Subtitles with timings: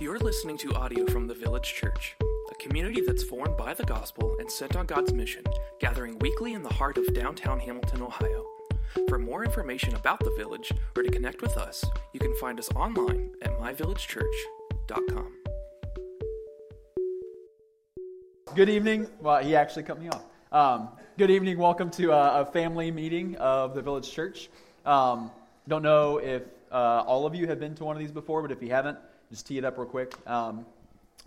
[0.00, 2.14] You're listening to audio from the Village Church,
[2.52, 5.42] a community that's formed by the gospel and sent on God's mission,
[5.80, 8.46] gathering weekly in the heart of downtown Hamilton, Ohio.
[9.08, 12.70] For more information about the village or to connect with us, you can find us
[12.76, 15.32] online at myvillagechurch.com.
[18.54, 19.08] Good evening.
[19.18, 20.24] Well, he actually cut me off.
[20.52, 21.58] Um, good evening.
[21.58, 24.48] Welcome to a, a, family meeting of the Village Church.
[24.86, 25.32] Um,
[25.66, 28.52] don't know if uh, all of you have been to one of these before, but
[28.52, 28.96] if you haven't,
[29.30, 30.14] just tee it up real quick.
[30.26, 30.64] Um,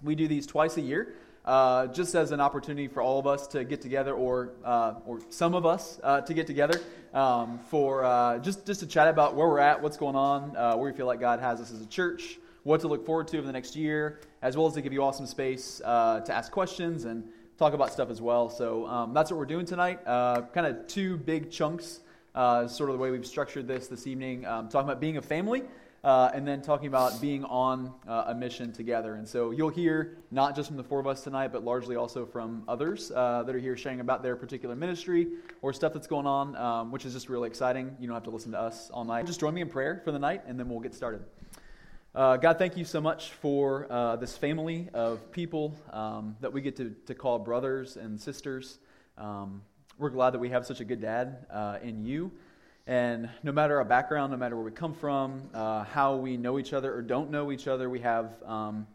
[0.03, 1.13] we do these twice a year,
[1.45, 5.20] uh, just as an opportunity for all of us to get together, or uh, or
[5.30, 6.81] some of us uh, to get together
[7.13, 10.75] um, for uh, just just to chat about where we're at, what's going on, uh,
[10.75, 13.38] where we feel like God has us as a church, what to look forward to
[13.38, 16.52] over the next year, as well as to give you all some space to ask
[16.52, 17.23] questions and
[17.58, 18.49] talk about stuff as well.
[18.49, 20.03] So um, that's what we're doing tonight.
[20.05, 21.99] kind of two big chunks.
[22.33, 25.22] Uh, sort of the way we've structured this this evening, um, talking about being a
[25.22, 25.63] family,
[26.03, 29.15] uh, and then talking about being on uh, a mission together.
[29.15, 32.25] And so you'll hear not just from the four of us tonight, but largely also
[32.25, 35.27] from others uh, that are here sharing about their particular ministry
[35.61, 37.95] or stuff that's going on, um, which is just really exciting.
[37.99, 39.25] You don't have to listen to us all night.
[39.25, 41.23] Just join me in prayer for the night, and then we'll get started.
[42.13, 46.61] Uh, God, thank you so much for uh, this family of people um, that we
[46.61, 48.80] get to, to call brothers and sisters.
[49.17, 49.61] Um,
[49.97, 52.31] we're glad that we have such a good dad uh, in you.
[52.92, 56.59] And no matter our background, no matter where we come from, uh, how we know
[56.59, 58.86] each other or don't know each other, we have um,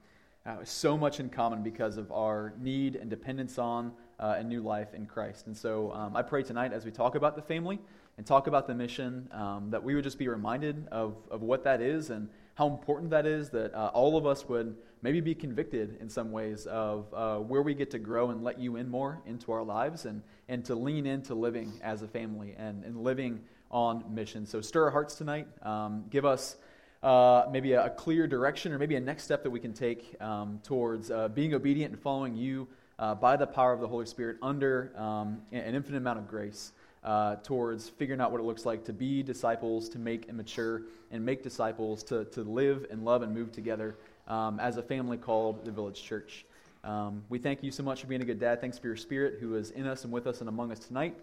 [0.44, 4.60] uh, so much in common because of our need and dependence on uh, a new
[4.60, 5.46] life in Christ.
[5.46, 7.78] And so um, I pray tonight as we talk about the family
[8.18, 11.64] and talk about the mission um, that we would just be reminded of, of what
[11.64, 15.34] that is and how important that is, that uh, all of us would maybe be
[15.34, 18.90] convicted in some ways of uh, where we get to grow and let you in
[18.90, 23.02] more into our lives and, and to lean into living as a family and, and
[23.02, 23.40] living
[23.76, 24.46] on mission.
[24.46, 25.46] So stir our hearts tonight.
[25.60, 26.56] Um, give us
[27.02, 30.16] uh, maybe a, a, clear direction or maybe a next step that we can take
[30.18, 32.66] um, towards uh, being obedient and following you
[32.98, 36.72] uh, by the power of the Holy Spirit under um, an infinite amount of grace.
[37.04, 40.82] Uh, towards figuring out what it looks like to be disciples, to make and mature,
[41.12, 45.16] and make disciples, to, to live and love and move together um, as a family
[45.16, 46.44] called the Village Church.
[46.82, 48.60] Um, we thank you so much for being a good dad.
[48.60, 51.14] Thanks for your spirit who is in us and with us and among us tonight.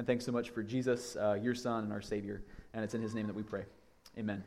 [0.00, 2.42] And thanks so much for Jesus, uh, your Son and our Savior.
[2.72, 3.64] And it's in His name that we pray.
[4.16, 4.42] Amen.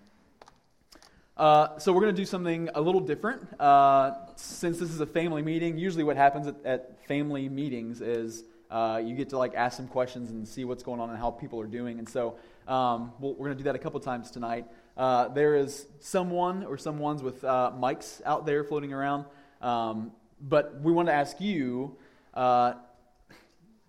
[1.38, 3.48] Uh, so we're going to do something a little different.
[3.62, 8.44] Uh, since this is a family meeting, usually what happens at, at family meetings is
[8.72, 11.30] uh, you get to like ask some questions and see what's going on and how
[11.30, 12.00] people are doing.
[12.00, 12.36] And so
[12.68, 14.66] um, we we are going to do that a couple times tonight.
[14.98, 19.26] Uh, there is someone or some ones with uh, mics out there floating around.
[19.62, 21.96] Um, but we want to ask you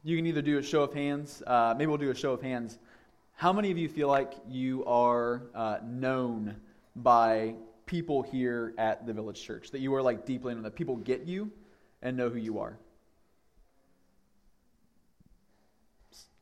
[0.04, 2.42] you can either do a show of hands, uh, maybe we'll do a show of
[2.42, 2.78] hands.
[3.36, 6.56] How many of you feel like you are uh, known
[6.94, 7.54] by
[7.86, 9.70] people here at the village church?
[9.70, 11.50] That you are like deeply known, that people get you
[12.02, 12.76] and know who you are?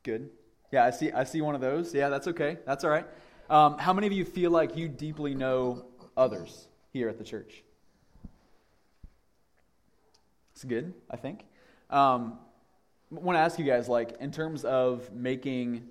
[0.02, 0.28] Good.
[0.72, 1.12] Yeah, I see.
[1.12, 1.94] I see one of those.
[1.94, 2.58] Yeah, that's okay.
[2.66, 3.06] That's all right.
[3.48, 5.84] Um, how many of you feel like you deeply know
[6.16, 7.62] others here at the church?
[10.52, 11.44] It's good, I think.
[11.90, 12.38] Um,
[13.20, 15.88] want to ask you guys, like, in terms of making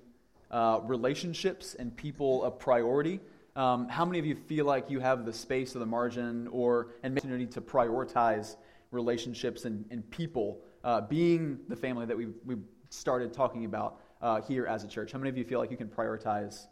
[0.50, 3.20] uh, relationships and people a priority,
[3.56, 6.88] um, how many of you feel like you have the space or the margin or
[7.02, 8.56] an opportunity to prioritize
[8.90, 12.56] relationships and, and people uh, being the family that we we
[12.90, 15.12] started talking about uh, here as a church?
[15.12, 16.66] How many of you feel like you can prioritize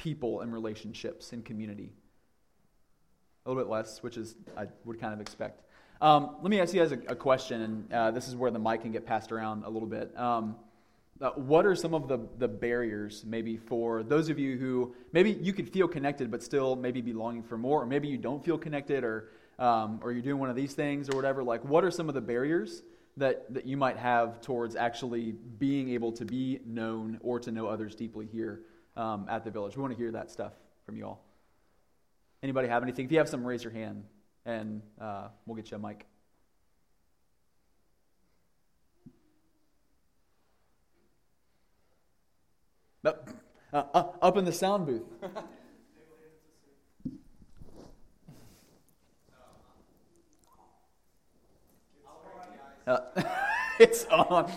[0.00, 1.92] people and relationships and community.
[3.44, 5.62] A little bit less, which is I would kind of expect.
[6.00, 8.58] Um, let me ask you guys a, a question, and uh, this is where the
[8.58, 10.16] mic can get passed around a little bit.
[10.18, 10.56] Um,
[11.20, 15.32] uh, what are some of the, the barriers, maybe, for those of you who maybe
[15.32, 18.42] you could feel connected but still maybe be longing for more, or maybe you don't
[18.42, 19.28] feel connected, or,
[19.58, 21.44] um, or you're doing one of these things or whatever?
[21.44, 22.82] Like, what are some of the barriers
[23.18, 27.66] that, that you might have towards actually being able to be known or to know
[27.66, 28.62] others deeply here
[28.96, 29.76] um, at the village.
[29.76, 30.52] We want to hear that stuff
[30.86, 31.24] from you all.
[32.42, 33.04] Anybody have anything?
[33.04, 34.04] If you have some, raise your hand,
[34.44, 36.06] and uh, we'll get you a mic.
[43.04, 43.12] Uh,
[43.72, 45.02] uh, up in the sound booth.
[52.86, 52.98] Uh,
[53.78, 54.50] it's on.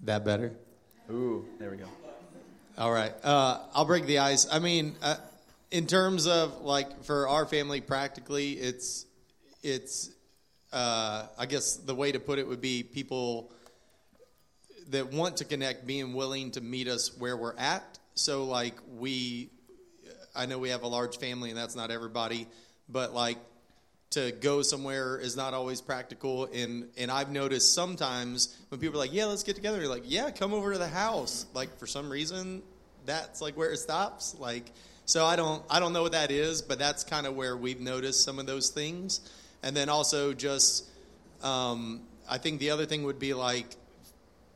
[0.00, 0.52] That better?
[1.10, 1.86] Ooh, there we go.
[2.78, 3.14] All right.
[3.24, 4.46] Uh, I'll break the ice.
[4.52, 5.16] I mean, uh,
[5.70, 9.06] in terms of like for our family, practically, it's
[9.62, 10.10] it's.
[10.72, 13.50] Uh, I guess the way to put it would be people
[14.88, 17.98] that want to connect being willing to meet us where we're at.
[18.14, 19.48] So like we
[20.34, 22.46] I know we have a large family and that's not everybody,
[22.90, 23.38] but like
[24.16, 26.46] to go somewhere is not always practical.
[26.46, 29.78] And and I've noticed sometimes when people are like, yeah, let's get together.
[29.78, 31.46] You're like, yeah, come over to the house.
[31.54, 32.62] Like for some reason,
[33.04, 34.34] that's like where it stops.
[34.38, 34.72] Like
[35.04, 37.80] so, I don't I don't know what that is, but that's kind of where we've
[37.80, 39.20] noticed some of those things.
[39.62, 40.88] And then also just,
[41.42, 43.66] um, I think the other thing would be like,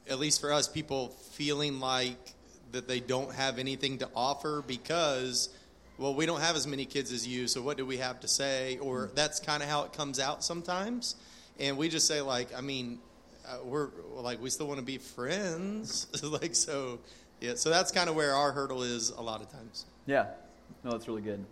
[0.08, 2.34] at least for us, people feeling like
[2.72, 5.48] that they don't have anything to offer because
[6.00, 8.28] well, we don't have as many kids as you, so what do we have to
[8.28, 8.78] say?
[8.78, 9.14] Or mm.
[9.14, 11.14] that's kind of how it comes out sometimes.
[11.58, 13.00] And we just say, like, I mean,
[13.46, 16.06] uh, we're like, we still want to be friends.
[16.22, 17.00] like, so,
[17.38, 19.84] yeah, so that's kind of where our hurdle is a lot of times.
[20.06, 20.28] Yeah,
[20.82, 21.44] no, that's really good.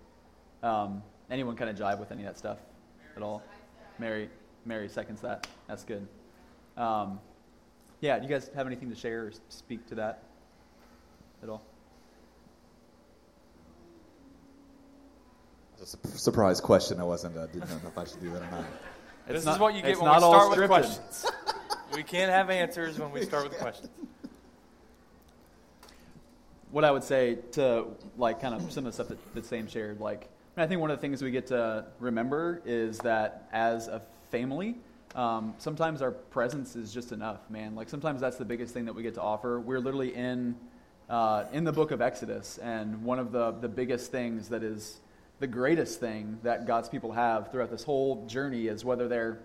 [0.63, 2.57] Um, anyone kind of jive with any of that stuff
[3.17, 3.43] at all?
[3.99, 4.31] Mary,
[4.65, 5.47] Mary seconds that.
[5.67, 6.09] That's good.
[6.79, 7.21] Um,
[8.01, 10.23] yeah, do you guys have anything to share or speak to that
[11.43, 11.63] at all?
[15.81, 16.99] It's a surprise question.
[16.99, 17.37] I wasn't.
[17.37, 18.65] I uh, didn't know if I should do that or not.
[19.27, 21.27] It's this not, is what you get when we start with questions.
[21.95, 23.91] we can't have answers when we start with questions.
[26.71, 27.87] What I would say to
[28.17, 30.91] like kind of some of the stuff that, that Sam shared, like I think one
[30.91, 34.75] of the things we get to remember is that as a family,
[35.15, 37.75] um, sometimes our presence is just enough, man.
[37.77, 39.61] Like sometimes that's the biggest thing that we get to offer.
[39.61, 40.57] We're literally in
[41.09, 44.99] uh, in the book of Exodus, and one of the the biggest things that is
[45.41, 49.39] the greatest thing that God's people have throughout this whole journey is whether they're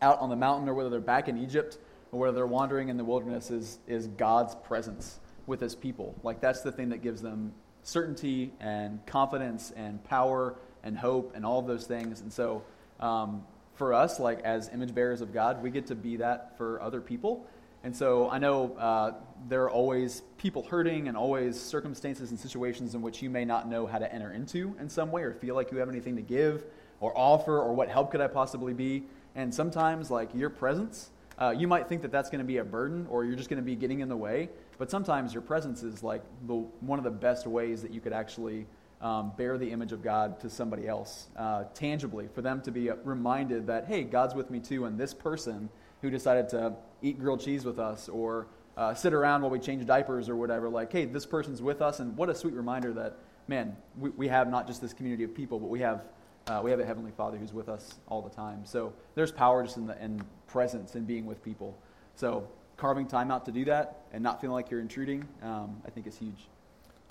[0.00, 1.78] out on the mountain or whether they're back in Egypt
[2.12, 6.14] or whether they're wandering in the wilderness is, is God's presence with his people.
[6.22, 7.52] Like that's the thing that gives them
[7.82, 12.20] certainty and confidence and power and hope and all those things.
[12.20, 12.62] And so
[13.00, 13.44] um,
[13.74, 17.00] for us, like as image bearers of God, we get to be that for other
[17.00, 17.46] people.
[17.84, 19.12] And so I know uh,
[19.48, 23.68] there are always people hurting and always circumstances and situations in which you may not
[23.68, 26.22] know how to enter into in some way or feel like you have anything to
[26.22, 26.64] give
[27.00, 29.04] or offer or what help could I possibly be.
[29.36, 32.64] And sometimes, like your presence, uh, you might think that that's going to be a
[32.64, 34.48] burden or you're just going to be getting in the way.
[34.78, 38.12] But sometimes your presence is like the, one of the best ways that you could
[38.12, 38.66] actually
[39.00, 42.90] um, bear the image of God to somebody else uh, tangibly, for them to be
[43.04, 45.68] reminded that, hey, God's with me too, and this person
[46.02, 48.46] who decided to eat grilled cheese with us or
[48.76, 50.68] uh, sit around while we change diapers or whatever.
[50.68, 53.16] Like, hey, this person's with us, and what a sweet reminder that,
[53.48, 56.04] man, we, we have not just this community of people, but we have
[56.46, 58.64] uh, we have a heavenly Father who's with us all the time.
[58.64, 61.76] So there's power just in the in presence and being with people.
[62.14, 62.48] So
[62.78, 66.06] carving time out to do that and not feeling like you're intruding, um, I think
[66.06, 66.48] is huge.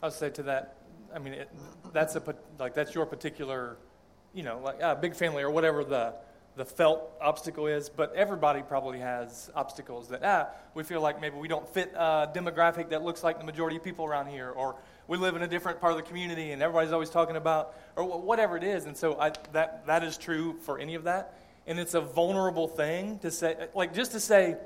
[0.01, 0.77] I'll say to that,
[1.13, 1.49] I mean, it,
[1.93, 3.77] that's a like that's your particular,
[4.33, 6.15] you know, like a uh, big family or whatever the
[6.57, 11.37] the felt obstacle is, but everybody probably has obstacles that, ah, we feel like maybe
[11.37, 14.75] we don't fit a demographic that looks like the majority of people around here, or
[15.07, 18.19] we live in a different part of the community and everybody's always talking about, or
[18.19, 18.85] whatever it is.
[18.85, 21.35] And so I, that, that is true for any of that.
[21.67, 24.57] And it's a vulnerable thing to say, like just to say,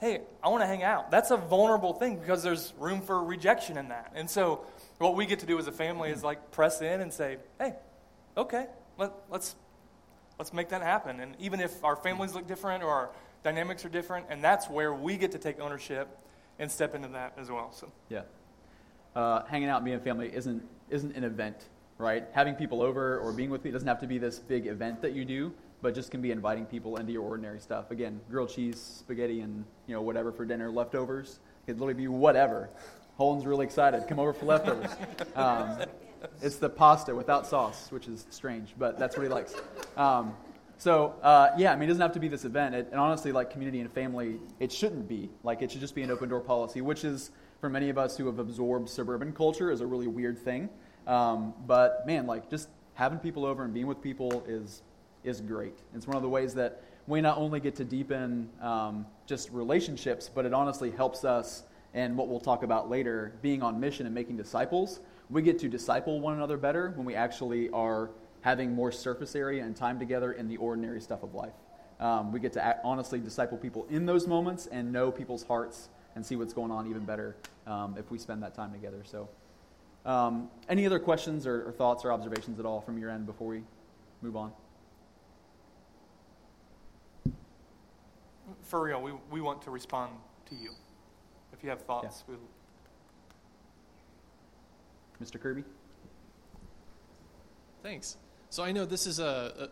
[0.00, 1.10] hey, I want to hang out.
[1.10, 4.12] That's a vulnerable thing because there's room for rejection in that.
[4.14, 4.64] And so
[4.98, 7.74] what we get to do as a family is like press in and say, hey,
[8.36, 8.66] okay,
[8.96, 9.56] let, let's
[10.38, 11.20] let's make that happen.
[11.20, 13.10] And even if our families look different or our
[13.42, 16.08] dynamics are different, and that's where we get to take ownership
[16.58, 17.72] and step into that as well.
[17.72, 18.22] So yeah,
[19.14, 21.68] uh, hanging out, being a family isn't isn't an event,
[21.98, 22.26] right?
[22.32, 25.12] Having people over or being with me doesn't have to be this big event that
[25.12, 25.52] you do,
[25.82, 27.90] but just can be inviting people into your ordinary stuff.
[27.90, 31.40] Again, grilled cheese, spaghetti, and you know whatever for dinner, leftovers.
[31.62, 32.70] It could literally be whatever.
[33.16, 34.06] Holden's really excited.
[34.08, 34.90] Come over for leftovers.
[35.36, 35.84] Um,
[36.42, 39.54] it's the pasta without sauce, which is strange, but that's what he likes.
[39.96, 40.34] Um,
[40.78, 42.74] so uh, yeah, I mean, it doesn't have to be this event.
[42.74, 45.28] It, and honestly, like community and family, it shouldn't be.
[45.42, 48.16] Like it should just be an open door policy, which is for many of us
[48.16, 50.68] who have absorbed suburban culture is a really weird thing.
[51.06, 54.82] Um, but man, like just having people over and being with people is
[55.24, 55.78] is great.
[55.94, 60.30] It's one of the ways that we not only get to deepen um, just relationships,
[60.32, 61.64] but it honestly helps us.
[61.94, 65.68] And what we'll talk about later, being on mission and making disciples, we get to
[65.68, 70.32] disciple one another better when we actually are having more surface area and time together
[70.32, 71.52] in the ordinary stuff of life.
[72.00, 75.88] Um, we get to act, honestly disciple people in those moments and know people's hearts
[76.14, 79.02] and see what's going on even better um, if we spend that time together.
[79.04, 79.28] So,
[80.06, 83.48] um, any other questions or, or thoughts or observations at all from your end before
[83.48, 83.62] we
[84.22, 84.52] move on?
[88.62, 90.12] For real, we, we want to respond
[90.48, 90.70] to you.
[91.52, 92.36] If you have thoughts, yeah.
[92.36, 92.48] we'll
[95.22, 95.40] Mr.
[95.40, 95.64] Kirby?
[97.82, 98.16] Thanks.
[98.50, 99.68] So I know this is a,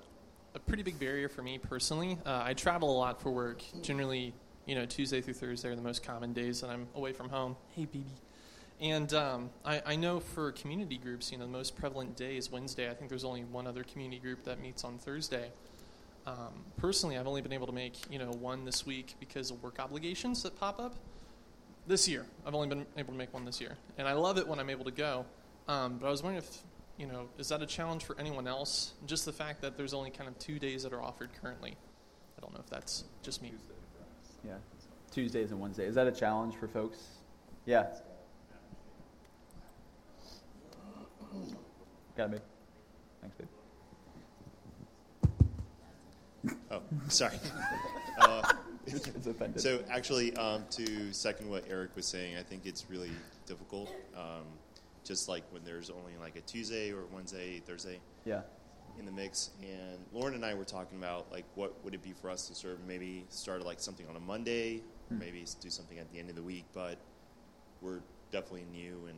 [0.55, 2.19] a, a pretty big barrier for me personally.
[2.25, 3.63] Uh, I travel a lot for work.
[3.83, 4.35] Generally,
[4.67, 7.57] you know, Tuesday through Thursday are the most common days that I'm away from home.
[7.75, 8.05] Hey, baby.
[8.81, 12.51] And um, I, I know for community groups, you know, the most prevalent day is
[12.51, 12.91] Wednesday.
[12.91, 15.51] I think there's only one other community group that meets on Thursday.
[16.27, 19.63] Um, personally, I've only been able to make you know one this week because of
[19.63, 20.97] work obligations that pop up.
[21.87, 24.49] This year, I've only been able to make one this year, and I love it
[24.49, 25.25] when I'm able to go.
[25.69, 26.59] Um, but I was wondering if
[26.97, 28.93] you know is that a challenge for anyone else?
[29.07, 31.77] Just the fact that there's only kind of two days that are offered currently.
[32.37, 33.53] I don't know if that's just me.
[34.45, 34.55] Yeah,
[35.13, 35.91] Tuesdays and Wednesdays.
[35.91, 36.99] Is that a challenge for folks?
[37.67, 37.87] Yeah.
[42.17, 42.39] Got me.
[43.21, 43.49] Thanks, babe.
[46.71, 47.39] Oh, sorry.
[48.19, 48.41] Uh,
[48.87, 49.61] It's offended.
[49.61, 53.11] so actually, um, to second what Eric was saying, I think it's really
[53.47, 53.91] difficult.
[54.17, 54.45] Um,
[55.05, 58.41] just like when there's only like a Tuesday or Wednesday, Thursday yeah.
[58.99, 59.51] in the mix.
[59.63, 62.55] And Lauren and I were talking about like what would it be for us to
[62.55, 62.79] serve?
[62.87, 66.37] Maybe start like something on a Monday, or maybe do something at the end of
[66.37, 66.65] the week.
[66.75, 66.99] But
[67.81, 68.01] we're
[68.33, 69.17] definitely new in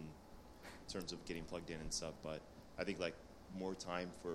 [0.93, 2.15] terms of getting plugged in and stuff.
[2.23, 2.41] But
[2.79, 3.15] I think like
[3.59, 4.35] more time for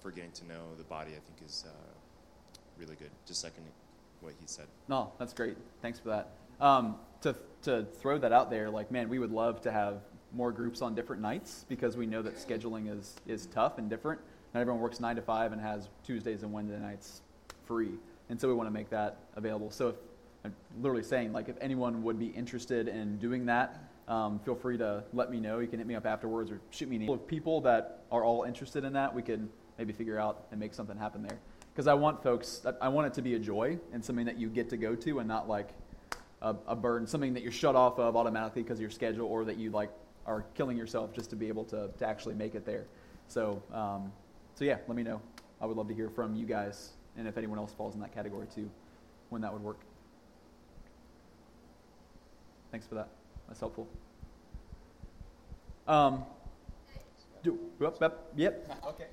[0.00, 1.70] for getting to know the body, I think is uh,
[2.78, 3.10] really good.
[3.26, 3.64] Just second
[4.22, 4.66] what he said.
[4.88, 5.56] No, that's great.
[5.82, 6.30] Thanks for that.
[6.60, 10.00] Um, to, to throw that out there, like, man, we would love to have
[10.32, 14.20] more groups on different nights because we know that scheduling is, is tough and different.
[14.54, 17.22] Not everyone works nine to five and has Tuesdays and Wednesday nights
[17.66, 17.92] free.
[18.30, 19.70] And so we want to make that available.
[19.70, 19.96] So if,
[20.44, 24.76] I'm literally saying, like, if anyone would be interested in doing that, um, feel free
[24.78, 25.60] to let me know.
[25.60, 27.14] You can hit me up afterwards or shoot me an email.
[27.14, 29.48] Of people that are all interested in that, we could
[29.78, 31.38] maybe figure out and make something happen there.
[31.72, 34.48] Because I want folks, I want it to be a joy and something that you
[34.48, 35.70] get to go to and not like
[36.42, 39.44] a, a burden, something that you're shut off of automatically because of your schedule or
[39.46, 39.90] that you like
[40.26, 42.84] are killing yourself just to be able to, to actually make it there.
[43.28, 44.12] So, um,
[44.54, 45.20] so yeah, let me know.
[45.60, 48.14] I would love to hear from you guys and if anyone else falls in that
[48.14, 48.70] category too,
[49.30, 49.80] when that would work.
[52.70, 53.08] Thanks for that.
[53.48, 53.88] That's helpful.
[55.86, 56.24] Um,
[57.42, 58.00] do, yep,
[58.36, 58.82] yep.
[58.86, 59.06] Okay,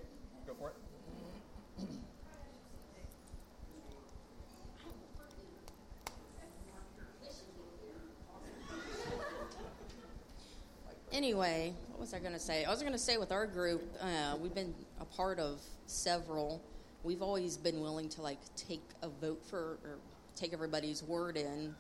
[11.12, 12.66] Anyway, what was I going to say?
[12.66, 16.62] I was going to say with our group, uh, we've been a part of several.
[17.04, 19.98] We've always been willing to like take a vote for or
[20.36, 21.74] take everybody's word in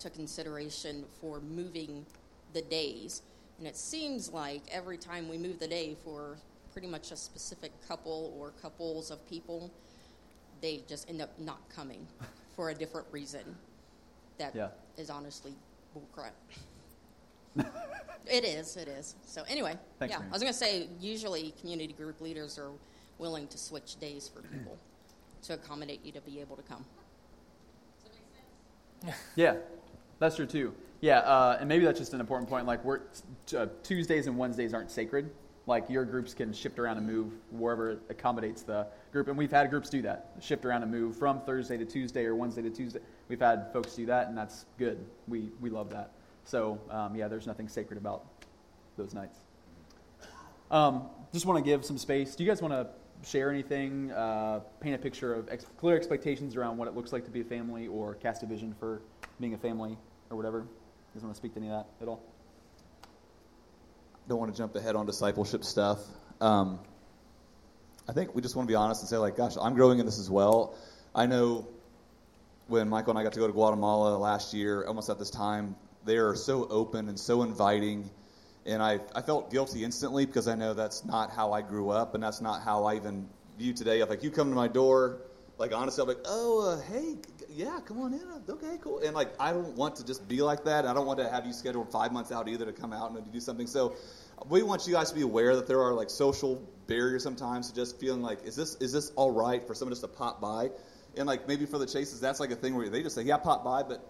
[0.00, 2.04] to consideration for moving
[2.52, 3.22] the days.
[3.58, 6.36] And it seems like every time we move the day for
[6.72, 9.72] pretty much a specific couple or couples of people,
[10.60, 12.06] they just end up not coming
[12.54, 13.56] for a different reason.
[14.38, 14.54] That
[14.98, 15.14] is Yeah.
[15.14, 15.54] honestly
[15.96, 16.32] bullcrap.
[18.26, 19.16] It is, it is.
[19.26, 20.30] So anyway, Thanks, yeah, Mary.
[20.30, 22.70] I was going to say usually community group leaders are
[23.18, 24.78] willing to switch days for people
[25.42, 26.84] to accommodate you to be able to come.
[28.02, 28.22] Does that
[29.04, 29.22] make sense?
[29.36, 29.56] Yeah,
[30.18, 30.74] that's true too.
[31.00, 32.66] Yeah, uh, and maybe that's just an important point.
[32.66, 33.00] Like, we're,
[33.56, 35.30] uh, Tuesdays and Wednesdays aren't sacred.
[35.66, 39.28] Like, your groups can shift around and move wherever it accommodates the group.
[39.28, 42.34] And we've had groups do that shift around and move from Thursday to Tuesday or
[42.34, 43.00] Wednesday to Tuesday.
[43.28, 45.04] We've had folks do that, and that's good.
[45.28, 46.12] We, we love that.
[46.44, 48.24] So, um, yeah, there's nothing sacred about
[48.96, 49.38] those nights.
[50.70, 52.34] Um, just want to give some space.
[52.34, 52.88] Do you guys want to
[53.28, 57.24] share anything, uh, paint a picture of ex- clear expectations around what it looks like
[57.24, 59.00] to be a family, or cast a vision for
[59.40, 59.96] being a family,
[60.30, 60.58] or whatever?
[60.58, 60.66] You
[61.14, 62.22] guys want to speak to any of that at all?
[64.28, 65.98] don't want to jump ahead on discipleship stuff.
[66.40, 66.78] Um,
[68.08, 70.06] I think we just want to be honest and say, like, gosh, I'm growing in
[70.06, 70.74] this as well.
[71.14, 71.68] I know
[72.68, 75.76] when Michael and I got to go to Guatemala last year, almost at this time,
[76.04, 78.10] they are so open and so inviting.
[78.66, 82.14] And I, I felt guilty instantly because I know that's not how I grew up,
[82.14, 84.00] and that's not how I even view today.
[84.00, 85.20] If like you come to my door,
[85.58, 87.16] like honestly, I'm like, oh, uh, hey,
[87.50, 88.20] yeah, come on in.
[88.20, 89.00] Uh, Okay, cool.
[89.00, 90.86] And like, I don't want to just be like that.
[90.86, 93.24] I don't want to have you scheduled five months out either to come out and
[93.24, 93.66] to do something.
[93.66, 93.96] So
[94.48, 96.56] we want you guys to be aware that there are like social
[96.86, 100.02] barriers sometimes to just feeling like, is this is this all right for someone just
[100.02, 100.70] to pop by?
[101.16, 103.38] And like maybe for the chases, that's like a thing where they just say, yeah,
[103.38, 103.82] pop by.
[103.82, 104.06] But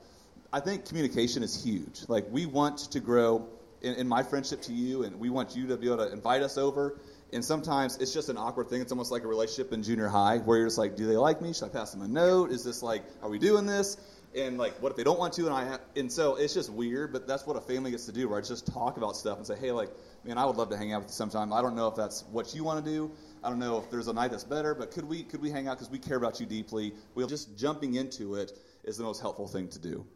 [0.54, 2.02] I think communication is huge.
[2.06, 3.48] Like we want to grow
[3.82, 6.42] in, in my friendship to you, and we want you to be able to invite
[6.42, 6.96] us over.
[7.32, 8.80] And sometimes it's just an awkward thing.
[8.80, 11.42] It's almost like a relationship in junior high where you're just like, do they like
[11.42, 11.54] me?
[11.54, 12.52] Should I pass them a note?
[12.52, 13.96] Is this like, are we doing this?
[14.36, 15.46] And like, what if they don't want to?
[15.46, 17.12] And I and so it's just weird.
[17.12, 18.44] But that's what a family gets to do, right?
[18.44, 19.90] Just talk about stuff and say, hey, like,
[20.22, 21.52] man, I would love to hang out with you sometime.
[21.52, 23.10] I don't know if that's what you want to do.
[23.42, 25.66] I don't know if there's a night that's better, but could we could we hang
[25.66, 26.94] out because we care about you deeply?
[27.16, 28.52] We'll just jumping into it
[28.84, 30.06] is the most helpful thing to do.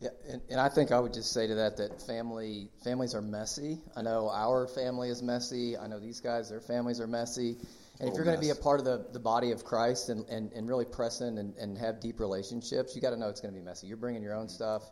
[0.00, 0.10] Yeah.
[0.30, 3.78] And, and I think I would just say to that that family families are messy.
[3.96, 5.76] I know our family is messy.
[5.76, 7.56] I know these guys, their families are messy.
[7.98, 10.26] And if you're going to be a part of the, the body of Christ and,
[10.28, 13.40] and, and really press in and, and have deep relationships, you got to know it's
[13.40, 13.86] going to be messy.
[13.86, 14.82] You're bringing your own stuff,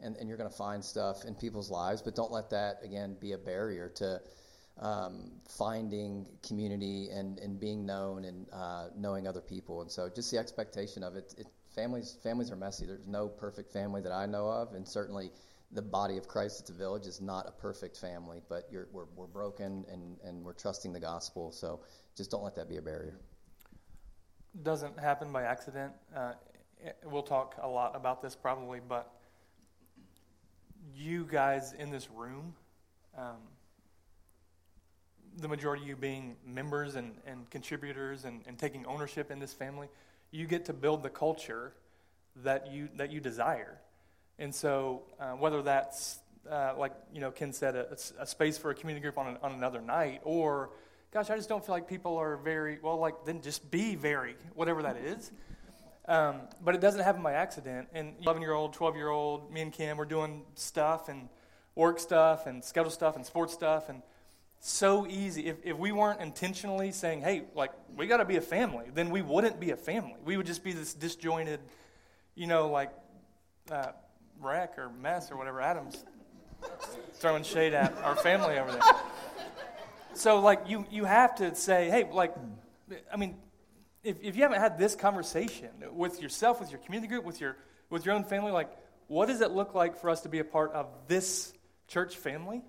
[0.00, 3.16] and, and you're going to find stuff in people's lives, but don't let that again
[3.20, 4.18] be a barrier to
[4.80, 9.82] um, finding community and, and being known and uh, knowing other people.
[9.82, 11.46] And so, just the expectation of it, it.
[11.74, 12.86] Families families are messy.
[12.86, 15.30] There's no perfect family that I know of, and certainly
[15.72, 19.26] the body of Christ at the village is not a perfect family, but we're, we're
[19.26, 21.50] broken and, and we're trusting the gospel.
[21.50, 21.80] So
[22.16, 23.18] just don't let that be a barrier.
[24.62, 25.92] Doesn't happen by accident.
[26.14, 26.32] Uh,
[27.04, 29.12] we'll talk a lot about this probably, but
[30.94, 32.54] you guys in this room,
[33.18, 33.38] um,
[35.38, 39.52] the majority of you being members and, and contributors and, and taking ownership in this
[39.52, 39.88] family,
[40.34, 41.72] you get to build the culture
[42.42, 43.78] that you, that you desire.
[44.38, 46.18] And so, uh, whether that's
[46.50, 49.36] uh, like you know Ken said, a, a, space for a community group on, an,
[49.42, 50.70] on another night, or
[51.12, 52.98] gosh, I just don't feel like people are very well.
[52.98, 55.30] Like then just be very whatever that is.
[56.06, 57.88] Um, but it doesn't happen by accident.
[57.94, 61.28] And 11 year old, 12 year old, me and Kim, we're doing stuff and
[61.74, 64.02] work stuff and schedule stuff and sports stuff and
[64.66, 65.46] so easy.
[65.46, 69.10] If, if we weren't intentionally saying, hey, like, we got to be a family, then
[69.10, 70.14] we wouldn't be a family.
[70.24, 71.60] We would just be this disjointed,
[72.34, 72.90] you know, like,
[73.70, 73.88] uh,
[74.40, 76.02] wreck or mess or whatever Adam's
[77.14, 78.82] throwing shade at our family over there.
[80.14, 82.34] So, like, you, you have to say, hey, like,
[83.12, 83.36] I mean,
[84.02, 87.58] if, if you haven't had this conversation with yourself, with your community group, with your,
[87.90, 88.70] with your own family, like,
[89.08, 91.52] what does it look like for us to be a part of this
[91.86, 92.62] church family?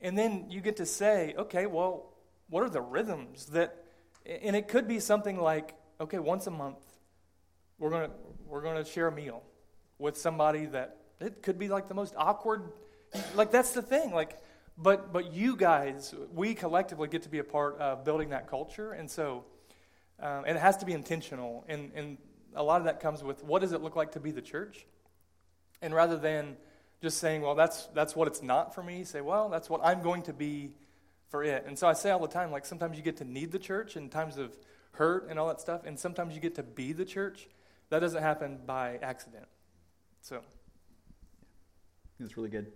[0.00, 2.14] And then you get to say, okay, well,
[2.48, 3.84] what are the rhythms that,
[4.24, 6.78] and it could be something like, okay, once a month,
[7.78, 9.42] we're going to we're going to share a meal
[9.98, 12.72] with somebody that it could be like the most awkward
[13.34, 14.38] like that's the thing like
[14.78, 18.92] but but you guys we collectively get to be a part of building that culture.
[18.92, 19.44] And so
[20.20, 21.64] um, and it has to be intentional.
[21.68, 22.18] And and
[22.54, 24.86] a lot of that comes with what does it look like to be the church?
[25.82, 26.56] And rather than
[27.00, 30.02] just saying well that's that's what it's not for me say well that's what i'm
[30.02, 30.72] going to be
[31.28, 33.52] for it and so i say all the time like sometimes you get to need
[33.52, 34.50] the church in times of
[34.92, 37.48] hurt and all that stuff and sometimes you get to be the church
[37.90, 39.46] that doesn't happen by accident
[40.22, 40.42] so,
[42.18, 42.72] that's really good.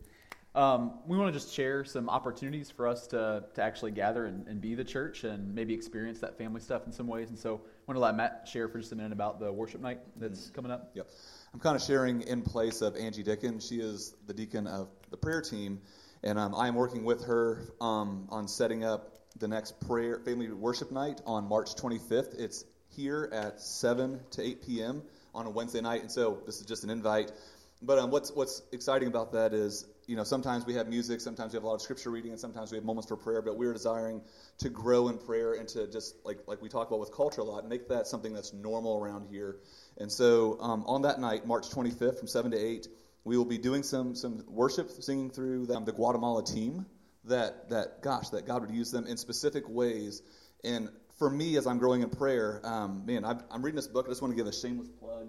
[0.55, 4.47] Um, we want to just share some opportunities for us to, to actually gather and,
[4.47, 7.31] and, be the church and maybe experience that family stuff in some ways.
[7.31, 9.81] And so I want to let Matt share for just a minute about the worship
[9.81, 10.55] night that's mm-hmm.
[10.55, 10.91] coming up.
[10.95, 11.09] Yep.
[11.55, 13.67] I'm kind of sharing in place of Angie Dickens.
[13.67, 15.81] She is the deacon of the prayer team,
[16.23, 20.91] and um, I'm working with her um, on setting up the next prayer family worship
[20.91, 22.39] night on March 25th.
[22.39, 25.03] It's here at 7 to 8 p.m
[25.35, 27.33] on a Wednesday night, and so this is just an invite.
[27.81, 31.53] But um, what's what's exciting about that is, you know, sometimes we have music, sometimes
[31.53, 33.43] we have a lot of scripture reading, and sometimes we have moments for prayer.
[33.43, 34.21] But we're desiring
[34.59, 37.45] to grow in prayer and to just like like we talk about with culture a
[37.45, 39.57] lot, make that something that's normal around here.
[39.99, 42.89] And so um, on that night, March 25th, from seven to eight,
[43.25, 46.87] we will be doing some some worship, singing through the, um, the Guatemala team.
[47.25, 50.23] That that gosh, that God would use them in specific ways.
[50.65, 50.89] And
[51.19, 54.07] for me, as I'm growing in prayer, um, man, i am reading this book.
[54.07, 55.29] I just want to give a shameless plug.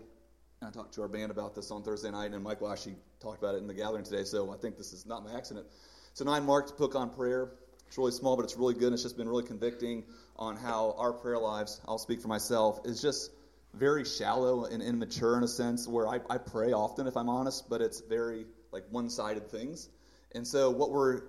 [0.66, 3.56] I talked to our band about this on Thursday night, and Michael actually talked about
[3.56, 5.66] it in the gathering today, so I think this is not my accident.
[6.12, 7.52] It's a 9Marks book on prayer.
[7.88, 8.86] It's really small, but it's really good.
[8.86, 10.06] And it's just been really convicting
[10.38, 13.32] on how our prayer lives, I'll speak for myself, is just
[13.74, 17.70] very shallow and immature in a sense where I, I pray often, if I'm honest,
[17.70, 19.90] but it's very like one sided things.
[20.34, 21.24] And so, what we're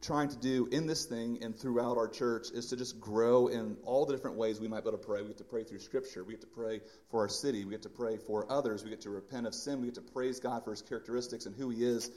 [0.00, 3.76] trying to do in this thing and throughout our church is to just grow in
[3.84, 5.20] all the different ways we might be able to pray.
[5.20, 6.24] We get to pray through Scripture.
[6.24, 7.64] We get to pray for our city.
[7.64, 8.82] We get to pray for others.
[8.82, 9.80] We get to repent of sin.
[9.80, 12.10] We get to praise God for His characteristics and who He is.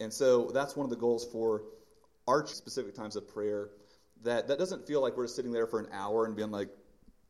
[0.00, 1.62] And so that's one of the goals for
[2.26, 3.70] our specific times of prayer.
[4.24, 6.70] That that doesn't feel like we're sitting there for an hour and being like,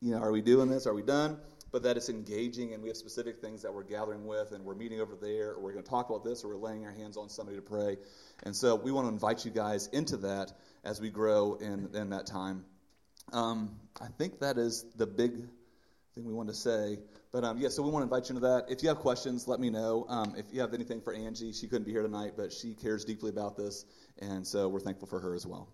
[0.01, 0.87] you know, are we doing this?
[0.87, 1.37] Are we done?
[1.71, 4.75] But that it's engaging and we have specific things that we're gathering with and we're
[4.75, 7.15] meeting over there or we're going to talk about this or we're laying our hands
[7.15, 7.97] on somebody to pray.
[8.43, 10.51] And so we want to invite you guys into that
[10.83, 12.65] as we grow in, in that time.
[13.31, 15.33] Um, I think that is the big
[16.15, 16.99] thing we want to say.
[17.31, 18.65] But um, yeah, so we want to invite you into that.
[18.69, 20.05] If you have questions, let me know.
[20.09, 23.05] Um, if you have anything for Angie, she couldn't be here tonight, but she cares
[23.05, 23.85] deeply about this,
[24.19, 25.69] and so we're thankful for her as well.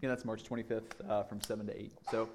[0.00, 1.92] Yeah, that's March 25th uh, from 7 to 8.
[2.10, 2.28] So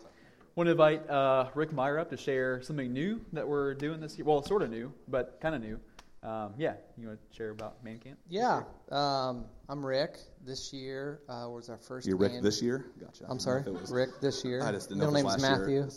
[0.57, 4.17] want to invite uh, Rick Meyer up to share something new that we're doing this
[4.17, 4.25] year.
[4.25, 5.79] Well, sort of new, but kind of new.
[6.23, 8.17] Um, yeah, you want to share about Man Camp?
[8.27, 10.17] Yeah, um, I'm Rick.
[10.43, 12.07] This year uh, was our first.
[12.07, 12.87] You're Rick this year?
[12.99, 13.25] Gotcha.
[13.29, 14.63] I'm sorry, Rick this year.
[14.63, 15.87] I just didn't Middle name is Matthew.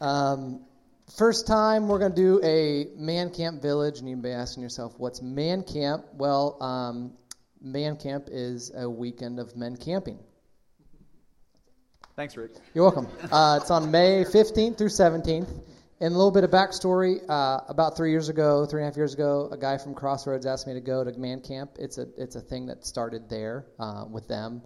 [0.00, 0.64] Um,
[1.16, 4.64] first time we're going to do a Man Camp Village, and you may be asking
[4.64, 6.04] yourself, what's Man Camp?
[6.14, 7.12] Well, um,
[7.62, 10.18] Man Camp is a weekend of men camping.
[12.18, 12.50] Thanks, Rick.
[12.74, 13.06] You're welcome.
[13.30, 15.48] Uh, it's on May 15th through 17th
[16.00, 17.20] and a little bit of backstory.
[17.28, 20.44] Uh, about three years ago, three and a half years ago, a guy from Crossroads
[20.44, 21.76] asked me to go to Man Camp.
[21.78, 24.62] It's a it's a thing that started there uh, with them.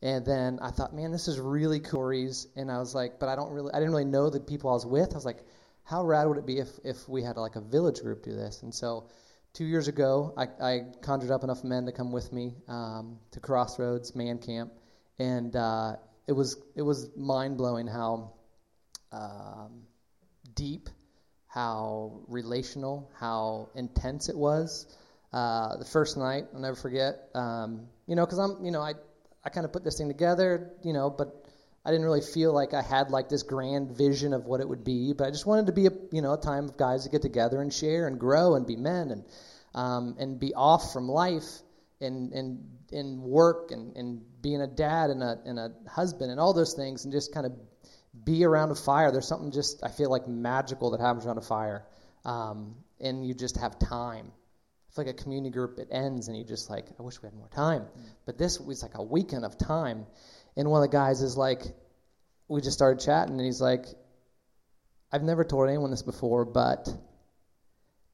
[0.00, 2.10] And then I thought, man, this is really cool.
[2.54, 4.74] And I was like, but I don't really, I didn't really know the people I
[4.74, 5.10] was with.
[5.10, 5.42] I was like,
[5.82, 8.62] how rad would it be if, if we had like a village group do this?
[8.62, 9.08] And so
[9.54, 13.40] two years ago, I, I conjured up enough men to come with me um, to
[13.40, 14.72] Crossroads Man Camp,
[15.18, 18.32] and uh, it was it was mind blowing how
[19.12, 19.82] um,
[20.54, 20.88] deep,
[21.46, 24.86] how relational, how intense it was.
[25.32, 27.28] Uh, the first night, I'll never forget.
[27.34, 28.94] Um, you know, because I'm, you know, I,
[29.44, 31.46] I kind of put this thing together, you know, but
[31.84, 34.84] I didn't really feel like I had like this grand vision of what it would
[34.84, 35.14] be.
[35.14, 37.22] But I just wanted to be a, you know, a time of guys to get
[37.22, 39.24] together and share and grow and be men and,
[39.74, 41.62] um, and be off from life
[42.02, 46.40] and and and work and, and being a dad and a and a husband and
[46.40, 47.52] all those things and just kind of
[48.24, 49.10] be around a fire.
[49.10, 51.86] There's something just I feel like magical that happens around a fire,
[52.24, 54.32] um, and you just have time.
[54.88, 55.78] It's like a community group.
[55.78, 57.82] It ends, and you just like, I wish we had more time.
[57.82, 58.04] Mm.
[58.26, 60.04] But this was like a weekend of time.
[60.54, 61.62] And one of the guys is like,
[62.46, 63.86] we just started chatting, and he's like,
[65.10, 66.88] I've never told anyone this before, but,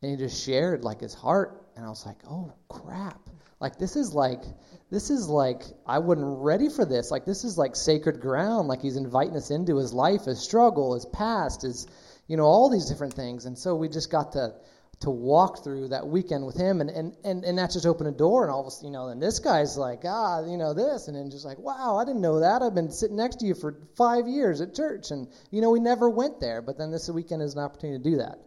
[0.02, 3.28] and he just shared like his heart, and I was like, oh crap,
[3.60, 4.42] like this is like
[4.90, 7.10] this is like I wasn't ready for this.
[7.10, 8.68] Like this is like sacred ground.
[8.68, 11.86] Like he's inviting us into his life, his struggle, his past, his
[12.28, 13.46] you know all these different things.
[13.46, 14.54] And so we just got to
[15.00, 18.16] to walk through that weekend with him, and and and, and that just opened a
[18.16, 18.44] door.
[18.44, 21.08] And all of a sudden, you know, and this guy's like, ah, you know this,
[21.08, 22.62] and then just like, wow, I didn't know that.
[22.62, 25.80] I've been sitting next to you for five years at church, and you know we
[25.80, 28.38] never went there, but then this weekend is an opportunity to do that.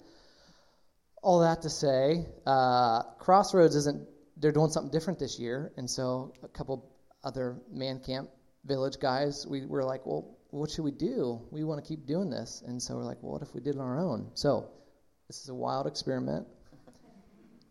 [1.21, 4.07] All that to say, uh, Crossroads isn't
[4.41, 6.91] they're doing something different this year, and so a couple
[7.23, 8.29] other man camp
[8.65, 11.41] village guys, we were like, well, what should we do?
[11.51, 13.75] We want to keep doing this, and so we're like, well, what if we did
[13.75, 14.31] it on our own?
[14.33, 14.69] So
[15.27, 16.47] this is a wild experiment,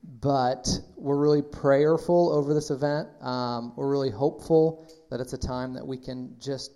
[0.03, 3.09] but we're really prayerful over this event.
[3.21, 6.71] Um, we're really hopeful that it's a time that we can just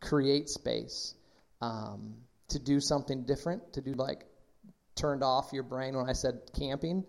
[0.00, 1.14] create space
[1.60, 2.14] um,
[2.48, 4.24] to do something different, to do like
[4.94, 7.04] turned off your brain when I said camping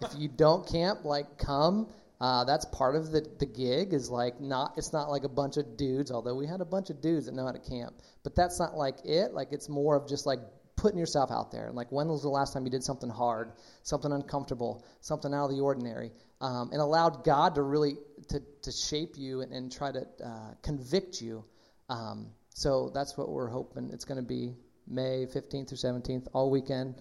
[0.00, 1.88] if you don't camp, like come.
[2.20, 5.56] Uh, that's part of the, the gig is like not it's not like a bunch
[5.56, 7.94] of dudes although we had a bunch of dudes that know how to camp.
[8.22, 9.32] But that's not like it.
[9.32, 10.40] Like it's more of just like
[10.76, 11.66] putting yourself out there.
[11.66, 15.46] And like when was the last time you did something hard something uncomfortable something out
[15.46, 16.10] of the ordinary?
[16.42, 17.96] Um, and allowed god to really
[18.28, 21.44] to, to shape you and, and try to uh, convict you.
[21.88, 26.50] Um, so that's what we're hoping it's going to be may 15th through 17th all
[26.50, 26.96] weekend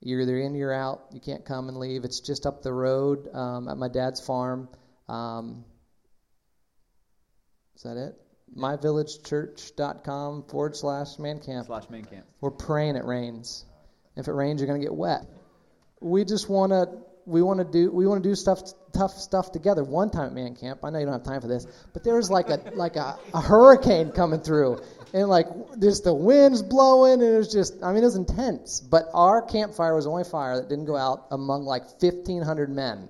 [0.00, 1.06] you're either in, you're out.
[1.12, 2.04] You can't come and leave.
[2.04, 4.68] It's just up the road um, at my dad's farm.
[5.08, 5.64] Um,
[7.76, 8.14] is that it?
[8.54, 11.66] myvillagechurch.com forward slash man camp.
[11.66, 12.26] Slash man camp.
[12.40, 13.64] We're praying it rains.
[14.16, 15.26] If it rains, you're going to get wet.
[16.00, 16.88] We just want to
[17.24, 18.60] we want to do we want to do stuff
[18.96, 19.84] tough stuff together.
[19.84, 22.14] One time at man camp, I know you don't have time for this, but there
[22.14, 24.80] was like a like a, a hurricane coming through,
[25.12, 25.46] and like
[25.80, 28.80] just the winds blowing, and it was just I mean it was intense.
[28.80, 33.08] But our campfire was the only fire that didn't go out among like 1,500 men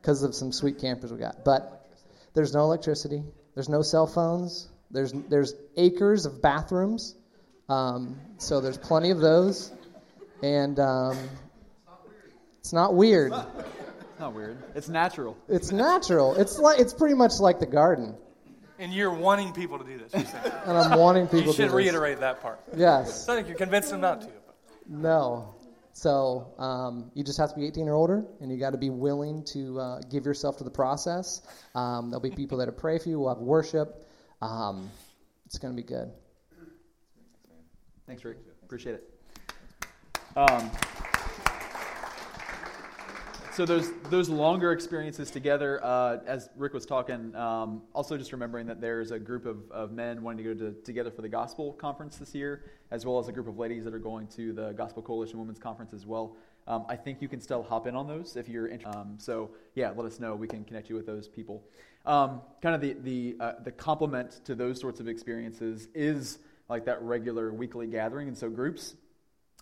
[0.00, 1.44] because of some sweet campers we got.
[1.44, 1.88] But
[2.34, 3.22] there's no electricity,
[3.54, 7.14] there's no cell phones, there's there's acres of bathrooms,
[7.68, 9.72] um, so there's plenty of those,
[10.42, 10.78] and.
[10.78, 11.18] Um,
[12.60, 13.32] it's not weird.
[14.20, 14.62] It's not weird.
[14.74, 15.34] It's natural.
[15.48, 16.34] It's natural.
[16.34, 18.14] It's like it's pretty much like the garden.
[18.78, 20.12] And you're wanting people to do this.
[20.12, 21.46] and I'm wanting people.
[21.46, 22.60] You should to reiterate that part.
[22.76, 23.30] Yes.
[23.30, 24.28] I think you're convincing them not to.
[24.86, 25.54] No.
[25.94, 28.90] So um, you just have to be 18 or older, and you got to be
[28.90, 31.40] willing to uh, give yourself to the process.
[31.74, 33.20] Um, there'll be people that will pray for you.
[33.20, 34.06] We'll have worship.
[34.42, 34.90] Um,
[35.46, 36.10] it's going to be good.
[38.06, 38.36] Thanks, Rick.
[38.64, 38.96] Appreciate
[40.36, 40.99] it.
[43.60, 48.66] So those those longer experiences together, uh, as Rick was talking, um, also just remembering
[48.68, 51.74] that there's a group of, of men wanting to go to Together for the Gospel
[51.74, 54.72] conference this year, as well as a group of ladies that are going to the
[54.72, 56.38] Gospel Coalition Women's Conference as well.
[56.66, 58.98] Um, I think you can still hop in on those if you're interested.
[58.98, 60.34] Um, so yeah, let us know.
[60.34, 61.62] We can connect you with those people.
[62.06, 66.38] Um, kind of the the uh, the complement to those sorts of experiences is
[66.70, 68.94] like that regular weekly gathering, and so groups.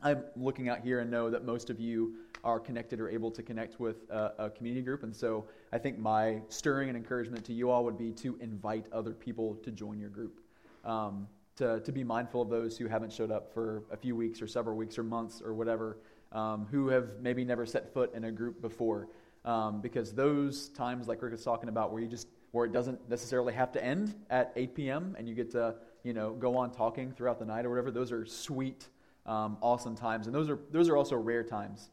[0.02, 3.42] I'm looking out here and know that most of you are connected or able to
[3.42, 5.02] connect with a, a, community group.
[5.02, 8.86] And so I think my stirring and encouragement to you all would be to invite
[8.92, 10.40] other people to join your group.
[10.84, 14.40] Um, to, to be mindful of those who haven't showed up for a few weeks
[14.40, 15.98] or several weeks or months or whatever,
[16.30, 19.08] um, who have maybe never set foot in a group before.
[19.44, 23.10] Um, because those times, like Rick was talking about, where you just where it doesn't
[23.10, 25.16] necessarily have to end at 8 p.m.
[25.18, 28.12] and you get to you know go on talking throughout the night or whatever, those
[28.12, 28.88] are sweet
[29.28, 31.90] um, awesome times, and those are those are also rare times.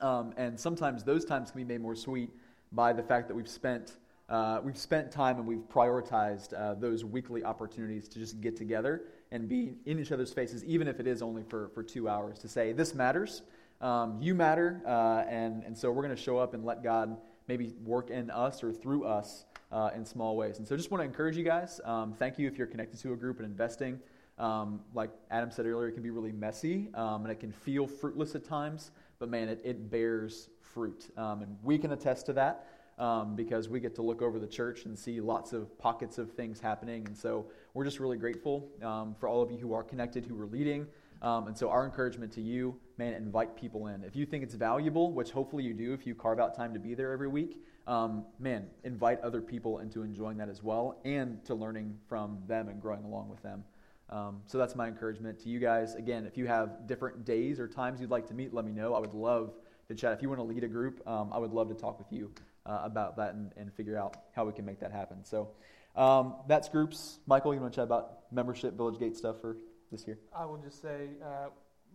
[0.00, 2.30] Um, and sometimes those times can be made more sweet
[2.72, 7.04] by the fact that we've spent uh, we've spent time and we've prioritized uh, those
[7.04, 11.06] weekly opportunities to just get together and be in each other's faces, even if it
[11.06, 13.42] is only for, for two hours, to say, This matters,
[13.82, 17.16] um, you matter, uh, and, and so we're going to show up and let God
[17.46, 20.58] maybe work in us or through us uh, in small ways.
[20.58, 21.80] And so just want to encourage you guys.
[21.84, 24.00] Um, thank you if you're connected to a group and investing.
[24.38, 27.86] Um, like Adam said earlier, it can be really messy um, and it can feel
[27.86, 31.10] fruitless at times, but man, it, it bears fruit.
[31.16, 32.66] Um, and we can attest to that
[32.98, 36.32] um, because we get to look over the church and see lots of pockets of
[36.32, 37.06] things happening.
[37.06, 40.40] And so we're just really grateful um, for all of you who are connected, who
[40.40, 40.86] are leading.
[41.20, 44.02] Um, and so our encouragement to you, man, invite people in.
[44.02, 46.80] If you think it's valuable, which hopefully you do if you carve out time to
[46.80, 51.44] be there every week, um, man, invite other people into enjoying that as well and
[51.44, 53.64] to learning from them and growing along with them.
[54.12, 55.94] Um, so that's my encouragement to you guys.
[55.94, 58.94] Again, if you have different days or times you'd like to meet, let me know.
[58.94, 59.54] I would love
[59.88, 60.12] to chat.
[60.12, 62.30] If you want to lead a group, um, I would love to talk with you
[62.66, 65.24] uh, about that and, and, figure out how we can make that happen.
[65.24, 65.48] So
[65.96, 67.20] um, that's groups.
[67.26, 69.56] Michael, you want to chat about membership, Village Gate stuff for
[69.90, 70.18] this year?
[70.36, 71.48] I will just say, uh,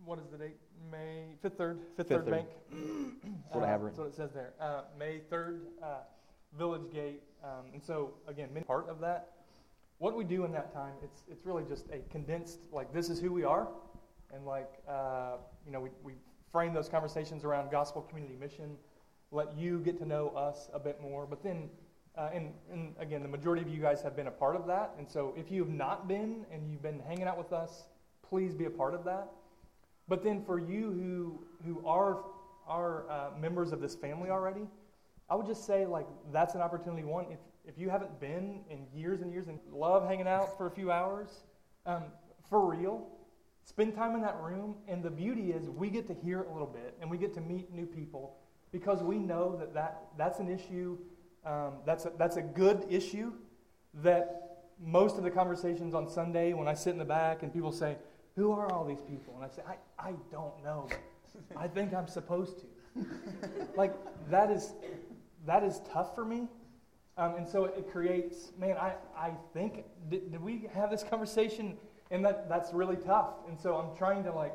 [0.04, 0.56] what is the date?
[0.90, 2.48] May fifth third, fifth third bank.
[2.72, 3.96] that's what I have written.
[3.96, 4.54] That's what it says there.
[4.60, 6.00] Uh, May third, uh,
[6.56, 9.37] Village Gate, um, and so again, part of that.
[9.98, 13.20] What we do in that time, it's it's really just a condensed like this is
[13.20, 13.68] who we are,
[14.32, 16.12] and like uh, you know we we
[16.52, 18.76] frame those conversations around gospel community mission
[19.30, 21.26] let you get to know us a bit more.
[21.26, 21.68] But then,
[22.16, 24.94] uh, and, and again, the majority of you guys have been a part of that.
[24.98, 27.84] And so if you have not been and you've been hanging out with us,
[28.28, 29.28] please be a part of that.
[30.08, 32.24] But then for you who, who are,
[32.66, 34.66] are uh, members of this family already,
[35.28, 37.04] I would just say, like, that's an opportunity.
[37.04, 40.66] One, if, if you haven't been in years and years and love hanging out for
[40.66, 41.28] a few hours,
[41.84, 42.04] um,
[42.48, 43.06] for real,
[43.64, 44.74] spend time in that room.
[44.88, 47.42] And the beauty is we get to hear a little bit and we get to
[47.42, 48.38] meet new people
[48.72, 50.96] because we know that, that that's an issue,
[51.44, 53.32] um, that's, a, that's a good issue
[54.02, 57.72] that most of the conversations on Sunday, when I sit in the back and people
[57.72, 57.96] say,
[58.36, 59.34] Who are all these people?
[59.36, 60.88] And I say, I, I don't know.
[61.56, 63.06] I think I'm supposed to.
[63.76, 63.92] like,
[64.30, 64.72] that is,
[65.46, 66.48] that is tough for me.
[67.18, 71.76] Um, and so it creates, man, I, I think, did, did we have this conversation?
[72.12, 73.34] And that, that's really tough.
[73.48, 74.54] And so I'm trying to, like,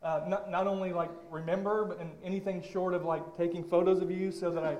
[0.00, 4.30] uh, not, not only like remember, but anything short of like taking photos of you
[4.30, 4.76] so that I,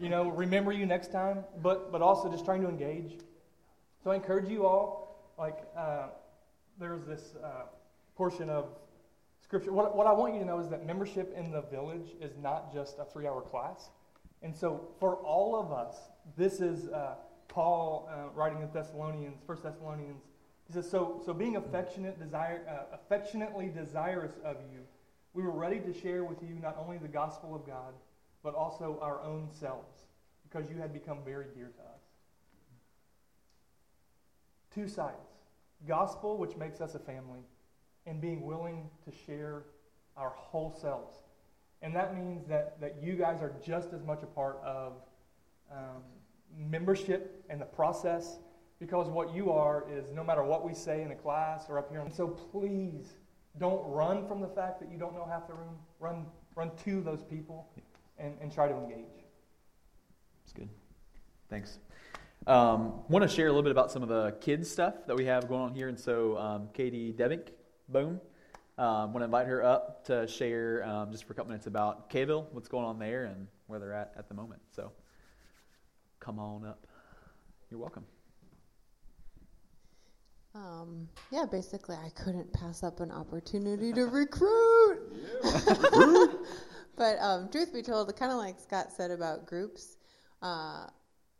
[0.00, 3.18] you know, remember you next time, but, but also just trying to engage.
[4.02, 6.06] So I encourage you all, like, uh,
[6.80, 7.64] there's this uh,
[8.16, 8.68] portion of
[9.42, 9.72] scripture.
[9.72, 12.72] What, what I want you to know is that membership in the village is not
[12.72, 13.90] just a three hour class.
[14.42, 15.96] And so for all of us,
[16.36, 17.14] this is uh,
[17.48, 20.22] Paul uh, writing in Thessalonians, First Thessalonians
[20.72, 24.80] he says, so, so being affectionate, desire, uh, affectionately desirous of you,
[25.34, 27.94] we were ready to share with you not only the gospel of God,
[28.42, 30.04] but also our own selves,
[30.42, 32.00] because you had become very dear to us.
[34.74, 35.16] Two sides
[35.86, 37.40] gospel, which makes us a family,
[38.06, 39.64] and being willing to share
[40.16, 41.16] our whole selves.
[41.82, 44.92] And that means that, that you guys are just as much a part of
[45.72, 46.02] um,
[46.56, 48.38] membership and the process
[48.78, 51.90] because what you are is no matter what we say in a class or up
[51.90, 52.00] here.
[52.00, 53.14] And so please
[53.58, 55.76] don't run from the fact that you don't know half the room.
[56.00, 57.68] Run, run to those people
[58.18, 59.24] and, and try to engage.
[60.42, 60.68] That's good.
[61.48, 61.78] Thanks.
[62.46, 65.26] Um, want to share a little bit about some of the kids stuff that we
[65.26, 65.88] have going on here.
[65.88, 67.50] And so um, Katie Devick,
[67.88, 68.20] boom.
[68.78, 72.10] Um, want to invite her up to share um, just for a couple minutes about
[72.10, 74.60] Kville, what's going on there, and where they're at at the moment.
[74.74, 74.90] So
[76.22, 76.86] come on up.
[77.70, 78.04] You're welcome.
[80.54, 85.00] Um, yeah, basically, I couldn't pass up an opportunity to recruit.
[86.96, 89.96] but um, truth be told, kind of like Scott said about groups,
[90.42, 90.86] uh,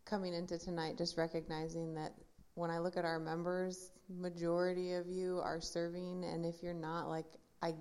[0.04, 2.14] coming into tonight, just recognizing that
[2.54, 7.08] when I look at our members, majority of you are serving, and if you're not,
[7.08, 7.26] like
[7.62, 7.74] I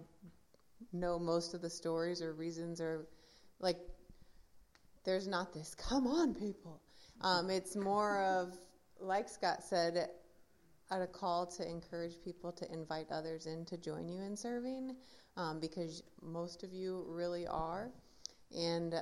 [0.94, 3.08] know most of the stories or reasons or
[3.60, 3.78] like
[5.06, 6.82] there's not this come on people.
[7.24, 8.58] Um, it's more of
[9.00, 10.10] like Scott said
[10.90, 14.96] a call to encourage people to invite others in to join you in serving
[15.38, 17.90] um, because most of you really are.
[18.56, 18.96] And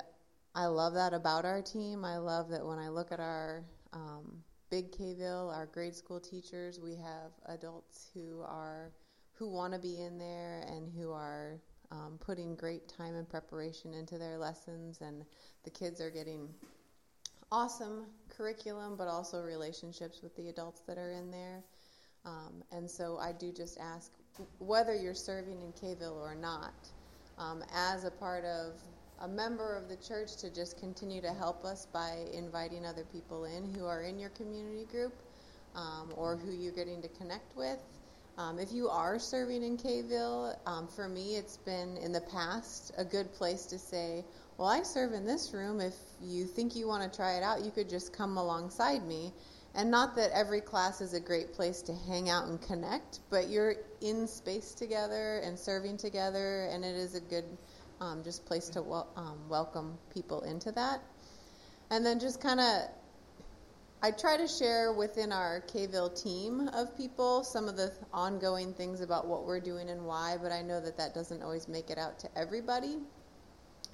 [0.54, 2.04] I love that about our team.
[2.04, 6.78] I love that when I look at our um, Big Kville, our grade school teachers,
[6.78, 8.92] we have adults who are
[9.32, 11.58] who want to be in there and who are
[11.90, 15.24] um, putting great time and preparation into their lessons, and
[15.64, 16.48] the kids are getting
[17.52, 21.62] awesome curriculum, but also relationships with the adults that are in there.
[22.24, 24.12] Um, and so I do just ask
[24.58, 26.74] whether you're serving in Kville or not,
[27.38, 28.74] um, as a part of
[29.22, 33.44] a member of the church to just continue to help us by inviting other people
[33.44, 35.12] in who are in your community group
[35.74, 37.78] um, or who you're getting to connect with.
[38.38, 42.92] Um, if you are serving in Kville, um, for me, it's been in the past
[42.96, 44.24] a good place to say,
[44.56, 45.80] Well, I serve in this room.
[45.80, 49.32] If you think you want to try it out, you could just come alongside me.
[49.74, 53.48] And not that every class is a great place to hang out and connect, but
[53.48, 57.44] you're in space together and serving together, and it is a good
[58.00, 61.00] um, just place to wel- um, welcome people into that.
[61.90, 62.82] And then just kind of,
[64.02, 69.02] I try to share within our Kville team of people some of the ongoing things
[69.02, 71.98] about what we're doing and why, but I know that that doesn't always make it
[71.98, 72.96] out to everybody.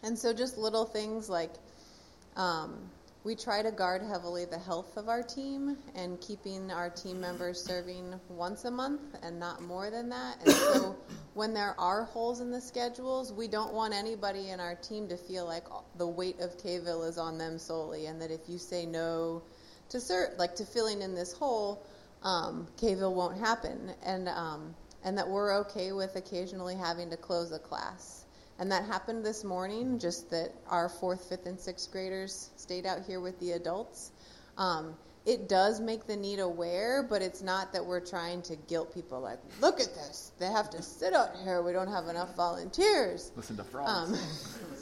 [0.05, 1.55] And so just little things like
[2.37, 2.89] um,
[3.25, 7.61] we try to guard heavily the health of our team and keeping our team members
[7.61, 10.37] serving once a month and not more than that.
[10.45, 10.97] And so
[11.35, 15.17] when there are holes in the schedules, we don't want anybody in our team to
[15.17, 15.65] feel like
[15.97, 19.43] the weight of Kville is on them solely and that if you say no
[19.91, 21.87] to cert, like to filling in this hole,
[22.23, 23.93] um, Kville won't happen.
[24.05, 28.25] And, um, and that we're okay with occasionally having to close a class.
[28.59, 33.05] And that happened this morning, just that our fourth, fifth, and sixth graders stayed out
[33.07, 34.11] here with the adults.
[34.57, 34.97] Um,
[35.27, 39.21] it does make the need aware, but it's not that we're trying to guilt people
[39.21, 40.33] like, look at this.
[40.39, 41.63] They have to sit out here.
[41.63, 43.33] We don't have enough volunteers.
[43.37, 43.91] Listen to frogs.
[43.91, 44.15] Um,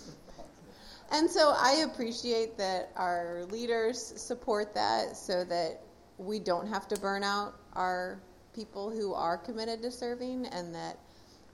[1.11, 5.81] and so I appreciate that our leaders support that so that
[6.19, 8.21] we don't have to burn out our
[8.55, 10.99] people who are committed to serving and that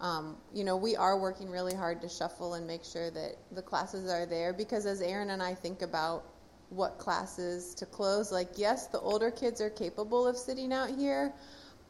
[0.01, 3.61] um, you know, we are working really hard to shuffle and make sure that the
[3.61, 6.25] classes are there because as Aaron and I think about
[6.71, 11.35] what classes to close, like, yes, the older kids are capable of sitting out here,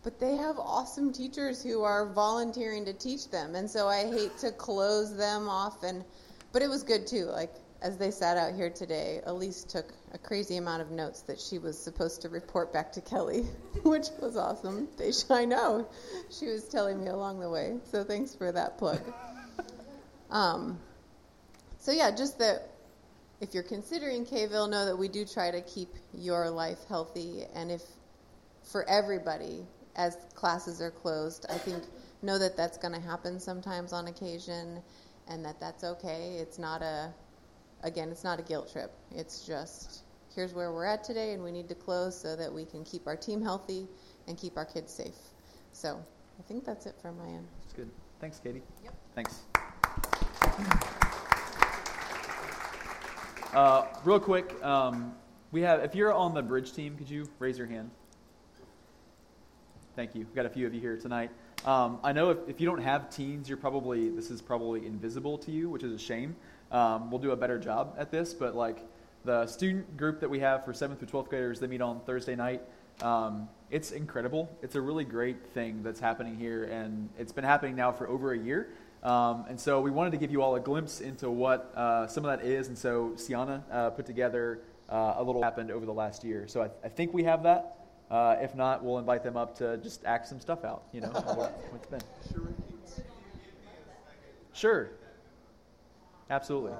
[0.03, 3.55] but they have awesome teachers who are volunteering to teach them.
[3.55, 6.05] And so I hate to close them off and
[6.53, 7.27] but it was good too.
[7.27, 11.41] Like as they sat out here today, Elise took a crazy amount of notes that
[11.41, 13.41] she was supposed to report back to Kelly,
[13.83, 14.89] which was awesome.
[14.97, 15.89] They, I know.
[16.31, 17.79] She was telling me along the way.
[17.91, 19.01] So thanks for that plug.
[20.31, 20.79] Um,
[21.79, 22.71] so, yeah, just that
[23.41, 27.47] if you're considering Kville, know that we do try to keep your life healthy.
[27.53, 27.83] And if
[28.63, 31.83] for everybody, as classes are closed, I think
[32.23, 34.83] know that that's going to happen sometimes on occasion
[35.29, 36.37] and that that's okay.
[36.39, 37.13] It's not a
[37.83, 38.93] again, it's not a guilt trip.
[39.15, 40.03] It's just
[40.35, 43.07] here's where we're at today, and we need to close so that we can keep
[43.07, 43.87] our team healthy
[44.27, 45.17] and keep our kids safe.
[45.73, 46.01] So
[46.39, 47.47] I think that's it from my end.
[47.63, 47.91] That's good.
[48.21, 48.63] Thanks, Katie.
[48.85, 48.95] Yep.
[49.15, 49.41] Thanks.
[53.53, 55.13] Uh, real quick, um,
[55.51, 55.83] we have.
[55.83, 57.91] If you're on the bridge team, could you raise your hand?
[59.97, 60.21] Thank you.
[60.21, 61.31] We've got a few of you here tonight.
[61.65, 65.37] Um, I know if, if you don't have teens, you're probably this is probably invisible
[65.39, 66.37] to you, which is a shame.
[66.73, 68.87] Um, we'll do a better job at this, but like
[69.25, 72.35] the student group that we have for 7th through 12th graders, they meet on Thursday
[72.35, 72.63] night.
[73.03, 74.51] Um, it's incredible.
[74.63, 78.33] It's a really great thing that's happening here, and it's been happening now for over
[78.33, 78.69] a year.
[79.03, 82.25] Um, and so we wanted to give you all a glimpse into what uh, some
[82.25, 82.69] of that is.
[82.69, 86.47] And so Sienna uh, put together uh, a little happened over the last year.
[86.49, 87.80] So I, I think we have that.
[88.11, 90.83] Uh, if not, we'll invite them up to just act some stuff out.
[90.93, 92.01] You know, what's been.
[94.53, 94.91] Sure.
[96.29, 96.73] Absolutely.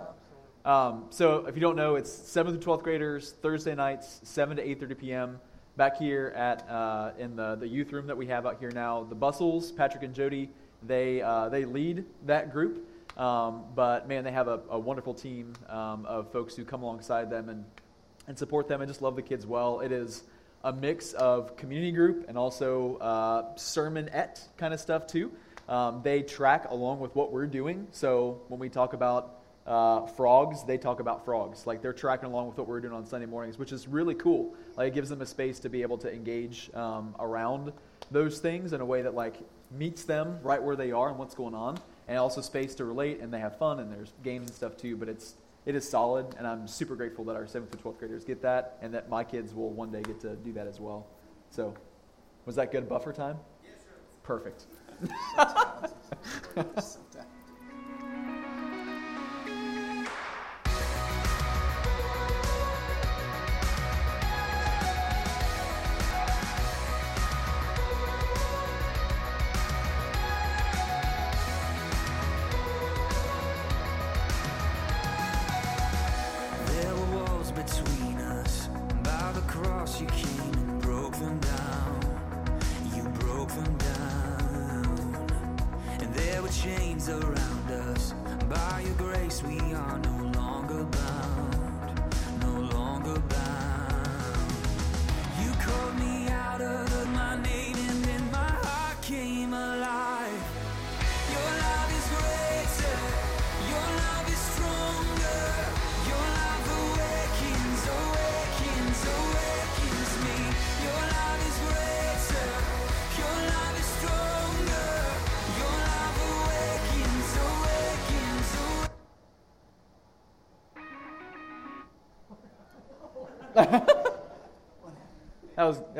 [0.65, 4.63] Um, so if you don't know, it's 7th to 12th graders, Thursday nights, 7 to
[4.63, 5.41] 8.30 p.m.
[5.77, 9.05] Back here at uh, in the, the youth room that we have out here now.
[9.05, 10.51] The Bustles, Patrick and Jody,
[10.83, 12.87] they, uh, they lead that group.
[13.17, 17.31] Um, but man, they have a, a wonderful team um, of folks who come alongside
[17.31, 17.65] them and,
[18.27, 19.81] and support them and just love the kids well.
[19.81, 20.25] It is
[20.65, 25.31] a mix of community group and also uh, sermonette kind of stuff too.
[25.69, 27.87] Um, they track along with what we're doing.
[27.93, 31.67] So when we talk about uh, frogs, they talk about frogs.
[31.67, 34.55] Like they're tracking along with what we're doing on Sunday mornings, which is really cool.
[34.77, 37.73] Like it gives them a space to be able to engage um, around
[38.11, 39.37] those things in a way that like
[39.71, 43.21] meets them right where they are and what's going on, and also space to relate.
[43.21, 44.97] And they have fun and there's games and stuff too.
[44.97, 45.35] But it's
[45.67, 48.79] it is solid, and I'm super grateful that our seventh to twelfth graders get that,
[48.81, 51.07] and that my kids will one day get to do that as well.
[51.51, 51.75] So,
[52.47, 53.37] was that good buffer time?
[53.63, 53.91] Yes, sir.
[54.23, 54.67] Perfect.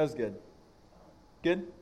[0.01, 0.35] That was that was good.
[1.43, 1.73] Good.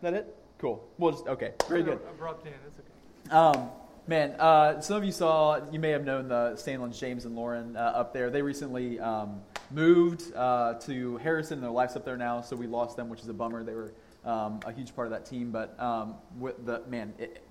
[0.00, 0.36] That it?
[0.56, 0.88] Cool.
[0.96, 1.52] We'll just okay.
[1.68, 2.00] Very good.
[2.08, 2.54] Abrupt end.
[2.64, 3.60] That's okay.
[3.60, 3.68] Um,
[4.06, 7.76] man, uh, some of you saw, you may have known the Stanlins, James and Lauren
[7.76, 8.30] uh, up there.
[8.30, 11.60] They recently um, moved uh, to Harrison.
[11.60, 13.62] Their life's up there now, so we lost them, which is a bummer.
[13.62, 13.92] They were
[14.24, 15.50] um, a huge part of that team.
[15.50, 17.44] But um, with the man, it,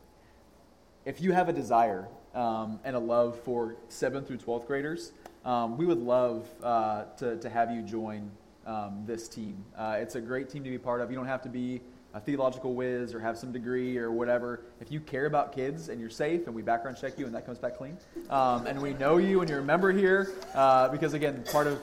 [1.05, 5.11] if you have a desire um, and a love for 7th through 12th graders,
[5.45, 8.31] um, we would love uh, to, to have you join
[8.67, 9.63] um, this team.
[9.75, 11.09] Uh, it's a great team to be part of.
[11.09, 11.81] You don't have to be
[12.13, 14.61] a theological whiz or have some degree or whatever.
[14.81, 17.45] If you care about kids and you're safe and we background check you and that
[17.45, 17.97] comes back clean,
[18.29, 21.79] um, and we know you and you're a member here, uh, because again, part of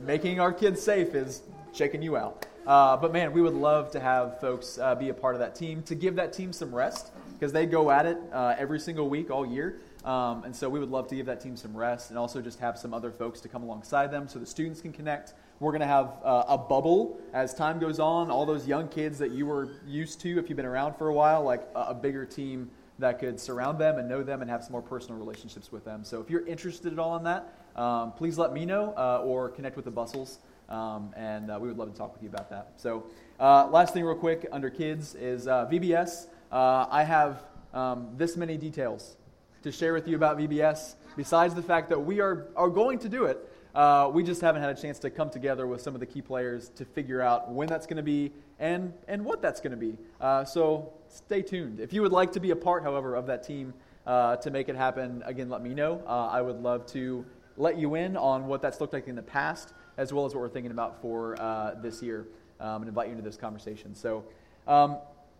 [0.00, 2.46] making our kids safe is checking you out.
[2.66, 5.54] Uh, but man, we would love to have folks uh, be a part of that
[5.54, 9.08] team to give that team some rest because they go at it uh, every single
[9.10, 9.80] week all year.
[10.04, 12.60] Um, and so we would love to give that team some rest and also just
[12.60, 15.34] have some other folks to come alongside them so the students can connect.
[15.64, 18.30] We're going to have uh, a bubble as time goes on.
[18.30, 21.14] All those young kids that you were used to if you've been around for a
[21.14, 24.62] while, like a, a bigger team that could surround them and know them and have
[24.62, 26.04] some more personal relationships with them.
[26.04, 29.48] So if you're interested at all in that, um, please let me know uh, or
[29.48, 30.40] connect with the Bustles.
[30.68, 32.72] Um, and uh, we would love to talk with you about that.
[32.76, 33.04] So,
[33.40, 36.26] uh, last thing, real quick, under kids is uh, VBS.
[36.52, 37.42] Uh, I have
[37.72, 39.16] um, this many details
[39.62, 40.96] to share with you about VBS.
[41.16, 44.62] Besides the fact that we are, are going to do it, uh, we just haven't
[44.62, 47.50] had a chance to come together with some of the key players to figure out
[47.50, 49.98] when that's going to be and, and what that's going to be.
[50.20, 51.80] Uh, so stay tuned.
[51.80, 53.74] If you would like to be a part, however, of that team
[54.06, 56.02] uh, to make it happen, again, let me know.
[56.06, 57.24] Uh, I would love to
[57.56, 60.40] let you in on what that's looked like in the past, as well as what
[60.40, 62.26] we're thinking about for uh, this year,
[62.60, 63.94] um, and invite you into this conversation.
[63.94, 64.24] So,
[64.66, 64.98] um,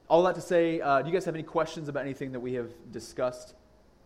[0.09, 2.55] all that to say, uh, do you guys have any questions about anything that we
[2.55, 3.55] have discussed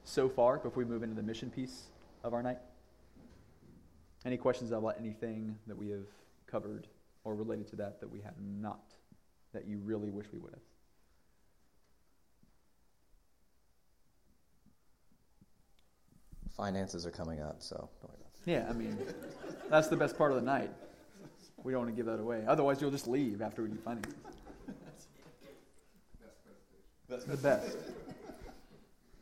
[0.04, 1.88] so far before we move into the mission piece
[2.22, 2.58] of our night?
[4.24, 6.06] Any questions about anything that we have
[6.46, 6.86] covered
[7.24, 8.94] or related to that that we have not,
[9.52, 10.60] that you really wish we would have?
[16.56, 18.98] Finances are coming up, so don't worry about Yeah, I mean,
[19.70, 20.70] that's the best part of the night.
[21.62, 22.44] We don't want to give that away.
[22.46, 24.14] Otherwise, you'll just leave after we do finances.
[27.08, 27.76] That's The best.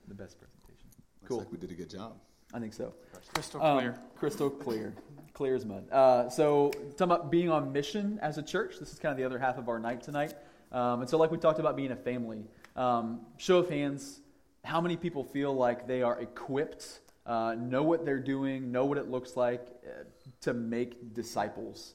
[0.08, 0.88] The best presentation.
[1.20, 1.38] Looks Cool.
[1.38, 2.16] like we did a good job.
[2.56, 2.94] I think so.
[3.34, 3.98] Crystal Um, clear.
[4.16, 4.94] crystal clear.
[5.34, 5.86] clear as mud.
[5.92, 9.24] Uh, so, talking about being on mission as a church, this is kind of the
[9.24, 10.32] other half of our night tonight.
[10.72, 14.20] Um, and so, like we talked about being a family, um, show of hands,
[14.64, 18.96] how many people feel like they are equipped, uh, know what they're doing, know what
[18.96, 20.04] it looks like uh,
[20.40, 21.92] to make disciples?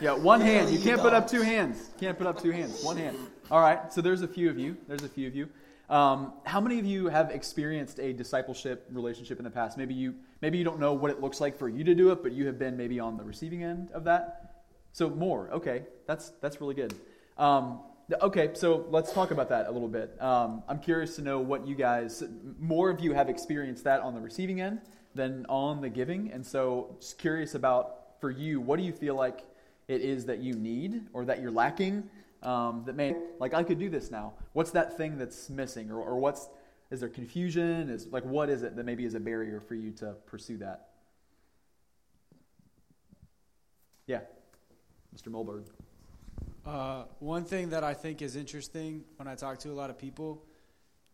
[0.00, 0.70] Yeah, one hand.
[0.70, 1.90] You can't put up two hands.
[1.98, 2.82] Can't put up two hands.
[2.82, 3.16] One hand.
[3.50, 3.92] All right.
[3.92, 4.76] So there's a few of you.
[4.88, 5.50] There's a few of you.
[5.90, 9.76] Um, how many of you have experienced a discipleship relationship in the past?
[9.76, 12.22] Maybe you maybe you don't know what it looks like for you to do it,
[12.22, 14.62] but you have been maybe on the receiving end of that.
[14.92, 15.50] So more.
[15.50, 16.94] Okay, that's that's really good.
[17.36, 17.80] Um,
[18.22, 20.16] okay, so let's talk about that a little bit.
[20.22, 22.22] Um, I'm curious to know what you guys.
[22.58, 24.80] More of you have experienced that on the receiving end
[25.14, 29.16] than on the giving, and so just curious about for you, what do you feel
[29.16, 29.44] like
[29.86, 32.08] it is that you need or that you're lacking
[32.44, 34.34] um, that may like i could do this now.
[34.52, 35.90] What's that thing that's missing?
[35.90, 36.48] Or, or what's
[36.90, 37.90] is there confusion?
[37.90, 40.88] Is like what is it that maybe is a barrier for you to pursue that?
[44.06, 44.20] Yeah.
[45.16, 45.64] Mr mulberg.
[46.66, 49.98] Uh, one thing that I think is interesting when I talk to a lot of
[49.98, 50.44] people,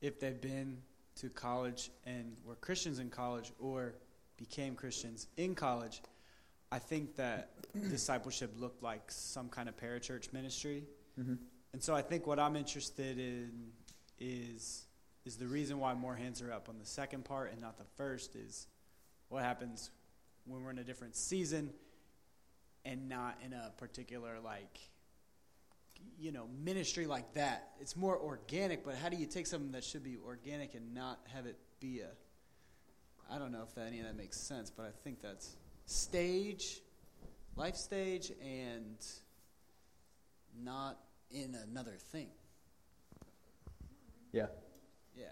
[0.00, 0.78] if they've been
[1.16, 3.94] to college and were Christians in college or
[4.36, 6.02] became Christians in college,
[6.72, 7.50] I think that
[7.90, 10.84] discipleship looked like some kind of parachurch ministry.
[11.20, 11.38] Mhm.
[11.72, 13.72] And so I think what I'm interested in
[14.18, 14.86] is
[15.26, 17.84] is the reason why more hands are up on the second part and not the
[17.96, 18.66] first is
[19.28, 19.90] what happens
[20.46, 21.72] when we're in a different season
[22.86, 24.78] and not in a particular like
[26.18, 29.84] you know ministry like that it's more organic but how do you take something that
[29.84, 32.08] should be organic and not have it be a
[33.30, 36.80] i don't know if that, any of that makes sense but i think that's stage
[37.56, 38.96] life stage and
[40.64, 40.98] not
[41.30, 42.28] in another thing.
[44.32, 44.46] Yeah.
[45.16, 45.26] Yeah.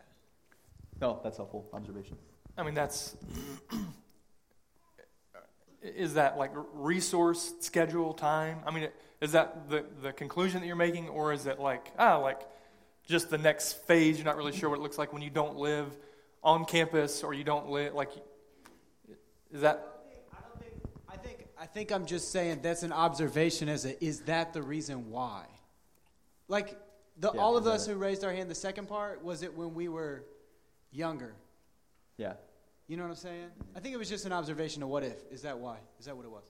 [1.01, 2.17] No, that's helpful observation.
[2.57, 3.17] I mean, that's
[5.83, 8.59] is that like resource schedule time?
[8.67, 8.89] I mean,
[9.21, 12.41] is that the the conclusion that you're making, or is it like ah like
[13.07, 14.17] just the next phase?
[14.19, 15.97] You're not really sure what it looks like when you don't live
[16.43, 18.11] on campus or you don't live like.
[19.53, 19.87] Is that
[20.33, 24.53] I don't think I think I'm just saying that's an observation as a is that
[24.53, 25.47] the reason why?
[26.49, 26.79] Like
[27.19, 27.93] the Yeah, all of us it?
[27.93, 30.25] who raised our hand the second part was it when we were
[30.91, 31.35] younger?
[32.17, 32.35] Yeah.
[32.87, 33.51] You know what I'm saying?
[33.77, 35.31] I think it was just an observation of what if.
[35.31, 35.77] Is that why?
[36.01, 36.45] Is that what it was?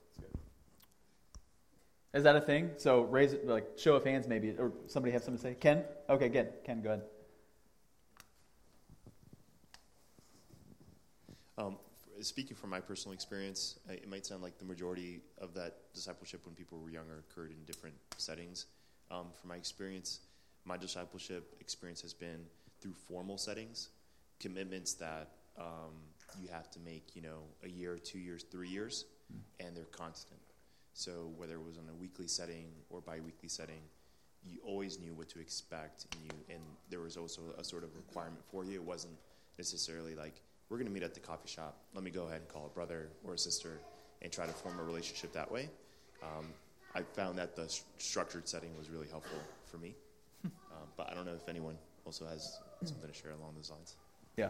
[2.13, 2.71] Is that a thing?
[2.77, 5.55] So raise it, like show of hands, maybe, or somebody have something to say.
[5.59, 5.83] Ken?
[6.09, 6.51] Okay, good.
[6.63, 7.03] Ken, go ahead.
[11.59, 11.77] Um,
[12.21, 16.41] speaking from my personal experience, uh, it might sound like the majority of that discipleship
[16.45, 18.65] when people were younger occurred in different settings.
[19.11, 20.19] Um, from my experience,
[20.65, 22.45] my discipleship experience has been
[22.79, 23.89] through formal settings,
[24.39, 25.93] commitments that um,
[26.41, 29.05] you have to make, you know, a year, two years, three years,
[29.59, 30.39] and they're constant.
[30.93, 33.81] So whether it was in a weekly setting or bi-weekly setting,
[34.45, 37.95] you always knew what to expect, and you and there was also a sort of
[37.95, 38.75] requirement for you.
[38.75, 39.15] It wasn't
[39.57, 41.77] necessarily like we're going to meet at the coffee shop.
[41.93, 43.79] Let me go ahead and call a brother or a sister
[44.21, 45.69] and try to form a relationship that way.
[46.23, 46.45] Um,
[46.95, 49.95] I found that the s- structured setting was really helpful for me.
[50.45, 50.51] um,
[50.97, 53.95] but I don't know if anyone also has something to share along those lines.
[54.37, 54.49] Yeah.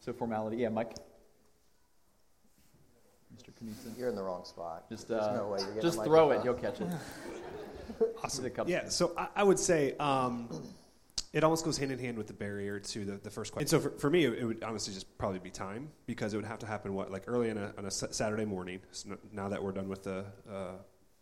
[0.00, 0.56] So formality.
[0.58, 0.92] Yeah, Mike.
[3.36, 3.50] Mr.
[3.60, 3.94] Knudsen.
[3.98, 4.88] You're in the wrong spot.
[4.88, 6.44] Just There's uh, no way you're getting just throw it.
[6.44, 6.86] You'll catch it.
[8.22, 8.44] Awesome.
[8.44, 10.48] He's a couple- Yeah, so I, I would say um,
[11.34, 13.64] it almost goes hand in hand with the barrier to the, the first question.
[13.64, 16.46] And so for, for me, it, would honestly just probably be time because it would
[16.46, 18.80] have to happen what like early on a, on a Saturday morning.
[18.92, 20.76] So now that we're done with the uh,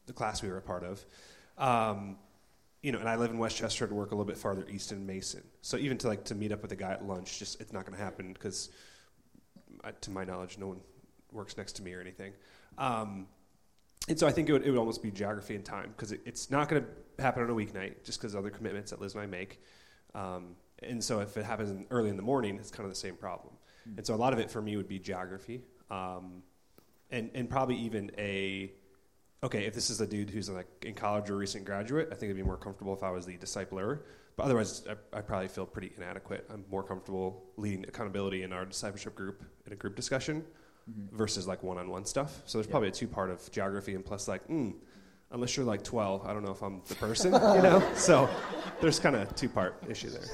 [0.05, 1.05] the class we were a part of,
[1.57, 2.19] um,
[2.83, 5.07] you know, and I live in Westchester and work a little bit farther east in
[5.07, 5.43] Mason.
[5.63, 7.87] So even to like to meet up with a guy at lunch, just it's not
[7.87, 8.69] going to happen because,
[10.03, 10.81] to my knowledge, no one
[11.31, 12.35] works next to me or anything.
[12.77, 13.29] Um,
[14.09, 16.21] and so I think it would, it would almost be geography and time because it,
[16.27, 19.23] it's not going to happen on a weeknight just because other commitments that Liz and
[19.23, 19.61] I make.
[20.15, 22.99] Um, and so if it happens in, early in the morning, it's kind of the
[22.99, 23.55] same problem.
[23.97, 26.45] And so a lot of it for me would be geography, um,
[27.11, 28.71] and and probably even a
[29.43, 32.31] okay if this is a dude who's like in college or recent graduate, I think
[32.31, 34.01] it'd be more comfortable if I was the discipler.
[34.37, 36.47] But otherwise, I, I probably feel pretty inadequate.
[36.49, 40.45] I'm more comfortable leading accountability in our discipleship group in a group discussion
[40.91, 41.11] Mhm.
[41.13, 42.43] versus like one-on-one stuff.
[42.47, 42.71] So there's Yeah.
[42.73, 44.75] probably a two-part of geography and plus like, mm,
[45.33, 47.83] unless you're like 12, I don't know if I'm the person, you know.
[47.97, 48.29] So
[48.81, 50.25] there's kind of a two-part issue there.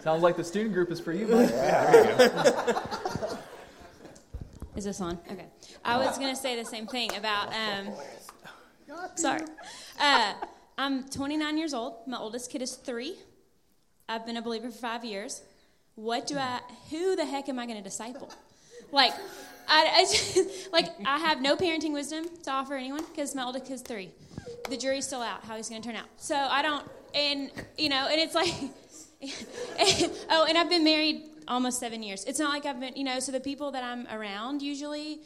[0.00, 1.50] Sounds like the student group is for you, Mike.
[1.50, 3.38] Yeah, there you go.
[4.76, 5.18] Is this on?
[5.30, 5.46] Okay.
[5.84, 7.48] I was going to say the same thing about.
[7.48, 7.94] Um,
[9.14, 9.40] sorry.
[9.98, 10.34] Uh,
[10.76, 12.06] I'm 29 years old.
[12.06, 13.16] My oldest kid is three.
[14.08, 15.42] I've been a believer for five years.
[15.94, 16.60] What do I?
[16.90, 18.30] Who the heck am I going to disciple?
[18.92, 19.14] Like,
[19.68, 20.38] I, I just,
[20.72, 24.10] like I have no parenting wisdom to offer anyone because my oldest kid's three.
[24.68, 26.06] The jury's still out how he's going to turn out.
[26.16, 28.52] So I don't, and you know, and it's like,
[30.30, 32.24] oh, and I've been married almost seven years.
[32.24, 35.20] It's not like I've been, you know, so the people that I'm around usually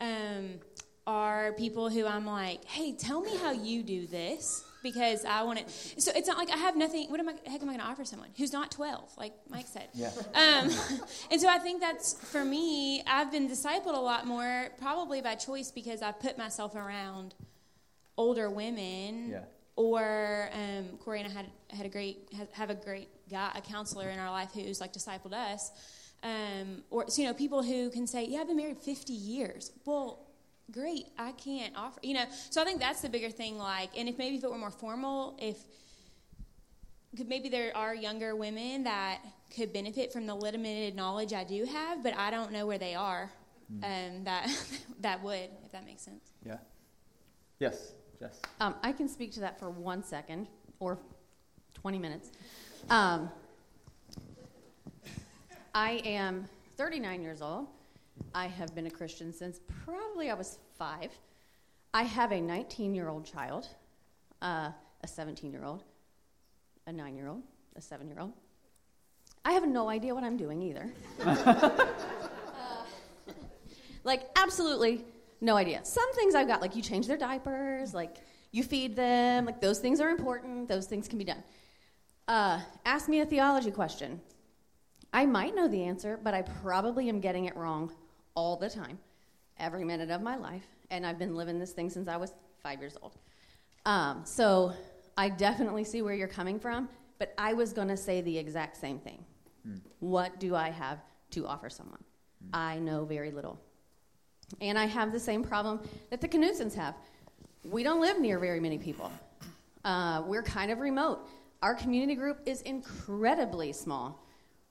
[0.00, 0.60] um,
[1.06, 5.58] are people who I'm like, hey, tell me how you do this because I want
[5.60, 5.68] it.
[5.98, 7.10] So it's not like I have nothing.
[7.10, 9.66] What am I, heck am I going to offer someone who's not 12, like Mike
[9.66, 9.88] said?
[9.94, 10.10] Yeah.
[10.34, 10.70] Um,
[11.30, 15.34] and so I think that's, for me, I've been discipled a lot more, probably by
[15.34, 17.34] choice because I've put myself around
[18.16, 19.40] older women Yeah.
[19.76, 24.08] or um, Corey and I had had a great have a great guy, a counselor
[24.08, 25.70] in our life who's like discipled us,
[26.22, 29.72] um, or so, you know people who can say, "Yeah, I've been married 50 years."
[29.84, 30.25] Well,
[30.70, 32.24] great, I can't offer, you know.
[32.50, 33.58] So I think that's the bigger thing.
[33.58, 35.58] Like, and if maybe if it were more formal, if
[37.16, 39.20] could maybe there are younger women that
[39.54, 42.94] could benefit from the limited knowledge I do have, but I don't know where they
[42.94, 43.30] are.
[43.82, 44.48] Um, that
[45.00, 46.32] that would, if that makes sense.
[46.44, 46.58] Yeah.
[47.58, 48.40] Yes, Yes.
[48.60, 50.46] Um, I can speak to that for one second
[50.80, 50.98] or
[51.74, 52.30] 20 minutes.
[52.88, 53.30] Um,
[55.74, 56.46] I am
[56.76, 57.66] 39 years old.
[58.34, 61.10] I have been a Christian since probably I was five.
[61.94, 63.68] I have a 19 year old child,
[64.42, 64.70] uh,
[65.02, 65.84] a 17 year old,
[66.86, 67.42] a nine year old,
[67.76, 68.32] a seven year old.
[69.44, 70.92] I have no idea what I'm doing either.
[74.06, 75.04] Like, absolutely
[75.40, 75.80] no idea.
[75.84, 78.18] Some things I've got, like you change their diapers, like
[78.52, 81.42] you feed them, like those things are important, those things can be done.
[82.28, 84.20] Uh, ask me a theology question.
[85.12, 87.92] I might know the answer, but I probably am getting it wrong
[88.36, 88.98] all the time,
[89.58, 92.32] every minute of my life, and I've been living this thing since I was
[92.62, 93.16] five years old.
[93.84, 94.72] Um, so
[95.16, 98.76] I definitely see where you're coming from, but I was going to say the exact
[98.76, 99.24] same thing.
[99.64, 99.76] Hmm.
[100.00, 100.98] What do I have
[101.30, 102.04] to offer someone?
[102.52, 103.58] I know very little.
[104.60, 105.80] And I have the same problem
[106.10, 106.94] that the Knutsons have.
[107.64, 109.10] We don't live near very many people.
[109.84, 111.28] Uh, we're kind of remote.
[111.62, 114.22] Our community group is incredibly small.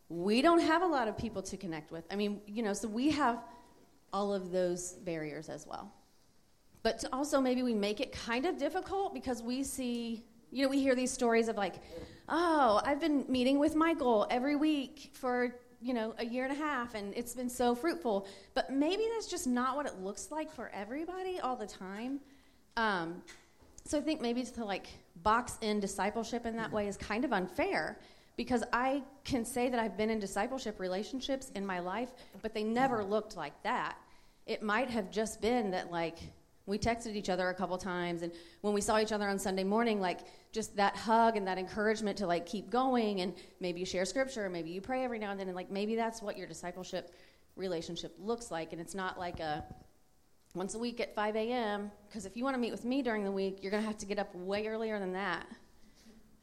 [0.07, 2.05] We don't have a lot of people to connect with.
[2.11, 3.39] I mean, you know, so we have
[4.16, 5.91] all of those barriers as well.
[6.84, 10.70] But to also, maybe we make it kind of difficult because we see, you know,
[10.70, 11.76] we hear these stories of like,
[12.30, 16.55] oh, I've been meeting with Michael every week for, you know, a year and a
[16.55, 18.26] half and it's been so fruitful.
[18.53, 22.22] But maybe that's just not what it looks like for everybody all the time.
[22.78, 23.22] Um,
[23.84, 24.88] so I think maybe to like
[25.24, 27.99] box in discipleship in that way is kind of unfair
[28.38, 32.11] because I can say that I've been in discipleship relationships in my life,
[32.41, 33.97] but they never looked like that.
[34.46, 36.18] It might have just been that like
[36.66, 38.32] we texted each other a couple times and
[38.62, 40.22] when we saw each other on Sunday morning like
[40.52, 44.50] just that hug and that encouragement to like keep going and maybe you share scripture,
[44.50, 47.14] maybe you pray every now and then and like maybe that's what your discipleship
[47.56, 49.64] relationship looks like and it's not like a
[50.56, 51.91] once a week at 5 a.m.
[52.08, 53.98] Because if you want to meet with me during the week, you're going to have
[54.00, 55.46] to get up way earlier than that.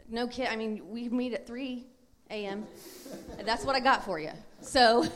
[0.09, 0.49] No kid.
[0.49, 1.87] I mean, we meet at 3
[2.31, 2.67] a.m.
[3.45, 4.31] That's what I got for you.
[4.61, 5.07] So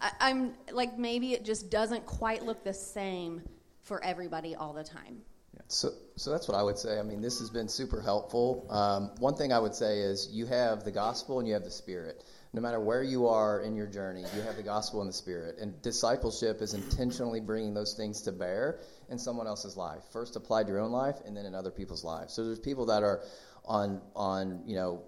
[0.00, 3.42] I, I'm like, maybe it just doesn't quite look the same
[3.82, 5.22] for everybody all the time.
[5.68, 6.98] So, so that's what I would say.
[6.98, 8.66] I mean, this has been super helpful.
[8.70, 11.70] Um, one thing I would say is you have the gospel and you have the
[11.70, 12.24] spirit.
[12.52, 15.58] No matter where you are in your journey, you have the gospel and the spirit.
[15.60, 20.02] And discipleship is intentionally bringing those things to bear in someone else's life.
[20.12, 22.34] First applied to your own life, and then in other people's lives.
[22.34, 23.22] So there's people that are
[23.64, 25.02] on on you know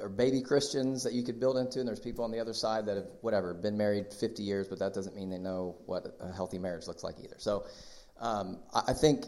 [0.00, 2.86] are baby Christians that you could build into, and there's people on the other side
[2.86, 6.32] that have whatever been married 50 years, but that doesn't mean they know what a
[6.32, 7.36] healthy marriage looks like either.
[7.38, 7.64] So
[8.20, 9.24] um, I, think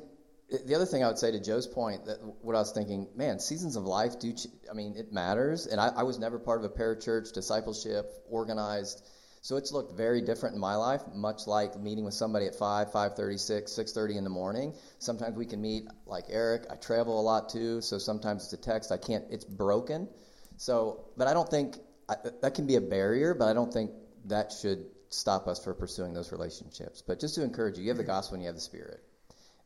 [0.64, 3.40] the other thing I would say to Joe's point, that what I was thinking, man,
[3.40, 4.32] seasons of life do.
[4.32, 5.66] Ch- I mean, it matters.
[5.66, 9.02] And I, I was never part of a parachurch discipleship, organized.
[9.42, 12.90] So it's looked very different in my life, much like meeting with somebody at 5,
[12.90, 14.74] 5.30, 6, 6.30 in the morning.
[14.98, 18.56] Sometimes we can meet, like Eric, I travel a lot too, so sometimes it's a
[18.56, 18.90] text.
[18.90, 20.08] I can't, it's broken.
[20.56, 21.78] So, but I don't think,
[22.08, 23.90] I, that can be a barrier, but I don't think
[24.26, 27.02] that should stop us from pursuing those relationships.
[27.02, 28.12] But just to encourage you, you have the mm-hmm.
[28.12, 29.02] gospel and you have the spirit.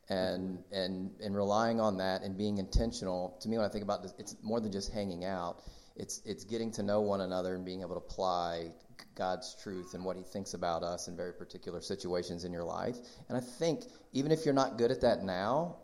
[0.09, 4.03] And and and relying on that and being intentional to me when i think about
[4.03, 5.61] this it's more than just hanging out.
[5.95, 8.73] It's it's getting to know one another and being able to apply
[9.15, 12.97] god's truth and what he thinks about us in very particular situations in your life.
[13.29, 15.77] And i think even if you're not good at that now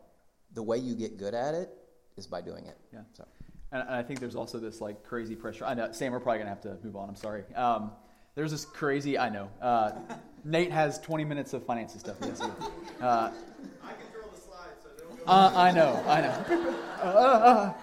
[0.52, 1.70] the way you get good at it
[2.16, 2.76] is by doing it.
[2.92, 3.02] Yeah.
[3.14, 3.26] So
[3.72, 6.46] and, i think there's also this like crazy pressure i know sam we're probably going
[6.46, 7.90] to have to move on i'm sorry um,
[8.34, 9.92] there's this crazy i know uh,
[10.44, 12.40] nate has 20 minutes of finances stuff yes,
[13.00, 13.30] uh,
[15.28, 17.74] uh, I know, I know.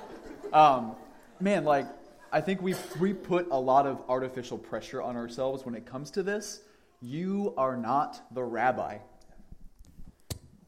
[0.51, 0.95] Um,
[1.39, 1.85] man, like,
[2.31, 6.09] I think we we put a lot of artificial pressure on ourselves when it comes
[6.11, 6.61] to this.
[7.01, 8.97] You are not the rabbi.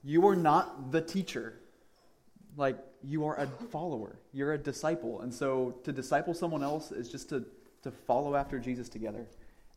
[0.04, 1.60] You are not the teacher.
[2.56, 4.18] Like, you are a follower.
[4.34, 5.22] You're a disciple.
[5.22, 7.46] And so to disciple someone else is just to,
[7.84, 9.28] to follow after Jesus together.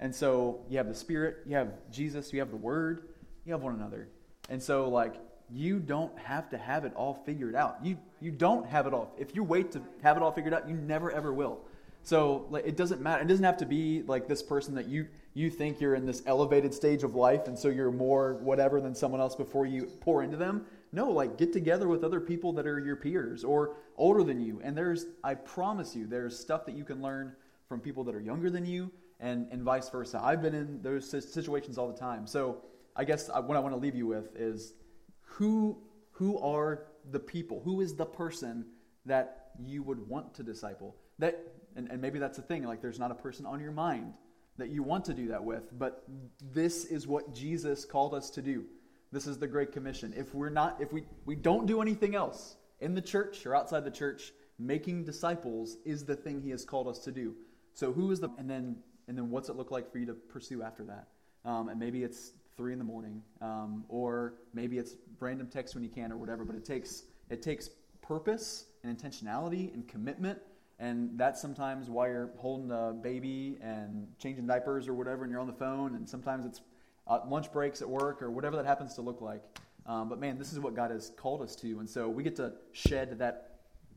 [0.01, 3.09] And so you have the Spirit, you have Jesus, you have the Word,
[3.45, 4.09] you have one another.
[4.49, 5.15] And so, like,
[5.53, 7.79] you don't have to have it all figured out.
[7.83, 9.15] You, you don't have it all.
[9.19, 11.61] If you wait to have it all figured out, you never ever will.
[12.03, 13.23] So like, it doesn't matter.
[13.23, 16.23] It doesn't have to be like this person that you, you think you're in this
[16.27, 20.23] elevated stage of life and so you're more whatever than someone else before you pour
[20.23, 20.65] into them.
[20.93, 24.61] No, like get together with other people that are your peers or older than you.
[24.63, 27.33] And there's, I promise you, there's stuff that you can learn
[27.69, 30.21] from people that are younger than you and, and vice versa.
[30.23, 32.27] I've been in those situations all the time.
[32.27, 32.63] So
[32.97, 34.75] I guess uh, what I want to leave you with is
[35.23, 35.79] who,
[36.11, 37.61] who are the people?
[37.65, 38.67] Who is the person
[39.07, 40.97] that you would want to disciple?
[41.21, 41.41] That,
[41.77, 44.15] and, and maybe that's the thing, like there's not a person on your mind
[44.59, 46.05] that you want to do that with, but
[46.53, 48.65] this is what Jesus called us to do.
[49.13, 50.15] This is the Great Commission.
[50.17, 53.85] If we're not, if we, we don't do anything else in the church or outside
[53.85, 57.35] the church, making disciples is the thing he has called us to do.
[57.75, 58.77] So who is the, and then,
[59.09, 61.09] and then what's it look like for you to pursue after that?
[61.45, 65.83] Um, and maybe it's three in the morning, um, or maybe it's random text when
[65.83, 66.45] you can, or whatever.
[66.45, 67.71] But it takes it takes
[68.03, 70.39] purpose and intentionality and commitment,
[70.79, 75.41] and that's sometimes why you're holding a baby and changing diapers or whatever, and you're
[75.41, 75.95] on the phone.
[75.95, 76.61] And sometimes it's
[77.07, 79.43] uh, lunch breaks at work or whatever that happens to look like.
[79.87, 82.37] Um, but man, this is what God has called us to, and so we get
[82.37, 83.47] to shed that.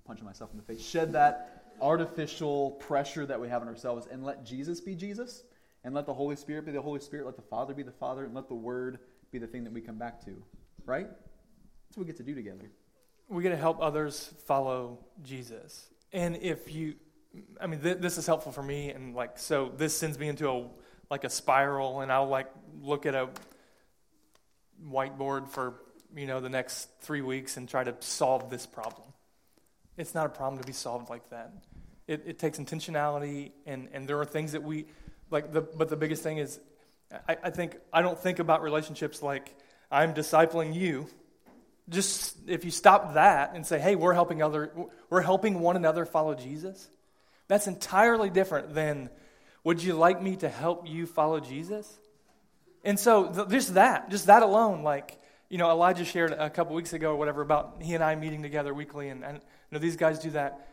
[0.05, 0.85] Punching myself in the face.
[0.85, 5.43] Shed that artificial pressure that we have on ourselves, and let Jesus be Jesus
[5.83, 8.23] and let the Holy Spirit be the Holy Spirit, let the Father be the Father,
[8.23, 8.99] and let the Word
[9.31, 10.31] be the thing that we come back to.
[10.85, 11.07] Right?
[11.07, 12.71] That's what we get to do together.
[13.29, 15.89] we get to help others follow Jesus.
[16.11, 16.95] And if you,
[17.59, 20.49] I mean, th- this is helpful for me, and like, so this sends me into
[20.49, 20.67] a
[21.09, 22.47] like a spiral, and I'll like
[22.81, 23.29] look at a
[24.85, 25.75] whiteboard for
[26.15, 29.07] you know the next three weeks and try to solve this problem.
[29.97, 31.53] It's not a problem to be solved like that.
[32.07, 34.85] It, it takes intentionality, and and there are things that we
[35.29, 35.51] like.
[35.51, 36.59] The but the biggest thing is,
[37.27, 39.55] I, I think I don't think about relationships like
[39.91, 41.07] I'm discipling you
[41.89, 44.71] just if you stop that and say hey we're helping other
[45.09, 46.87] we're helping one another follow jesus
[47.47, 49.09] that's entirely different than
[49.63, 51.99] would you like me to help you follow jesus
[52.83, 56.75] and so th- just that just that alone like you know elijah shared a couple
[56.75, 59.41] weeks ago or whatever about he and i meeting together weekly and, and you
[59.71, 60.67] know these guys do that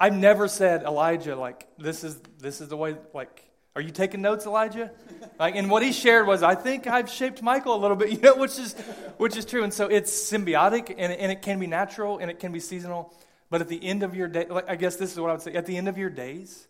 [0.00, 4.22] i've never said elijah like this is this is the way like are you taking
[4.22, 4.90] notes, Elijah?
[5.38, 8.18] Like, and what he shared was, I think I've shaped Michael a little bit, you
[8.18, 8.72] know, which is,
[9.18, 9.64] which is true.
[9.64, 13.12] And so it's symbiotic, and, and it can be natural, and it can be seasonal.
[13.50, 15.42] But at the end of your day, like, I guess this is what I would
[15.42, 15.52] say.
[15.52, 16.66] At the end of your days,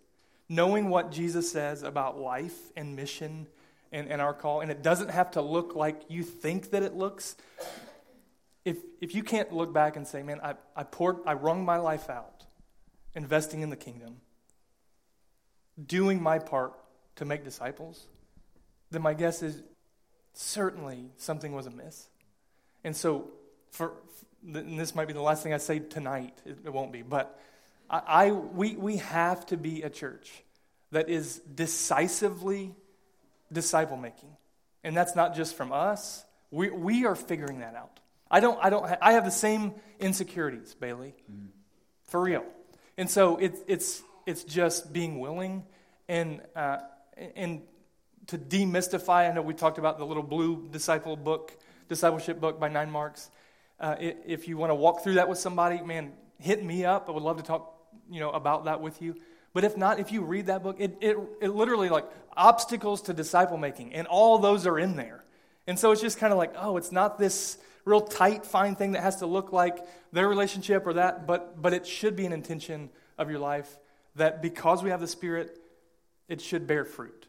[0.48, 3.46] knowing what Jesus says about life and mission
[3.92, 6.94] and, and our call, and it doesn't have to look like you think that it
[6.94, 7.36] looks.
[8.64, 11.76] If if you can't look back and say, "Man, I I poured, I wrung my
[11.78, 12.44] life out,
[13.14, 14.20] investing in the kingdom."
[15.84, 16.72] Doing my part
[17.16, 18.06] to make disciples,
[18.90, 19.62] then my guess is
[20.32, 22.08] certainly something was amiss.
[22.82, 23.28] And so,
[23.70, 23.92] for
[24.42, 26.38] and this might be the last thing I say tonight.
[26.44, 27.38] It, it won't be, but
[27.88, 30.30] I, I we we have to be a church
[30.92, 32.74] that is decisively
[33.52, 34.36] disciple making,
[34.84, 36.24] and that's not just from us.
[36.50, 38.00] We we are figuring that out.
[38.30, 41.48] I don't I don't ha- I have the same insecurities, Bailey, mm.
[42.04, 42.44] for real.
[42.96, 45.64] And so it's it's it's just being willing
[46.08, 46.40] and.
[46.54, 46.78] Uh,
[47.34, 47.62] and
[48.28, 51.56] to demystify, I know we talked about the little blue disciple book,
[51.88, 53.28] discipleship book by 9Marks.
[53.78, 57.08] Uh, if you want to walk through that with somebody, man, hit me up.
[57.08, 57.72] I would love to talk,
[58.10, 59.16] you know, about that with you.
[59.52, 62.04] But if not, if you read that book, it, it, it literally like
[62.36, 65.24] obstacles to disciple making, and all those are in there.
[65.66, 68.92] And so it's just kind of like, oh, it's not this real tight, fine thing
[68.92, 69.78] that has to look like
[70.12, 73.78] their relationship or that, but but it should be an intention of your life
[74.16, 75.58] that because we have the Spirit,
[76.28, 77.26] it should bear fruit.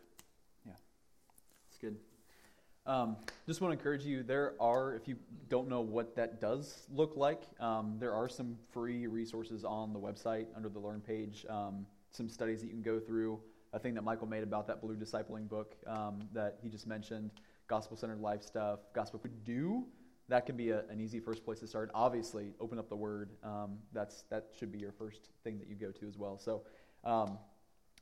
[2.88, 4.24] Um, just want to encourage you.
[4.24, 5.18] There are, if you
[5.50, 10.00] don't know what that does look like, um, there are some free resources on the
[10.00, 11.46] website under the Learn page.
[11.50, 13.42] Um, some studies that you can go through.
[13.74, 17.32] A thing that Michael made about that blue discipling book um, that he just mentioned,
[17.68, 19.86] gospel centered life stuff, gospel could do.
[20.30, 21.92] That can be a, an easy first place to start.
[21.94, 23.32] Obviously, open up the Word.
[23.44, 26.38] Um, that's that should be your first thing that you go to as well.
[26.38, 26.64] So
[27.04, 27.38] um,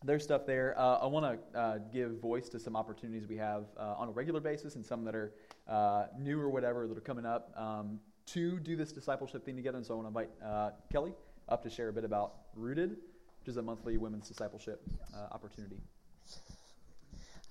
[0.05, 0.77] there's stuff there.
[0.77, 4.11] Uh, I want to uh, give voice to some opportunities we have uh, on a
[4.11, 5.33] regular basis and some that are
[5.67, 9.77] uh, new or whatever that are coming up um, to do this discipleship thing together.
[9.77, 11.13] And so I want to invite uh, Kelly
[11.49, 14.81] up to share a bit about Rooted, which is a monthly women's discipleship
[15.13, 15.81] uh, opportunity.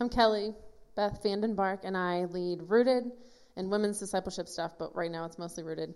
[0.00, 0.54] I'm Kelly.
[0.96, 3.04] Beth Vandenbark and I lead Rooted
[3.56, 5.94] and women's discipleship stuff, but right now it's mostly Rooted.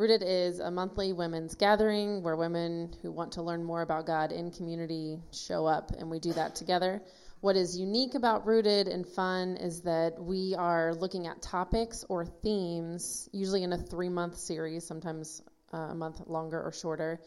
[0.00, 4.32] Rooted is a monthly women's gathering where women who want to learn more about God
[4.32, 7.02] in community show up, and we do that together.
[7.42, 12.24] What is unique about Rooted and fun is that we are looking at topics or
[12.24, 15.42] themes, usually in a three month series, sometimes
[15.74, 17.20] uh, a month longer or shorter,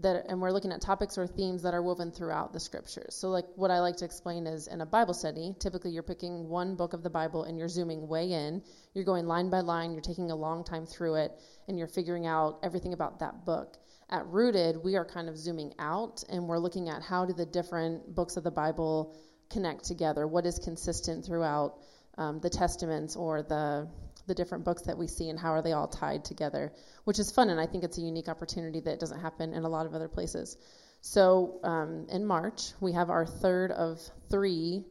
[0.00, 3.14] that and we're looking at topics or themes that are woven throughout the scriptures.
[3.14, 6.48] So like what I like to explain is in a Bible study, typically you're picking
[6.48, 8.62] one book of the Bible and you're zooming way in.
[8.94, 11.32] You're going line by line, you're taking a long time through it
[11.66, 13.76] and you're figuring out everything about that book.
[14.10, 17.46] At Rooted, we are kind of zooming out and we're looking at how do the
[17.46, 19.16] different books of the Bible
[19.50, 20.26] connect together?
[20.26, 21.78] What is consistent throughout
[22.16, 23.88] um, the testaments or the
[24.28, 26.72] the different books that we see and how are they all tied together,
[27.04, 27.50] which is fun.
[27.50, 30.08] And I think it's a unique opportunity that doesn't happen in a lot of other
[30.08, 30.56] places.
[31.00, 34.00] So um, in March, we have our third of
[34.30, 34.84] three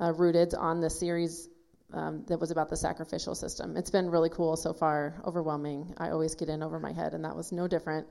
[0.00, 1.48] uh, rooted on the series
[1.92, 3.76] um, that was about the sacrificial system.
[3.76, 5.94] It's been really cool so far, overwhelming.
[5.96, 8.06] I always get in over my head, and that was no different.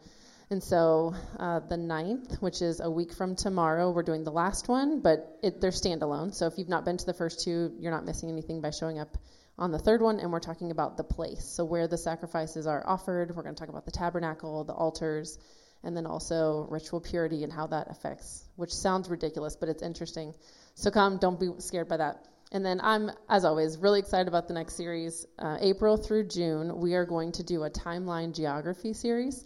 [0.50, 4.70] And so uh, the 9th, which is a week from tomorrow, we're doing the last
[4.70, 6.34] one, but it, they're standalone.
[6.34, 8.98] So if you've not been to the first two, you're not missing anything by showing
[8.98, 9.18] up
[9.58, 11.44] on the third one, and we're talking about the place.
[11.44, 15.38] So, where the sacrifices are offered, we're going to talk about the tabernacle, the altars,
[15.84, 20.34] and then also ritual purity and how that affects, which sounds ridiculous, but it's interesting.
[20.76, 22.26] So, come, don't be scared by that.
[22.52, 25.26] And then I'm, as always, really excited about the next series.
[25.38, 29.44] Uh, April through June, we are going to do a timeline geography series.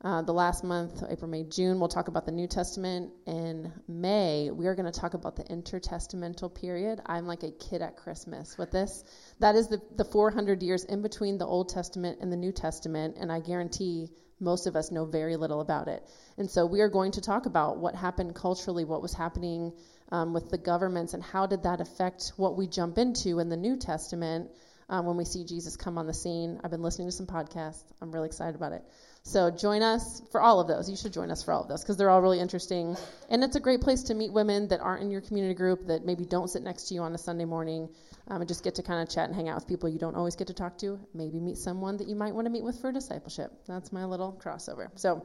[0.00, 3.10] Uh, the last month, April, May, June, we'll talk about the New Testament.
[3.26, 7.00] In May, we are going to talk about the intertestamental period.
[7.04, 9.02] I'm like a kid at Christmas with this.
[9.40, 13.16] That is the, the 400 years in between the Old Testament and the New Testament,
[13.18, 16.06] and I guarantee most of us know very little about it.
[16.36, 19.72] And so we are going to talk about what happened culturally, what was happening
[20.12, 23.56] um, with the governments, and how did that affect what we jump into in the
[23.56, 24.52] New Testament
[24.88, 26.60] um, when we see Jesus come on the scene.
[26.62, 27.82] I've been listening to some podcasts.
[28.00, 28.82] I'm really excited about it.
[29.28, 30.88] So join us for all of those.
[30.88, 32.96] You should join us for all of those because they're all really interesting.
[33.28, 36.06] And it's a great place to meet women that aren't in your community group that
[36.06, 37.90] maybe don't sit next to you on a Sunday morning
[38.28, 40.14] um, and just get to kind of chat and hang out with people you don't
[40.14, 40.98] always get to talk to.
[41.12, 43.52] Maybe meet someone that you might want to meet with for discipleship.
[43.66, 44.88] That's my little crossover.
[44.94, 45.22] So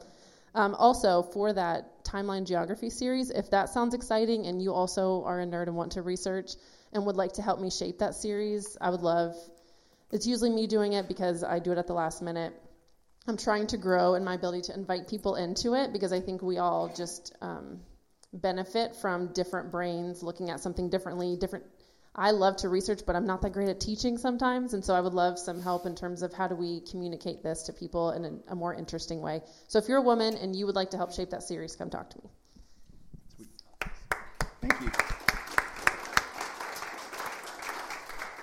[0.53, 5.39] um, also, for that timeline geography series, if that sounds exciting and you also are
[5.39, 6.55] a nerd and want to research
[6.91, 9.33] and would like to help me shape that series, I would love.
[10.11, 12.53] It's usually me doing it because I do it at the last minute.
[13.25, 16.41] I'm trying to grow in my ability to invite people into it because I think
[16.41, 17.79] we all just um,
[18.33, 21.37] benefit from different brains looking at something differently.
[21.37, 21.63] Different.
[22.15, 24.99] I love to research, but I'm not that great at teaching sometimes, and so I
[24.99, 28.25] would love some help in terms of how do we communicate this to people in
[28.25, 29.41] a, a more interesting way.
[29.67, 31.89] So if you're a woman and you would like to help shape that series, come
[31.89, 32.29] talk to me.
[34.61, 34.91] Thank you.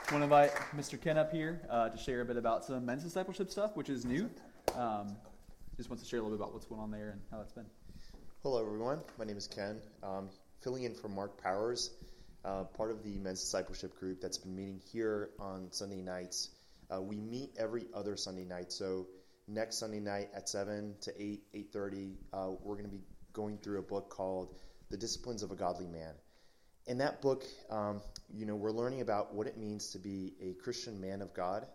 [0.08, 1.00] I want to invite Mr.
[1.00, 4.04] Ken up here uh, to share a bit about some men's discipleship stuff, which is
[4.04, 4.28] new.
[4.76, 5.16] Um,
[5.76, 7.52] just wants to share a little bit about what's going on there and how that's
[7.52, 7.66] been.
[8.42, 9.00] Hello, everyone.
[9.18, 9.80] My name is Ken.
[10.02, 10.28] Um,
[10.62, 11.90] filling in for Mark Powers,
[12.44, 16.50] uh, part of the men's discipleship group that's been meeting here on Sunday nights.
[16.88, 18.70] Uh, we meet every other Sunday night.
[18.72, 19.06] So
[19.48, 21.42] next Sunday night at 7 to 8,
[21.74, 23.02] 8.30, uh, we're going to be
[23.32, 24.54] going through a book called
[24.90, 26.14] The Disciplines of a Godly Man.
[26.86, 28.00] In that book, um,
[28.32, 31.66] you know, we're learning about what it means to be a Christian man of God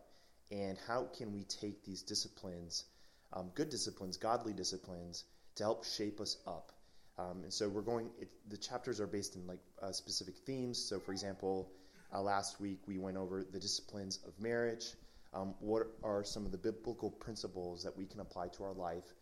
[0.51, 2.85] and how can we take these disciplines,
[3.33, 5.23] um, good disciplines, godly disciplines,
[5.55, 6.71] to help shape us up.
[7.17, 8.09] Um, and so we're going.
[8.19, 10.77] It, the chapters are based in like uh, specific themes.
[10.77, 11.71] So, for example,
[12.13, 14.93] uh, last week we went over the disciplines of marriage.
[15.33, 19.13] Um, what are some of the biblical principles that we can apply to our life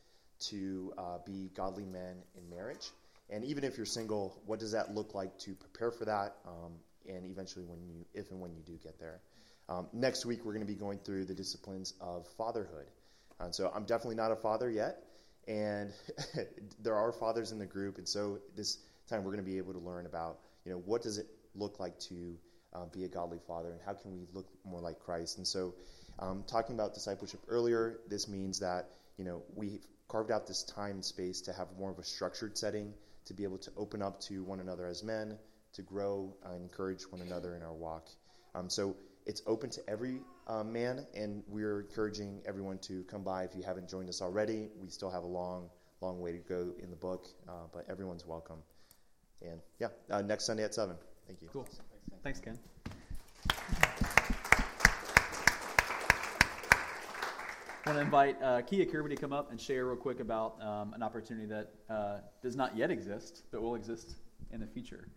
[0.48, 2.92] to uh, be godly men in marriage?
[3.30, 6.36] And even if you're single, what does that look like to prepare for that?
[6.46, 6.74] Um,
[7.08, 9.22] and eventually, when you, if and when you do get there.
[9.70, 12.88] Um, next week, we're going to be going through the disciplines of fatherhood.
[13.40, 15.04] And so I'm definitely not a father yet,
[15.48, 15.92] and
[16.82, 19.74] there are fathers in the group, and so this time we're going to be able
[19.74, 22.38] to learn about, you know, what does it look like to
[22.74, 25.38] uh, be a godly father, and how can we look more like Christ?
[25.38, 25.74] And so,
[26.20, 30.92] um, talking about discipleship earlier, this means that you know we carved out this time
[30.92, 32.94] and space to have more of a structured setting
[33.26, 35.38] to be able to open up to one another as men,
[35.74, 38.10] to grow and encourage one another in our walk.
[38.54, 38.96] Um, so
[39.26, 43.64] it's open to every uh, man, and we're encouraging everyone to come by if you
[43.64, 44.70] haven't joined us already.
[44.82, 45.70] We still have a long,
[46.02, 48.58] long way to go in the book, uh, but everyone's welcome.
[49.42, 50.96] And yeah, uh, next Sunday at 7.
[51.28, 51.50] Thank you.
[51.52, 51.68] Cool.
[52.24, 52.58] Thanks, Ken.
[57.86, 60.62] I want to invite uh, Kia Kirby to come up and share real quick about
[60.62, 64.16] um, an opportunity that uh, does not yet exist, but will exist
[64.52, 65.10] in the future.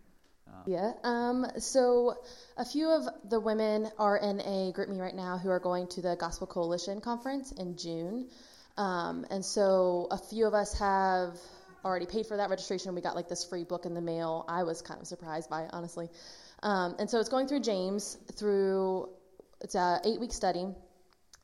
[0.67, 0.93] Yeah.
[1.05, 2.17] Um, so
[2.57, 6.03] a few of the women are in a GroupMe right now who are going to
[6.03, 8.29] the Gospel Coalition conference in June.
[8.77, 11.39] Um, and so a few of us have
[11.85, 12.95] already paid for that registration.
[12.95, 14.45] We got like this free book in the mail.
[14.49, 16.09] I was kind of surprised by it, honestly.
[16.63, 19.09] Um, and so it's going through James through
[19.61, 20.67] it's a eight week study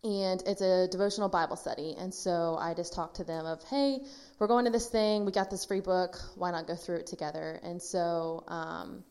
[0.04, 1.94] and it's a devotional Bible study.
[1.98, 4.00] And so I just talked to them of, hey,
[4.38, 5.24] we're going to this thing.
[5.24, 6.20] We got this free book.
[6.36, 7.60] Why not go through it together?
[7.62, 9.04] And so um,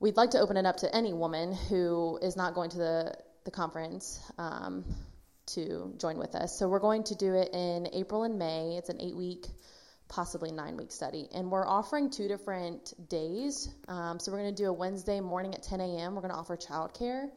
[0.00, 3.14] we'd like to open it up to any woman who is not going to the
[3.44, 4.84] the conference um,
[5.46, 6.58] to join with us.
[6.58, 8.76] So we're going to do it in April and May.
[8.78, 9.46] It's an eight week.
[10.08, 11.28] Possibly nine week study.
[11.34, 13.68] And we're offering two different days.
[13.88, 16.14] Um, so we're going to do a Wednesday morning at 10 a.m.
[16.14, 17.28] We're going to offer childcare.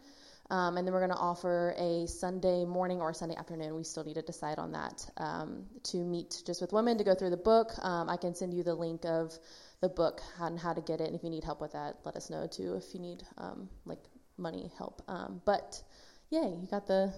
[0.49, 3.75] Um, and then we're going to offer a Sunday morning or Sunday afternoon.
[3.75, 7.15] We still need to decide on that um, to meet just with women to go
[7.15, 7.71] through the book.
[7.81, 9.37] Um, I can send you the link of
[9.81, 11.07] the book and how to get it.
[11.07, 12.75] And if you need help with that, let us know too.
[12.75, 13.99] If you need um, like
[14.37, 15.81] money help, um, but
[16.29, 17.13] yay, you got the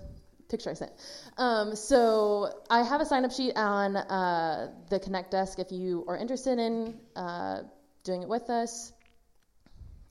[0.50, 0.92] picture I sent.
[1.38, 6.04] Um, so I have a sign up sheet on uh, the Connect desk if you
[6.08, 7.62] are interested in uh,
[8.04, 8.92] doing it with us,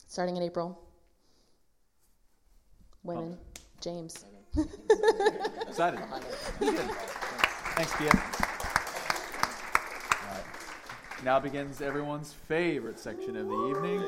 [0.06, 0.87] starting in April
[3.08, 3.36] women.
[3.36, 3.60] Oh.
[3.80, 4.24] James.
[5.68, 6.00] Excited.
[7.74, 8.10] Thanks, Kia.
[10.24, 10.44] Right.
[11.24, 14.02] Now begins everyone's favorite section of the evening.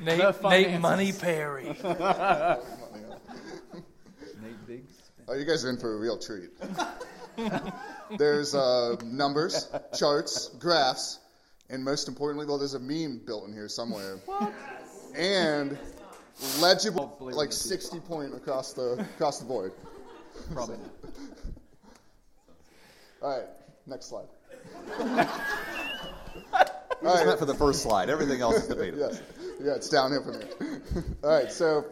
[0.00, 1.64] Nate, Nate Money Perry.
[1.66, 1.76] Nate
[4.66, 5.10] Biggs.
[5.26, 6.50] Oh, you guys are in for a real treat.
[8.18, 11.18] there's uh, numbers, charts, graphs,
[11.68, 14.18] and most importantly, well, there's a meme built in here somewhere.
[14.24, 14.52] What?
[15.14, 15.78] And
[16.60, 19.72] legible, like 60 point across the across the board.
[20.52, 20.76] Probably.
[23.22, 23.48] All right,
[23.86, 24.28] next slide.
[27.02, 28.10] We just met for the first slide.
[28.10, 29.10] Everything else is debatable.
[29.10, 29.22] yes.
[29.60, 30.82] Yeah, it's downhill from here.
[31.24, 31.84] All right, so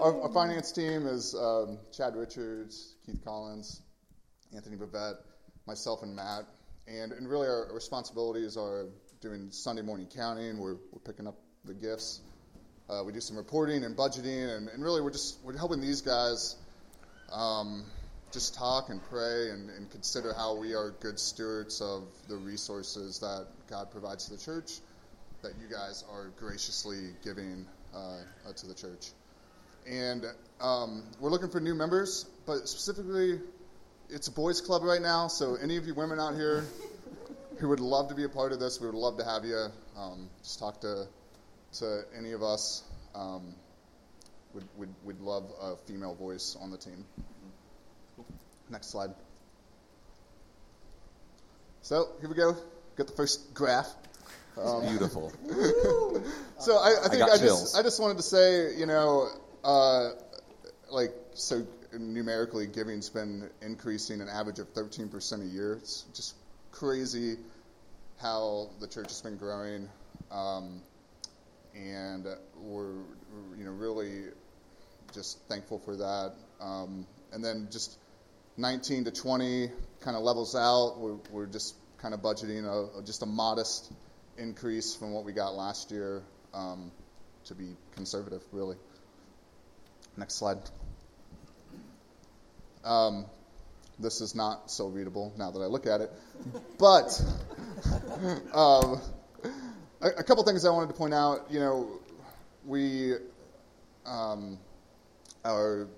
[0.00, 3.82] our, our finance team is um, Chad Richards, Keith Collins,
[4.54, 5.16] Anthony Bavette,
[5.66, 6.44] myself, and Matt.
[6.86, 8.86] And, and really, our responsibilities are
[9.20, 10.58] doing Sunday morning counting.
[10.58, 12.20] We're, we're picking up the gifts.
[12.90, 16.00] Uh, we do some reporting and budgeting, and, and really, we're just we're helping these
[16.00, 16.56] guys
[17.32, 17.84] um,
[18.32, 23.20] just talk and pray and, and consider how we are good stewards of the resources
[23.20, 24.72] that God provides to the church,
[25.42, 27.64] that you guys are graciously giving
[27.94, 27.98] uh,
[28.48, 29.10] uh, to the church.
[29.88, 30.24] And
[30.60, 33.38] um, we're looking for new members, but specifically,
[34.08, 35.28] it's a boys' club right now.
[35.28, 36.64] So any of you women out here
[37.58, 39.66] who would love to be a part of this, we would love to have you.
[39.96, 41.06] Um, just talk to
[41.74, 42.82] to any of us.
[43.14, 43.54] Um,
[44.54, 47.04] would would would love a female voice on the team.
[48.68, 49.10] Next slide.
[51.82, 52.56] So here we go.
[52.96, 53.88] Got the first graph.
[54.60, 55.32] Um, Beautiful.
[56.58, 57.74] so I, I think I, chills.
[57.74, 59.28] I just wanted to say, you know,
[59.64, 60.10] uh,
[60.90, 61.66] like so
[61.98, 65.74] numerically, giving's been increasing an average of 13% a year.
[65.74, 66.34] It's just
[66.72, 67.36] crazy
[68.20, 69.88] how the church has been growing,
[70.30, 70.82] um,
[71.74, 72.94] and we're
[73.56, 74.24] you know really
[75.12, 76.32] just thankful for that.
[76.60, 77.98] Um, and then just
[78.56, 80.98] 19 to 20 kind of levels out.
[80.98, 83.92] We're, we're just kind of budgeting a, just a modest
[84.38, 86.22] increase from what we got last year
[86.54, 86.90] um,
[87.44, 88.76] to be conservative, really.
[90.16, 90.58] Next slide.
[92.84, 93.26] Um,
[93.98, 96.10] this is not so readable now that I look at it,
[96.78, 97.20] but
[98.54, 99.00] um,
[100.00, 101.46] a, a couple things I wanted to point out.
[101.50, 101.88] You know,
[102.64, 103.14] we
[104.06, 104.58] um,
[105.44, 105.88] our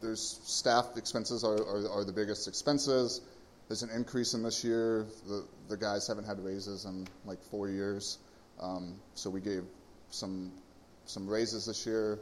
[0.00, 3.20] there's staff expenses are, are, are the biggest expenses.
[3.68, 5.06] There's an increase in this year.
[5.26, 8.18] The, the guys haven't had raises in like four years,
[8.60, 9.64] um, so we gave
[10.10, 10.52] some
[11.06, 12.18] some raises this year.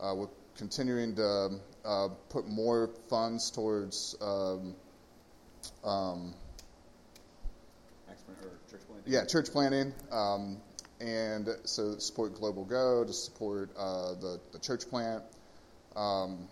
[0.00, 1.50] Uh, we're continuing to
[1.84, 4.74] uh, put more funds towards um,
[5.84, 6.34] um,
[9.06, 9.92] yeah, church planting.
[10.10, 10.58] Um,
[11.00, 15.22] and so support Global Go to support uh, the, the church plant.
[15.96, 16.48] Um,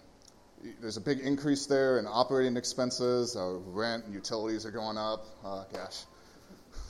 [0.80, 3.36] there's a big increase there in operating expenses.
[3.36, 5.26] Uh, rent and utilities are going up.
[5.44, 6.05] Uh, gosh.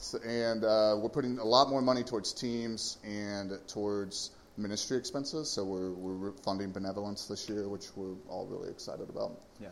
[0.00, 5.50] So, and uh, we're putting a lot more money towards teams and towards ministry expenses.
[5.50, 9.32] So we're, we're funding benevolence this year, which we're all really excited about.
[9.60, 9.68] Yeah.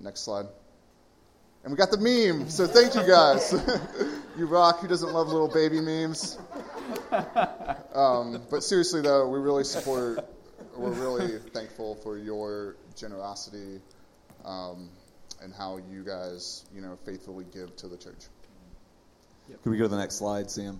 [0.00, 0.46] Next slide.
[1.62, 3.52] And we got the meme, so thank you guys.
[4.38, 4.80] you rock.
[4.80, 6.38] Who doesn't love little baby memes?
[7.94, 10.24] Um, but seriously, though, we really support.
[10.76, 13.80] We're really thankful for your generosity
[14.44, 14.90] um,
[15.42, 18.26] and how you guys, you know, faithfully give to the church.
[19.62, 20.78] Can we go to the next slide, Sam?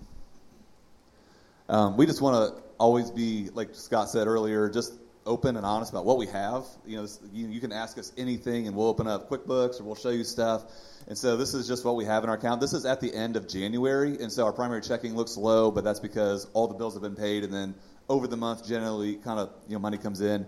[1.69, 4.93] Um, we just want to always be, like Scott said earlier, just
[5.27, 6.65] open and honest about what we have.
[6.85, 9.95] You know, you, you can ask us anything, and we'll open up QuickBooks or we'll
[9.95, 10.63] show you stuff.
[11.07, 12.61] And so this is just what we have in our account.
[12.61, 15.83] This is at the end of January, and so our primary checking looks low, but
[15.83, 17.75] that's because all the bills have been paid, and then
[18.09, 20.45] over the month, generally, kind of you know money comes in.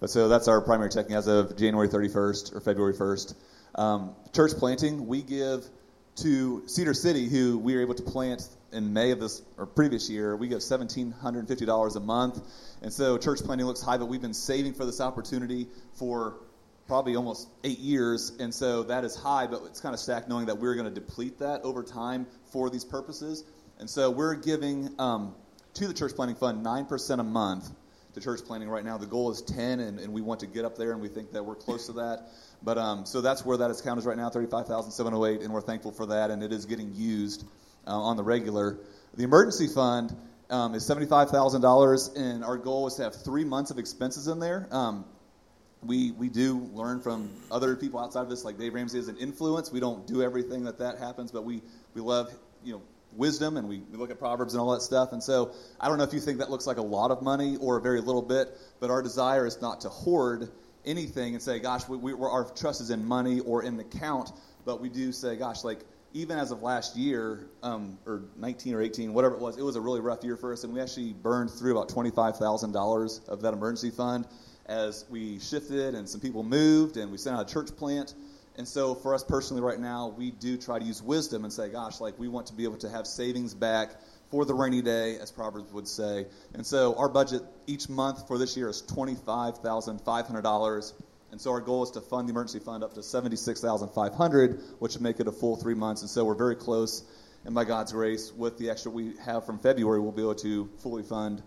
[0.00, 3.34] But so that's our primary checking as of January 31st or February 1st.
[3.74, 5.64] Um, church planting, we give
[6.22, 10.10] to Cedar City, who we were able to plant in May of this or previous
[10.10, 10.36] year.
[10.36, 12.40] We give $1,750 a month,
[12.82, 16.36] and so church planting looks high, but we've been saving for this opportunity for
[16.86, 20.46] probably almost eight years, and so that is high, but it's kind of stacked knowing
[20.46, 23.44] that we're going to deplete that over time for these purposes.
[23.78, 25.34] And so we're giving um,
[25.74, 27.70] to the church planting fund 9% a month
[28.14, 28.98] to church planting right now.
[28.98, 31.32] The goal is 10, and, and we want to get up there, and we think
[31.32, 32.28] that we're close to that.
[32.62, 36.06] But um, so that's where that account is right now, 35708 and we're thankful for
[36.06, 37.44] that, and it is getting used
[37.86, 38.78] uh, on the regular.
[39.14, 40.14] The emergency fund
[40.50, 44.66] um, is $75,000, and our goal is to have three months of expenses in there.
[44.70, 45.04] Um,
[45.82, 49.16] we we do learn from other people outside of this, like Dave Ramsey is an
[49.16, 49.70] influence.
[49.70, 51.62] We don't do everything that that happens, but we
[51.94, 52.32] we love
[52.64, 52.82] you know
[53.16, 55.12] wisdom and we, we look at proverbs and all that stuff.
[55.12, 57.56] And so I don't know if you think that looks like a lot of money
[57.56, 58.48] or a very little bit,
[58.80, 60.50] but our desire is not to hoard
[60.84, 64.32] anything and say, gosh, we, we, our trust is in money or in the count,
[64.64, 65.80] but we do say, gosh, like
[66.14, 69.76] even as of last year, um, or 19 or 18, whatever it was, it was
[69.76, 73.52] a really rough year for us, and we actually burned through about $25,000 of that
[73.52, 74.26] emergency fund
[74.66, 78.14] as we shifted and some people moved and we sent out a church plant.
[78.56, 81.68] And so for us personally right now, we do try to use wisdom and say,
[81.68, 83.92] gosh, like we want to be able to have savings back
[84.30, 86.26] for the rainy day, as Proverbs would say.
[86.54, 90.92] And so our budget each month for this year is $25,500.
[91.30, 95.02] And so our goal is to fund the emergency fund up to 76500 which would
[95.02, 96.02] make it a full three months.
[96.02, 97.04] And so we're very close.
[97.44, 100.70] And by God's grace, with the extra we have from February, we'll be able to
[100.78, 101.42] fully fund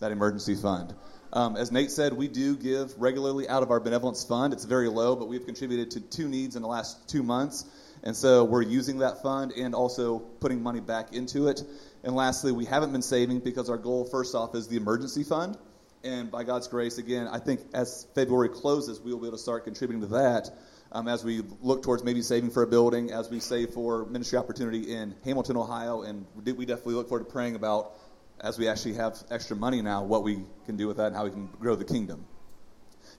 [0.00, 0.94] that emergency fund.
[1.32, 4.52] Um, as Nate said, we do give regularly out of our benevolence fund.
[4.52, 7.64] It's very low, but we've contributed to two needs in the last two months.
[8.04, 11.62] And so we're using that fund and also putting money back into it.
[12.04, 15.56] And lastly, we haven't been saving because our goal, first off, is the emergency fund.
[16.04, 19.42] And by God's grace, again, I think as February closes, we will be able to
[19.42, 20.50] start contributing to that
[20.92, 24.38] um, as we look towards maybe saving for a building, as we save for ministry
[24.38, 26.02] opportunity in Hamilton, Ohio.
[26.02, 27.92] And we definitely look forward to praying about
[28.38, 31.24] as we actually have extra money now, what we can do with that and how
[31.24, 32.26] we can grow the kingdom.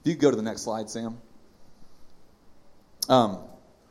[0.00, 1.18] If you could go to the next slide, Sam.
[3.08, 3.40] Um,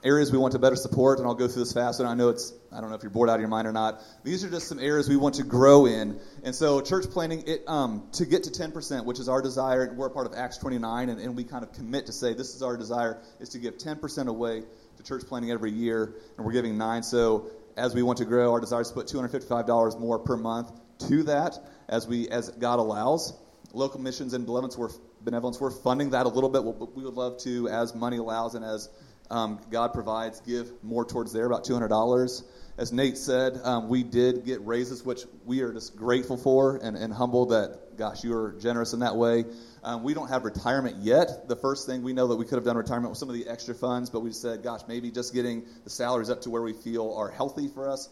[0.04, 2.30] areas we want to better support, and I'll go through this fast, and I know
[2.30, 4.02] it's, I don't know if you're bored out of your mind or not.
[4.24, 6.20] These are just some areas we want to grow in.
[6.44, 10.08] And so, church planting, it, um, to get to 10%, which is our desire, we're
[10.08, 12.62] a part of Acts 29, and, and we kind of commit to say this is
[12.62, 14.64] our desire, is to give 10% away
[14.98, 17.04] to church planting every year, and we're giving nine.
[17.04, 17.48] So,
[17.78, 20.72] as we want to grow, our desire is to put $255 more per month
[21.08, 21.58] to that
[21.88, 23.34] as we as God allows.
[23.74, 24.90] Local missions and benevolence, we're,
[25.22, 28.56] benevolence, we're funding that a little bit, but we would love to, as money allows
[28.56, 28.90] and as
[29.30, 32.44] um, God provides, give more towards there, about $200.
[32.78, 36.98] As Nate said, um, we did get raises, which we are just grateful for and,
[36.98, 39.46] and humbled that, gosh, you are generous in that way.
[39.84, 41.48] Um, we don't have retirement yet.
[41.48, 43.48] The first thing we know that we could have done retirement with some of the
[43.48, 46.74] extra funds, but we said, gosh, maybe just getting the salaries up to where we
[46.74, 48.10] feel are healthy for us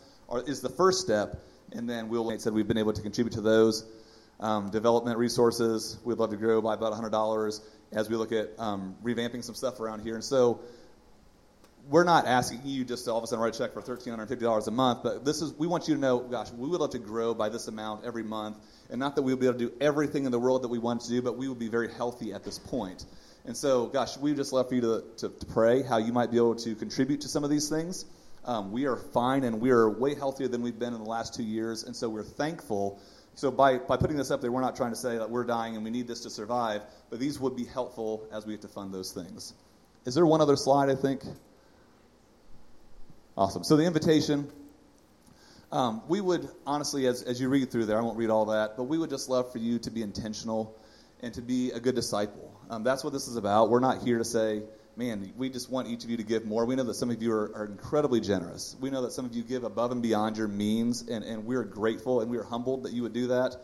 [0.48, 1.44] is the first step
[1.74, 3.86] and then we'll Nate said we've been able to contribute to those
[4.40, 5.98] um, development resources.
[6.04, 7.62] We'd love to grow by about $100
[7.92, 10.16] as we look at um, revamping some stuff around here.
[10.16, 10.62] And so
[11.90, 14.68] we're not asking you just to all of a sudden write a check for $1,350
[14.68, 17.00] a month, but this is we want you to know, gosh, we would love to
[17.00, 18.58] grow by this amount every month,
[18.90, 20.80] and not that we would be able to do everything in the world that we
[20.80, 23.06] want to do, but we would be very healthy at this point.
[23.46, 26.32] And so, gosh, we just love for you to, to, to pray how you might
[26.32, 28.06] be able to contribute to some of these things.
[28.46, 31.34] Um, we are fine and we are way healthier than we've been in the last
[31.34, 33.02] two years, and so we're thankful.
[33.36, 35.76] So by, by putting this up there, we're not trying to say that we're dying
[35.76, 38.68] and we need this to survive, but these would be helpful as we have to
[38.68, 39.54] fund those things.
[40.06, 41.24] Is there one other slide, I think?
[43.36, 43.64] Awesome.
[43.64, 44.48] So the invitation,
[45.72, 48.78] um, we would honestly, as, as you read through there, I won't read all that,
[48.78, 50.78] but we would just love for you to be intentional
[51.22, 52.54] and to be a good disciple.
[52.70, 53.72] Um, that's what this is about.
[53.72, 54.62] We're not here to say,
[54.96, 56.64] man, we just want each of you to give more.
[56.66, 58.76] We know that some of you are, are, incredibly generous.
[58.80, 61.64] We know that some of you give above and beyond your means, and, and we're
[61.64, 63.56] grateful and we are humbled that you would do that.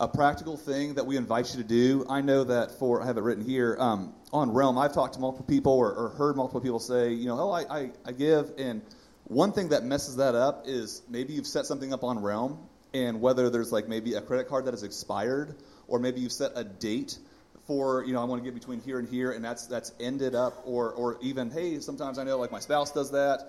[0.00, 3.18] A practical thing that we invite you to do, I know that for, I have
[3.18, 6.62] it written here, um, on Realm, I've talked to multiple people or, or, heard multiple
[6.62, 8.80] people say, you know, oh, I, I, I give, and
[9.24, 12.58] one thing that messes that up is maybe you've set something up on Realm,
[12.94, 15.54] and whether there's like maybe a credit card that has expired,
[15.86, 17.18] or maybe you've set a date
[17.66, 20.34] for you know I want to get between here and here, and that's that's ended
[20.34, 23.40] up, or or even hey, sometimes I know like my spouse does that.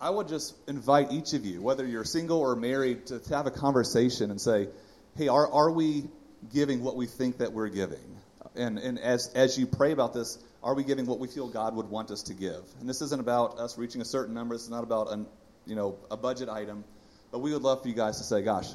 [0.00, 3.46] I would just invite each of you, whether you're single or married, to, to have
[3.46, 4.68] a conversation and say,
[5.16, 6.04] hey, are are we
[6.52, 8.16] giving what we think that we're giving?
[8.54, 11.74] And and as as you pray about this, are we giving what we feel God
[11.76, 12.62] would want us to give?
[12.80, 14.54] And this isn't about us reaching a certain number.
[14.54, 15.26] This is not about an
[15.66, 16.84] you know a budget item,
[17.30, 18.68] but we would love for you guys to say, gosh,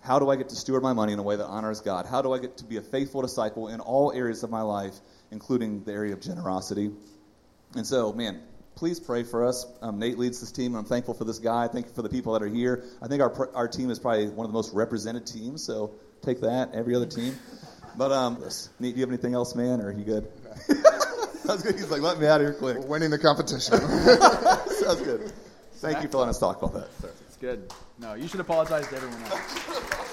[0.00, 2.06] how do I get to steward my money in a way that honors God?
[2.06, 4.94] How do I get to be a faithful disciple in all areas of my life,
[5.30, 6.90] including the area of generosity?
[7.74, 8.40] And so, man,
[8.74, 9.66] please pray for us.
[9.82, 11.68] Um, Nate leads this team, and I'm thankful for this guy.
[11.68, 12.84] Thank you for the people that are here.
[13.02, 15.92] I think our, our team is probably one of the most represented teams, so
[16.22, 17.34] take that, every other team.
[17.96, 18.42] But, um,
[18.78, 20.30] Nate, do you have anything else, man, or are you good?
[21.44, 21.74] Sounds good.
[21.74, 22.78] He's like, let me out of here quick.
[22.78, 23.78] We're winning the competition.
[23.78, 25.32] Sounds good.
[25.74, 26.88] Thank you for letting us talk about that.
[27.26, 27.72] It's good.
[27.98, 29.96] No, you should apologize to everyone else.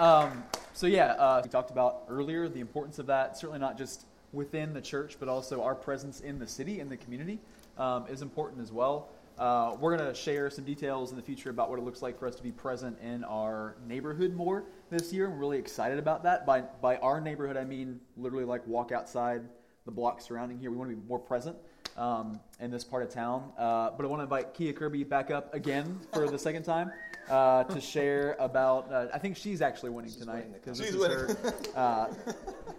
[0.00, 3.36] Um, so yeah, uh, we talked about earlier the importance of that.
[3.36, 6.96] Certainly not just within the church, but also our presence in the city and the
[6.96, 7.38] community
[7.78, 9.08] um, is important as well.
[9.38, 12.18] Uh, we're going to share some details in the future about what it looks like
[12.18, 15.26] for us to be present in our neighborhood more this year.
[15.26, 16.44] I'm really excited about that.
[16.44, 19.42] By by our neighborhood, I mean literally like walk outside
[19.86, 20.70] the block surrounding here.
[20.70, 21.56] We want to be more present
[21.96, 23.50] um, in this part of town.
[23.56, 26.92] Uh, but I want to invite Kia Kirby back up again for the second time
[27.30, 28.92] uh, to share about.
[28.92, 31.34] Uh, I think she's actually winning she's tonight because this is her.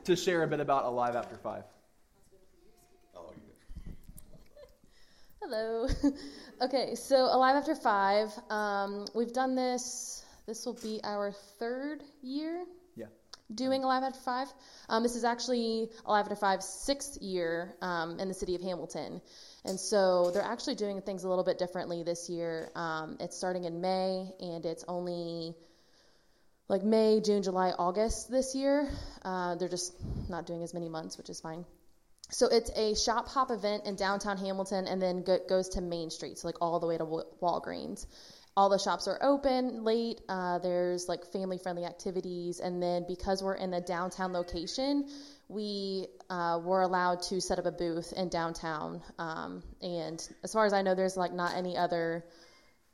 [0.06, 1.64] To share a bit about Alive After Five.
[5.44, 5.88] Hello.
[6.62, 8.30] okay, so Alive After Five.
[8.50, 10.26] Um, we've done this.
[10.48, 12.64] This will be our third year.
[12.96, 13.08] Yeah.
[13.54, 14.48] doing Alive After Five.
[14.90, 19.22] Um, this is actually Alive After Five's sixth year um, in the city of Hamilton.
[19.66, 22.72] And so they're actually doing things a little bit differently this year.
[22.76, 25.56] Um, it's starting in May, and it's only
[26.72, 28.90] like May, June, July, August this year.
[29.24, 29.94] Uh, they're just
[30.30, 31.66] not doing as many months, which is fine.
[32.30, 36.10] So it's a shop hop event in downtown Hamilton, and then go, goes to Main
[36.10, 38.06] Street, so like all the way to Walgreens.
[38.56, 40.22] All the shops are open late.
[40.30, 45.10] Uh, there's like family friendly activities, and then because we're in the downtown location,
[45.50, 49.02] we uh, were allowed to set up a booth in downtown.
[49.20, 52.24] Um, and as far as I know, there's like not any other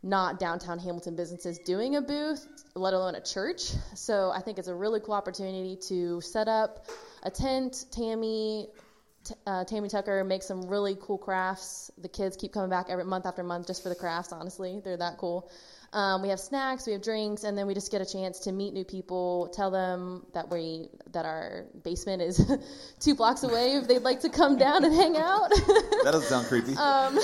[0.08, 3.62] not downtown Hamilton businesses doing a booth, let alone a church.
[3.96, 6.86] So I think it's a really cool opportunity to set up
[7.24, 7.86] a tent.
[7.92, 8.68] Tammy,
[9.46, 11.92] uh, Tammy Tucker makes some really cool crafts.
[11.98, 14.32] The kids keep coming back every month after month just for the crafts.
[14.32, 15.50] Honestly, they're that cool.
[15.94, 18.52] Um, we have snacks, we have drinks, and then we just get a chance to
[18.52, 19.50] meet new people.
[19.54, 22.46] Tell them that we that our basement is
[23.00, 25.50] two blocks away if they'd like to come down and hang out.
[25.50, 26.74] that doesn't sound creepy.
[26.78, 27.18] Um,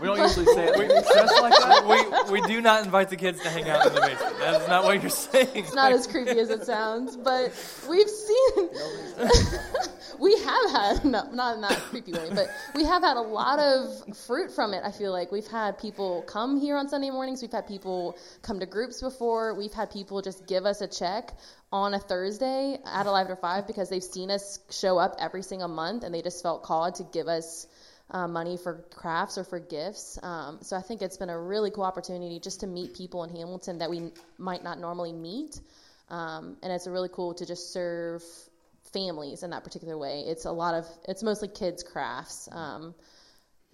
[0.00, 2.26] we don't usually say it we, just like that.
[2.28, 4.38] We, we do not invite the kids to hang out in the basement.
[4.38, 5.48] That is not what you're saying.
[5.54, 7.52] It's not as creepy as it sounds, but
[7.88, 8.68] we've seen.
[10.18, 13.58] we have had no, not in that creepy way, but we have had a lot
[13.58, 14.82] of fruit from it.
[14.84, 17.42] I feel like we've had people come here on Sunday mornings.
[17.42, 19.54] We've had people come to groups before.
[19.54, 21.32] We've had people just give us a check
[21.72, 25.68] on a Thursday at Alive After Five because they've seen us show up every single
[25.68, 27.66] month and they just felt called to give us
[28.10, 30.18] uh, money for crafts or for gifts.
[30.22, 33.30] Um, so I think it's been a really cool opportunity just to meet people in
[33.30, 35.60] Hamilton that we might not normally meet.
[36.08, 38.22] Um, and it's really cool to just serve
[38.92, 40.24] families in that particular way.
[40.26, 42.48] It's a lot of, it's mostly kids' crafts.
[42.50, 42.94] Um,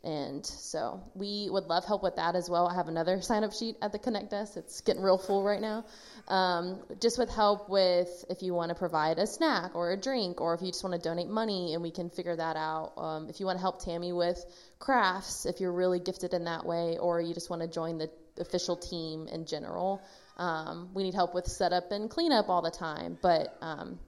[0.05, 2.68] and so we would love help with that as well.
[2.68, 4.56] I have another sign up sheet at the Connect desk.
[4.56, 5.85] It's getting real full right now.
[6.28, 10.40] Um, just with help with if you want to provide a snack or a drink,
[10.40, 12.93] or if you just want to donate money, and we can figure that out.
[12.97, 14.44] Um, if you want to help Tammy with
[14.78, 18.10] crafts, if you're really gifted in that way, or you just want to join the
[18.39, 20.02] official team in general.
[20.36, 23.18] Um, we need help with setup and cleanup all the time.
[23.22, 23.98] But um,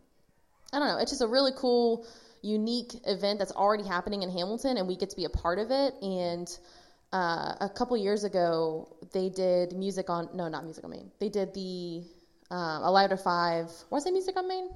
[0.72, 0.98] I don't know.
[0.98, 2.06] It's just a really cool
[2.46, 5.70] unique event that's already happening in Hamilton, and we get to be a part of
[5.70, 5.94] it.
[6.02, 6.48] And
[7.12, 11.10] uh, a couple years ago, they did music on no, not music on Main.
[11.18, 12.02] They did the
[12.50, 13.70] um, Alive After Five.
[13.90, 14.68] Was it music on Main?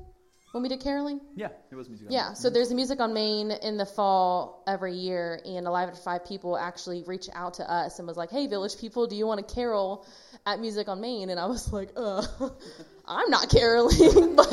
[0.52, 1.20] When we did caroling?
[1.36, 2.06] Yeah, it was music.
[2.06, 2.18] On Main.
[2.18, 6.02] Yeah, so there's a music on Main in the fall every year, and Alive After
[6.02, 9.26] Five people actually reached out to us and was like, "Hey, village people, do you
[9.26, 10.04] want to carol
[10.44, 12.26] at Music on Main?" And I was like, "Uh,
[13.10, 14.50] I'm not caroling, but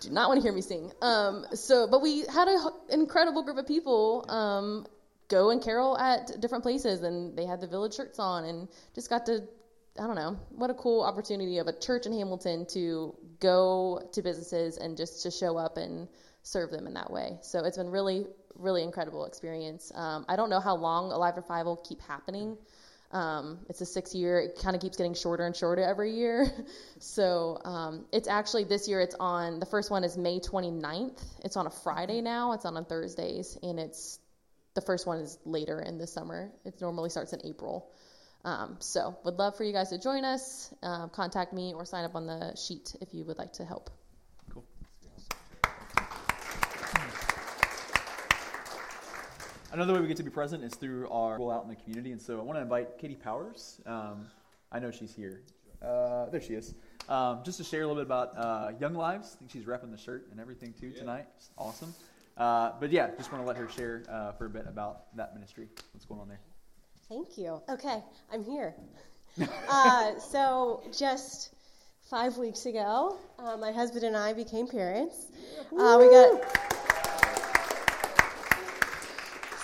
[0.00, 0.92] do not want to hear me sing.
[1.00, 2.60] Um, so, but we had an
[2.90, 4.86] incredible group of people um,
[5.28, 9.08] go and carol at different places, and they had the village shirts on, and just
[9.08, 9.42] got to,
[9.98, 14.22] I don't know, what a cool opportunity of a church in Hamilton to go to
[14.22, 16.08] businesses and just to show up and
[16.42, 17.38] serve them in that way.
[17.40, 18.26] So it's been really,
[18.56, 19.90] really incredible experience.
[19.94, 21.34] Um, I don't know how long Alive
[21.64, 22.58] will keep happening.
[23.12, 24.40] Um, it's a six year.
[24.40, 26.50] It kind of keeps getting shorter and shorter every year.
[26.98, 29.00] so um, it's actually this year.
[29.00, 31.22] It's on the first one is May 29th.
[31.44, 32.52] It's on a Friday now.
[32.52, 34.18] It's on on Thursdays, and it's
[34.74, 36.52] the first one is later in the summer.
[36.64, 37.90] It normally starts in April.
[38.44, 40.72] Um, so would love for you guys to join us.
[40.82, 43.90] Uh, contact me or sign up on the sheet if you would like to help.
[49.72, 52.12] Another way we get to be present is through our role out in the community.
[52.12, 53.80] And so I want to invite Katie Powers.
[53.84, 54.26] Um,
[54.70, 55.42] I know she's here.
[55.82, 56.74] Uh, there she is.
[57.08, 59.34] Um, just to share a little bit about uh, Young Lives.
[59.34, 61.00] I think she's repping the shirt and everything too yeah.
[61.00, 61.26] tonight.
[61.36, 61.94] It's awesome.
[62.36, 65.34] Uh, but yeah, just want to let her share uh, for a bit about that
[65.34, 65.68] ministry.
[65.92, 66.40] What's going on there?
[67.08, 67.60] Thank you.
[67.68, 68.02] Okay,
[68.32, 68.74] I'm here.
[69.68, 71.50] Uh, so just
[72.08, 75.26] five weeks ago, uh, my husband and I became parents.
[75.70, 76.75] we got.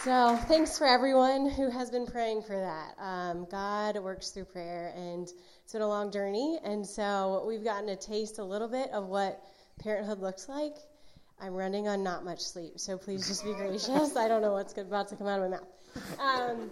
[0.05, 3.01] So, thanks for everyone who has been praying for that.
[3.01, 5.29] Um, God works through prayer, and
[5.63, 6.59] it's been a long journey.
[6.65, 9.41] And so, we've gotten a taste a little bit of what
[9.79, 10.75] parenthood looks like.
[11.41, 14.17] I'm running on not much sleep, so please just be gracious.
[14.17, 16.19] I don't know what's about to come out of my mouth.
[16.19, 16.71] Um,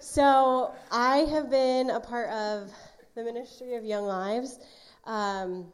[0.00, 2.72] so, I have been a part of
[3.14, 4.58] the ministry of Young Lives
[5.04, 5.66] um,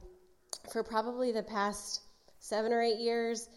[0.71, 2.03] for probably the past
[2.41, 3.49] seven or eight years.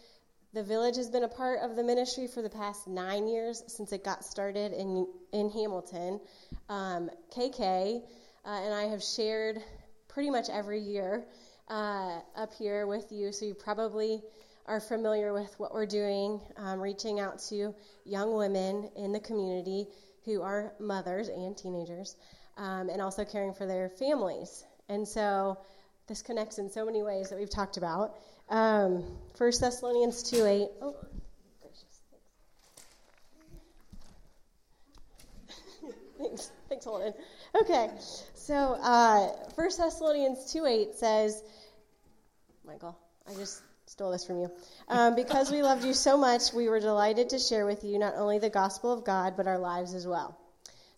[0.54, 3.92] The village has been a part of the ministry for the past nine years since
[3.92, 6.22] it got started in, in Hamilton.
[6.70, 8.04] Um, KK
[8.46, 9.58] uh, and I have shared
[10.08, 11.26] pretty much every year
[11.70, 14.22] uh, up here with you, so you probably
[14.68, 17.74] are familiar with what we're doing, um, reaching out to
[18.06, 19.88] young women in the community
[20.24, 22.16] who are mothers and teenagers,
[22.58, 24.66] um, and also caring for their families.
[24.88, 25.58] And so
[26.08, 28.18] this connects in so many ways that we've talked about.
[28.49, 29.03] Um,
[29.38, 30.68] 1 Thessalonians 2 8.
[30.82, 30.95] Oh,
[31.61, 32.02] gracious.
[36.18, 36.52] thanks.
[36.70, 37.14] Thanks, Holden.
[37.56, 37.90] Okay,
[38.34, 41.44] so uh, 1 Thessalonians 2 8 says,
[42.65, 42.98] Michael,
[43.30, 44.52] I just stole this from you.
[44.88, 48.15] Um, because we loved you so much, we were delighted to share with you not
[48.15, 50.38] only the gospel of God, but our lives as well.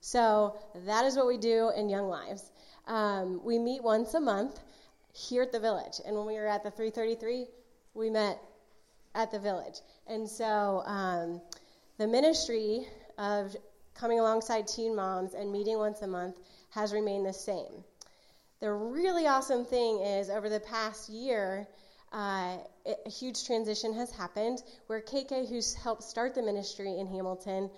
[0.02, 0.56] So
[0.86, 2.44] that is what we do in Young Lives.
[2.88, 4.60] Um, we meet once a month
[5.16, 6.02] here at the village.
[6.06, 7.48] And when we were at the 333,
[7.94, 8.38] we met
[9.16, 9.80] at the village.
[10.08, 11.42] And so um,
[11.98, 12.86] the ministry
[13.18, 13.56] of
[13.94, 16.38] coming alongside teen moms and meeting once a month
[16.72, 17.84] has remained the same.
[18.60, 21.68] The really awesome thing is, over the past year,
[22.12, 27.70] uh, a huge transition has happened where KK, who's helped start the ministry in Hamilton,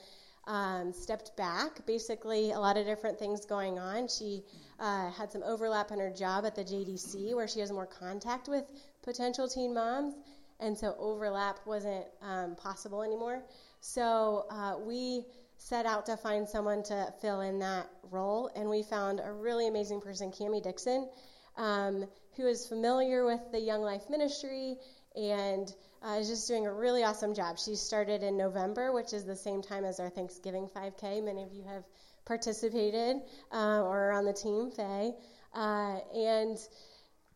[0.48, 1.86] um, stepped back.
[1.86, 4.08] Basically, a lot of different things going on.
[4.08, 4.44] She
[4.80, 8.48] uh, had some overlap in her job at the JDC where she has more contact
[8.48, 8.64] with
[9.04, 10.16] potential teen moms,
[10.60, 13.44] and so overlap wasn't um, possible anymore.
[13.82, 15.26] So uh, we
[15.58, 19.68] set out to find someone to fill in that role, and we found a really
[19.68, 21.10] amazing person, Cami Dixon,
[21.58, 22.06] um,
[22.36, 24.78] who is familiar with the Young Life Ministry
[25.16, 25.74] and
[26.08, 27.58] uh, is just doing a really awesome job.
[27.60, 31.24] She started in November, which is the same time as our Thanksgiving 5K.
[31.24, 31.84] Many of you have
[32.26, 33.18] participated
[33.52, 35.14] uh, or are on the team, Faye.
[35.54, 36.58] Uh, and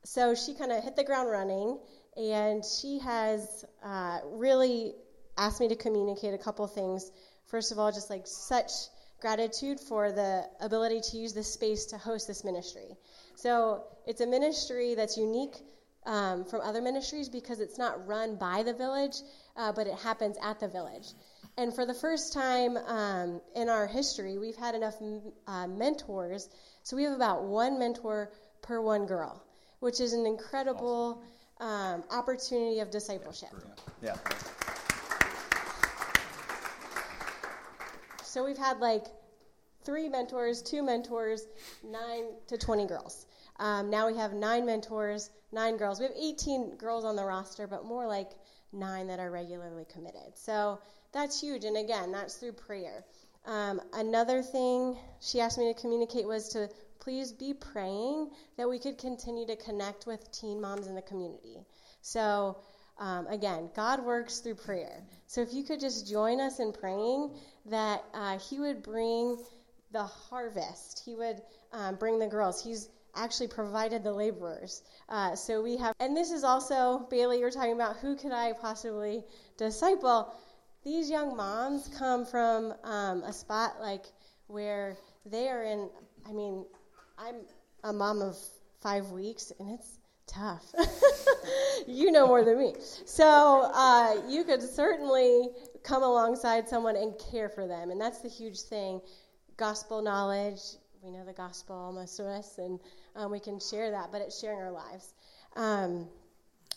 [0.03, 1.80] so she kind of hit the ground running,
[2.15, 4.93] and she has uh, really
[5.38, 7.11] asked me to communicate a couple things.
[7.48, 8.72] First of all, just like such
[9.19, 12.95] gratitude for the ability to use this space to host this ministry.
[13.35, 15.57] So it's a ministry that's unique
[16.05, 19.17] um, from other ministries because it's not run by the village,
[19.55, 21.07] uh, but it happens at the village.
[21.57, 24.95] And for the first time um, in our history, we've had enough
[25.47, 26.49] uh, mentors.
[26.83, 29.43] So we have about one mentor per one girl,
[29.79, 31.21] which is an incredible
[31.59, 33.49] um, opportunity of discipleship.
[34.01, 34.15] Yeah.
[38.23, 39.05] So we've had like
[39.83, 41.45] three mentors, two mentors,
[41.83, 43.25] nine to 20 girls.
[43.61, 45.99] Um, now we have nine mentors, nine girls.
[45.99, 48.31] We have 18 girls on the roster, but more like
[48.73, 50.35] nine that are regularly committed.
[50.35, 50.79] So
[51.13, 51.63] that's huge.
[51.63, 53.05] And again, that's through prayer.
[53.45, 56.69] Um, another thing she asked me to communicate was to
[56.99, 61.57] please be praying that we could continue to connect with teen moms in the community.
[62.01, 62.57] So,
[62.97, 65.03] um, again, God works through prayer.
[65.27, 67.35] So, if you could just join us in praying
[67.67, 69.38] that uh, He would bring
[69.91, 72.63] the harvest, He would um, bring the girls.
[72.63, 74.83] He's actually provided the laborers.
[75.09, 78.53] Uh, so we have, and this is also, Bailey, you're talking about who could I
[78.53, 79.23] possibly
[79.57, 80.33] disciple?
[80.83, 84.05] These young moms come from um, a spot like
[84.47, 85.89] where they are in,
[86.27, 86.65] I mean,
[87.17, 87.35] I'm
[87.83, 88.38] a mom of
[88.81, 90.73] five weeks, and it's tough.
[91.88, 92.75] you know more than me.
[93.05, 95.49] So uh, you could certainly
[95.83, 99.01] come alongside someone and care for them, and that's the huge thing.
[99.57, 100.59] Gospel knowledge,
[101.03, 102.79] we know the gospel, most of us, and
[103.15, 105.13] um, we can share that, but it's sharing our lives.
[105.55, 106.07] Um,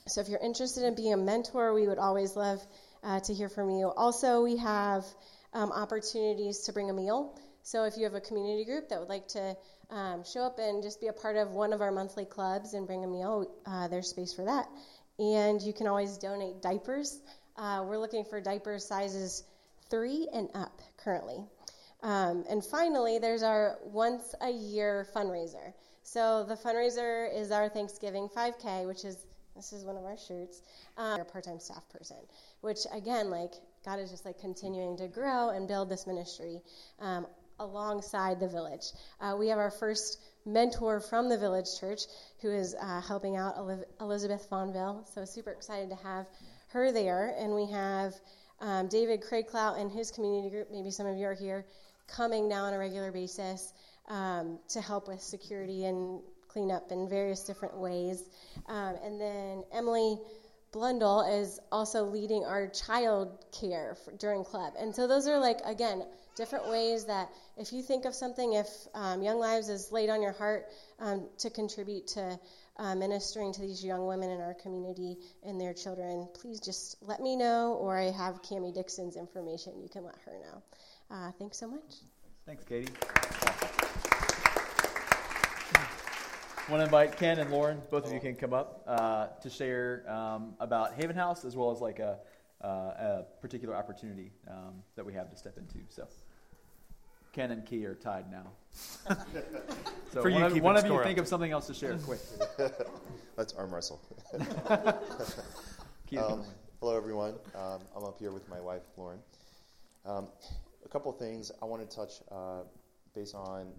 [0.06, 2.62] so if you're interested in being a mentor, we would always love
[3.02, 3.92] uh, to hear from you.
[3.94, 5.04] Also, we have
[5.52, 7.38] um, opportunities to bring a meal.
[7.62, 9.56] So if you have a community group that would like to
[9.90, 12.86] um, show up and just be a part of one of our monthly clubs and
[12.86, 14.66] bring a meal, uh, there's space for that.
[15.18, 17.20] And you can always donate diapers.
[17.56, 19.44] Uh, we're looking for diaper sizes
[19.90, 21.44] three and up currently.
[22.04, 25.72] Um, and finally, there's our once a year fundraiser.
[26.02, 29.26] So the fundraiser is our Thanksgiving 5K, which is
[29.56, 30.60] this is one of our shirts.
[30.98, 32.18] Um, a part-time staff person,
[32.60, 33.52] which again, like
[33.86, 36.60] God is just like continuing to grow and build this ministry
[37.00, 37.26] um,
[37.58, 38.84] alongside the village.
[39.18, 42.02] Uh, we have our first mentor from the village church
[42.42, 43.54] who is uh, helping out
[44.00, 45.06] Elizabeth Fonville.
[45.14, 46.26] So super excited to have
[46.68, 48.12] her there, and we have
[48.60, 50.68] um, David Craigclout and his community group.
[50.70, 51.64] Maybe some of you are here
[52.06, 53.72] coming now on a regular basis
[54.08, 58.22] um, to help with security and cleanup in various different ways.
[58.68, 60.18] Um, and then Emily
[60.72, 64.74] Blundell is also leading our child care for, during club.
[64.78, 66.04] And so those are like, again,
[66.36, 70.20] different ways that if you think of something, if um, Young Lives is laid on
[70.20, 70.66] your heart
[70.98, 72.38] um, to contribute to
[72.76, 77.20] uh, ministering to these young women in our community and their children, please just let
[77.20, 79.80] me know, or I have Cami Dixon's information.
[79.80, 80.62] You can let her know.
[81.14, 82.00] Uh, thanks so much.
[82.44, 82.92] Thanks, Katie.
[86.66, 89.48] I want to invite Ken and Lauren, both of you can come up uh, to
[89.48, 92.18] share um, about Haven House as well as like a,
[92.62, 95.78] uh, a particular opportunity um, that we have to step into.
[95.88, 96.08] So.
[97.32, 98.50] Ken and Key are tied now.
[100.12, 101.22] so For you one, of, one of you think up.
[101.22, 102.20] of something else to share quick.
[103.36, 104.00] Let's arm wrestle.
[106.16, 106.44] Um,
[106.78, 107.34] hello, everyone.
[107.56, 109.18] Um, I'm up here with my wife, Lauren.
[110.94, 112.60] Couple things I want to touch uh,
[113.16, 113.72] based on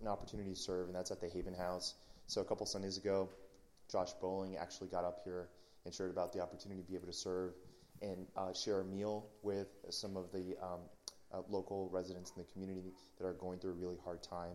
[0.00, 1.94] an opportunity to serve, and that's at the Haven House.
[2.28, 3.28] So a couple Sundays ago,
[3.90, 5.48] Josh Bowling actually got up here
[5.84, 7.54] and shared about the opportunity to be able to serve
[8.00, 10.78] and uh, share a meal with some of the um,
[11.34, 14.54] uh, local residents in the community that are going through a really hard time.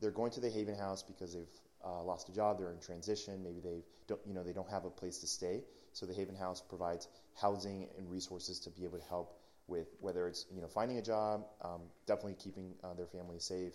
[0.00, 1.46] They're going to the Haven House because they've
[1.84, 4.84] uh, lost a job, they're in transition, maybe they don't, you know, they don't have
[4.84, 5.62] a place to stay.
[5.92, 7.06] So the Haven House provides
[7.40, 11.02] housing and resources to be able to help with whether it's you know finding a
[11.02, 13.74] job, um, definitely keeping uh, their family safe,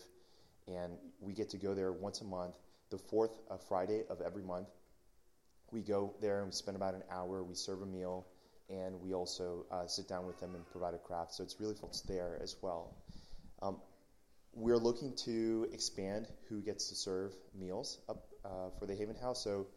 [0.68, 2.56] and we get to go there once a month,
[2.90, 4.68] the fourth uh, Friday of every month.
[5.72, 7.44] We go there and we spend about an hour.
[7.44, 8.28] We serve a meal,
[8.70, 11.34] and we also uh, sit down with them and provide a craft.
[11.34, 12.96] So it's really folks there as well.
[13.62, 13.78] Um,
[14.54, 19.44] we're looking to expand who gets to serve meals up uh, for the Haven House.
[19.44, 19.68] So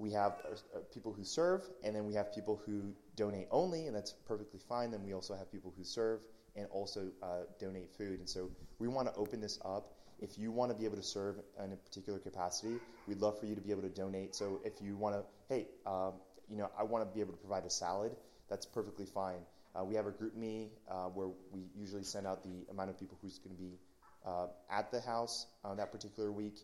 [0.00, 3.86] we have uh, uh, people who serve, and then we have people who donate only,
[3.86, 4.90] and that's perfectly fine.
[4.90, 6.20] Then we also have people who serve
[6.56, 8.18] and also uh, donate food.
[8.18, 9.92] And so we want to open this up.
[10.18, 13.46] If you want to be able to serve in a particular capacity, we'd love for
[13.46, 14.34] you to be able to donate.
[14.34, 16.14] So if you want to, hey, um,
[16.48, 18.12] you know, I want to be able to provide a salad,
[18.48, 19.40] that's perfectly fine.
[19.78, 23.18] Uh, we have a GroupMe uh, where we usually send out the amount of people
[23.22, 23.78] who's going to be
[24.26, 26.58] uh, at the house uh, that particular week,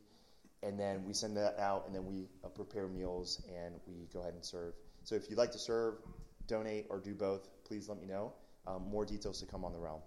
[0.63, 4.21] and then we send that out, and then we uh, prepare meals and we go
[4.21, 4.75] ahead and serve.
[5.05, 5.95] So if you'd like to serve,
[6.47, 8.33] donate, or do both, please let me know.
[8.67, 10.01] Um, more details to come on the realm.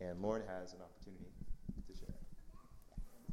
[0.00, 1.26] And Lauren has an opportunity
[1.88, 2.14] to share.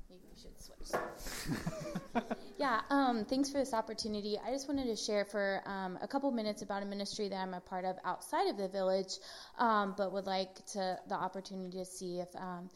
[0.10, 2.24] Maybe we should switch.
[2.58, 4.38] yeah, um, thanks for this opportunity.
[4.44, 7.54] I just wanted to share for um, a couple minutes about a ministry that I'm
[7.54, 9.18] a part of outside of the village,
[9.60, 12.70] um, but would like to the opportunity to see if um,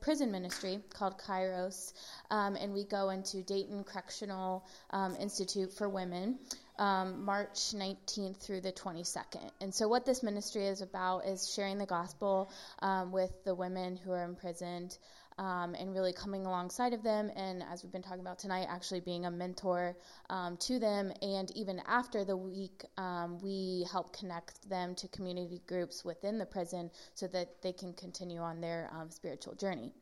[0.00, 1.92] prison ministry called Kairos,
[2.30, 6.38] um, and we go into Dayton Correctional um, Institute for Women.
[6.80, 9.50] Um, March 19th through the 22nd.
[9.60, 13.96] And so, what this ministry is about is sharing the gospel um, with the women
[13.96, 14.96] who are imprisoned
[15.38, 17.30] um, and really coming alongside of them.
[17.36, 19.96] And as we've been talking about tonight, actually being a mentor
[20.30, 21.12] um, to them.
[21.22, 26.46] And even after the week, um, we help connect them to community groups within the
[26.46, 29.92] prison so that they can continue on their um, spiritual journey.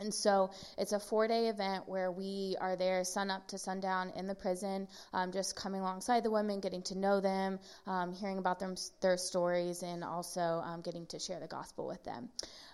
[0.00, 4.12] And so it's a four day event where we are there sun up to sundown
[4.16, 8.38] in the prison, um, just coming alongside the women, getting to know them, um, hearing
[8.38, 12.28] about them, their stories, and also um, getting to share the gospel with them.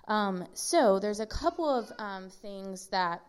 [0.08, 3.20] Um, so there's a couple of um, things that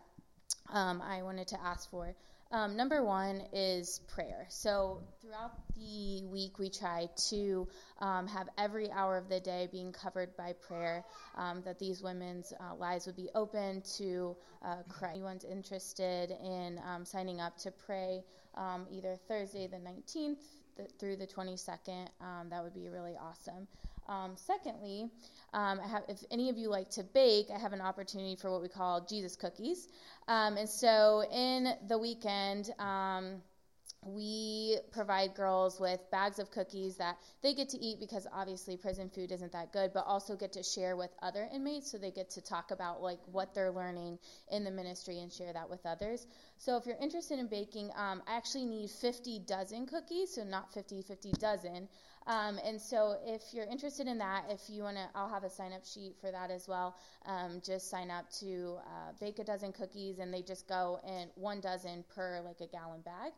[0.70, 2.14] um, I wanted to ask for.
[2.52, 4.44] Um, number one is prayer.
[4.50, 7.66] So throughout the week, we try to
[7.98, 11.02] um, have every hour of the day being covered by prayer,
[11.38, 15.16] um, that these women's uh, lives would be open to uh, Christ.
[15.16, 18.22] Anyone's interested in um, signing up to pray
[18.54, 20.36] um, either Thursday the 19th
[20.76, 23.66] th- through the 22nd, um, that would be really awesome.
[24.08, 25.10] Um, secondly,
[25.52, 28.62] um, have, if any of you like to bake, I have an opportunity for what
[28.62, 29.88] we call Jesus cookies.
[30.28, 33.42] Um, and so in the weekend, um,
[34.04, 39.08] we provide girls with bags of cookies that they get to eat because obviously prison
[39.08, 42.28] food isn't that good, but also get to share with other inmates so they get
[42.30, 44.18] to talk about like what they're learning
[44.50, 46.26] in the ministry and share that with others.
[46.58, 50.72] So if you're interested in baking, um, I actually need 50 dozen cookies, so not
[50.74, 51.88] 50, 50 dozen.
[52.26, 55.50] Um, and so if you're interested in that, if you want to, I'll have a
[55.50, 56.96] sign up sheet for that as well.
[57.26, 61.28] Um, just sign up to uh, bake a dozen cookies, and they just go in
[61.34, 63.32] one dozen per like a gallon bag.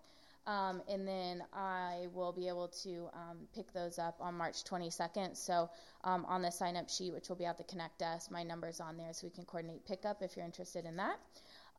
[0.47, 5.37] Um, and then I will be able to um, pick those up on March 22nd.
[5.37, 5.71] So
[6.05, 8.79] um, on the sign up sheet, which will be at the Connect desk, my number's
[8.79, 11.19] on there so we can coordinate pickup if you're interested in that.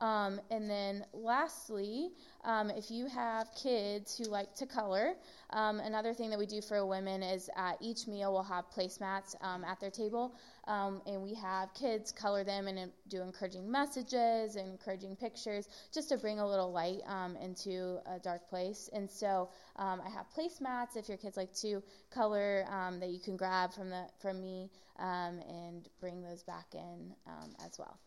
[0.00, 2.10] Um, and then lastly,
[2.44, 5.14] um, if you have kids who like to color,
[5.50, 9.34] um, another thing that we do for women is at each meal we'll have placemats
[9.42, 10.36] um, at their table,
[10.68, 15.68] um, and we have kids color them and uh, do encouraging messages and encouraging pictures
[15.94, 18.90] just to bring a little light um, into a dark place.
[18.92, 23.18] And so um, I have placemats if your kids like to color um, that you
[23.18, 27.98] can grab from the from me um, and bring those back in um, as well.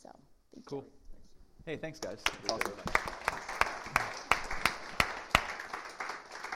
[0.00, 0.10] So
[0.52, 0.84] thank Cool.
[0.84, 1.03] you.
[1.66, 2.22] Hey, thanks, guys.
[2.24, 2.72] That's awesome.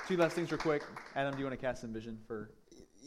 [0.07, 0.83] Two last things, real quick.
[1.17, 2.51] Adam, do you want to cast some vision for?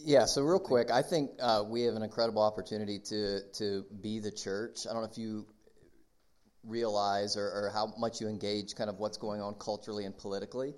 [0.04, 4.18] Yeah, so real quick, I think uh, we have an incredible opportunity to to be
[4.18, 4.88] the church.
[4.90, 5.46] I don't know if you
[6.64, 10.74] realize or, or how much you engage kind of what's going on culturally and politically.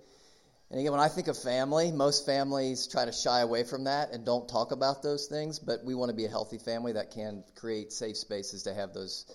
[0.71, 4.11] And again, when I think of family, most families try to shy away from that
[4.11, 7.11] and don't talk about those things, but we want to be a healthy family that
[7.11, 9.25] can create safe spaces to have those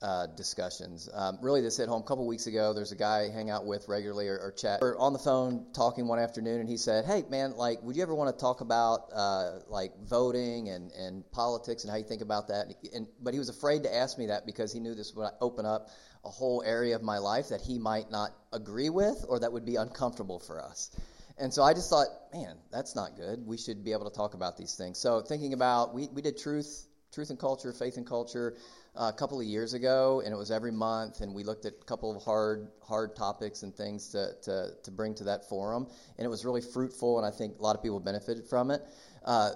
[0.00, 1.08] uh, discussions.
[1.12, 2.72] Um, really, this hit home a couple weeks ago.
[2.72, 4.80] There's a guy I hang out with regularly or, or chat.
[4.80, 7.96] We are on the phone talking one afternoon, and he said, "Hey, man, like, would
[7.96, 12.04] you ever want to talk about uh, like voting and, and politics and how you
[12.04, 14.80] think about that?" And, and, but he was afraid to ask me that because he
[14.80, 15.88] knew this would open up
[16.24, 19.64] a whole area of my life that he might not agree with or that would
[19.64, 20.90] be uncomfortable for us.
[21.38, 23.46] And so I just thought, man, that's not good.
[23.46, 24.98] We should be able to talk about these things.
[24.98, 28.56] So thinking about, we, we did truth, truth and culture, faith and culture
[28.94, 31.84] a couple of years ago, and it was every month, and we looked at a
[31.84, 35.86] couple of hard, hard topics and things to, to, to bring to that forum,
[36.16, 38.82] and it was really fruitful, and I think a lot of people benefited from it.
[39.24, 39.50] Uh,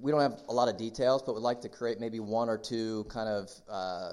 [0.00, 2.58] we don't have a lot of details, but would like to create maybe one or
[2.58, 4.12] two kind of uh,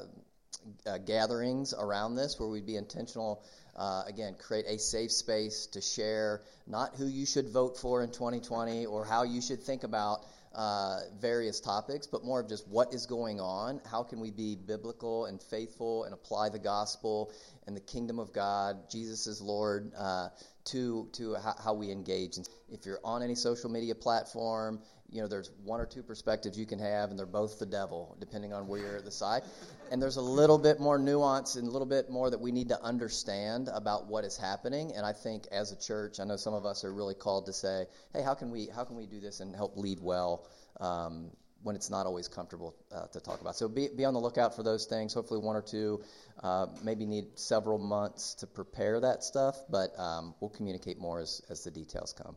[0.85, 3.43] uh, gatherings around this where we'd be intentional.
[3.75, 8.11] Uh, again, create a safe space to share not who you should vote for in
[8.11, 12.93] 2020 or how you should think about uh, various topics, but more of just what
[12.93, 13.81] is going on.
[13.89, 17.31] How can we be biblical and faithful and apply the gospel
[17.65, 20.29] and the kingdom of God, Jesus is Lord, uh,
[20.65, 22.37] to to how, how we engage.
[22.37, 24.81] And if you're on any social media platform,
[25.13, 28.17] you know, there's one or two perspectives you can have, and they're both the devil,
[28.19, 29.43] depending on where you're at the side.
[29.91, 32.69] And there's a little bit more nuance and a little bit more that we need
[32.69, 34.93] to understand about what is happening.
[34.95, 37.53] And I think as a church, I know some of us are really called to
[37.53, 40.47] say, hey, how can we how can we do this and help lead well
[40.79, 41.29] um,
[41.61, 43.55] when it's not always comfortable uh, to talk about.
[43.55, 45.13] So be, be on the lookout for those things.
[45.13, 46.03] Hopefully, one or two.
[46.41, 51.41] Uh, maybe need several months to prepare that stuff, but um, we'll communicate more as,
[51.49, 52.35] as the details come.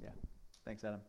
[0.00, 0.10] Yeah.
[0.64, 1.00] Thanks, Adam.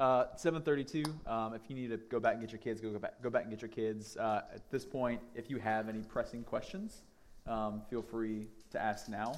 [0.00, 1.04] Uh, 7:32.
[1.26, 3.20] Um, if you need to go back and get your kids, go, back.
[3.22, 4.16] Go back and get your kids.
[4.16, 7.02] Uh, at this point, if you have any pressing questions,
[7.46, 9.34] um, feel free to ask now.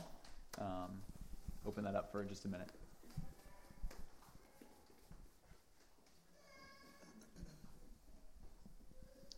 [0.61, 1.03] Um,
[1.67, 2.71] open that up for just a minute.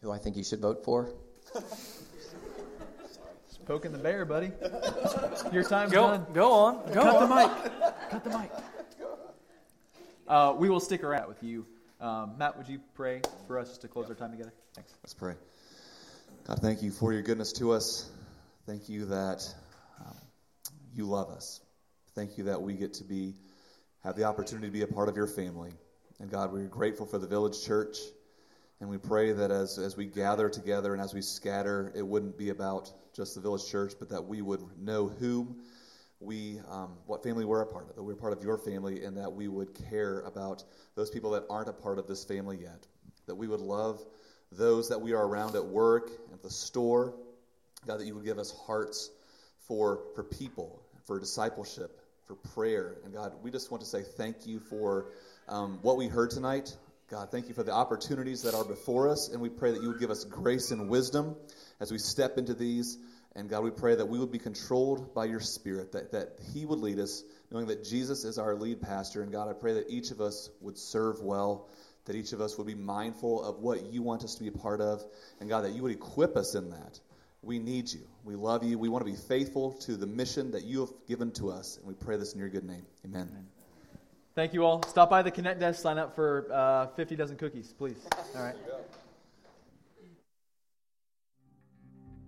[0.02, 1.14] Who I think you should vote for?
[3.48, 4.52] Just poking the bear, buddy.
[5.50, 6.26] Your time's go, done.
[6.34, 6.92] Go on.
[6.92, 7.28] Go Cut on.
[7.30, 7.50] the mic.
[8.10, 8.50] Cut the mic.
[10.26, 11.66] Uh, we will stick around with you.
[12.00, 14.52] Um, Matt, would you pray for us just to close our time together?
[14.74, 14.94] Thanks.
[15.02, 15.34] Let's pray.
[16.46, 18.10] God, thank you for your goodness to us.
[18.66, 19.46] Thank you that
[20.00, 20.16] um,
[20.94, 21.60] you love us.
[22.14, 23.34] Thank you that we get to be
[24.02, 25.72] have the opportunity to be a part of your family.
[26.20, 27.98] And God, we're grateful for the Village Church.
[28.80, 32.36] And we pray that as, as we gather together and as we scatter, it wouldn't
[32.36, 35.56] be about just the Village Church, but that we would know whom
[36.20, 39.16] we, um, what family we're a part of, that we're part of your family, and
[39.16, 40.64] that we would care about
[40.94, 42.86] those people that aren't a part of this family yet.
[43.26, 44.00] That we would love
[44.52, 47.14] those that we are around at work, at the store.
[47.86, 49.10] God, that you would give us hearts
[49.66, 52.96] for, for people, for discipleship, for prayer.
[53.04, 55.06] And God, we just want to say thank you for
[55.48, 56.74] um, what we heard tonight.
[57.10, 59.88] God, thank you for the opportunities that are before us, and we pray that you
[59.88, 61.36] would give us grace and wisdom
[61.78, 62.96] as we step into these.
[63.36, 66.64] And God, we pray that we would be controlled by your Spirit, that, that He
[66.66, 69.22] would lead us, knowing that Jesus is our lead pastor.
[69.22, 71.68] And God, I pray that each of us would serve well,
[72.04, 74.52] that each of us would be mindful of what you want us to be a
[74.52, 75.04] part of.
[75.40, 77.00] And God, that you would equip us in that.
[77.42, 78.00] We need you.
[78.22, 78.78] We love you.
[78.78, 81.76] We want to be faithful to the mission that you have given to us.
[81.76, 82.86] And we pray this in your good name.
[83.04, 83.28] Amen.
[83.30, 83.46] Amen.
[84.34, 84.82] Thank you all.
[84.84, 87.98] Stop by the Connect desk, sign up for uh, 50 dozen cookies, please.
[88.34, 88.56] All right.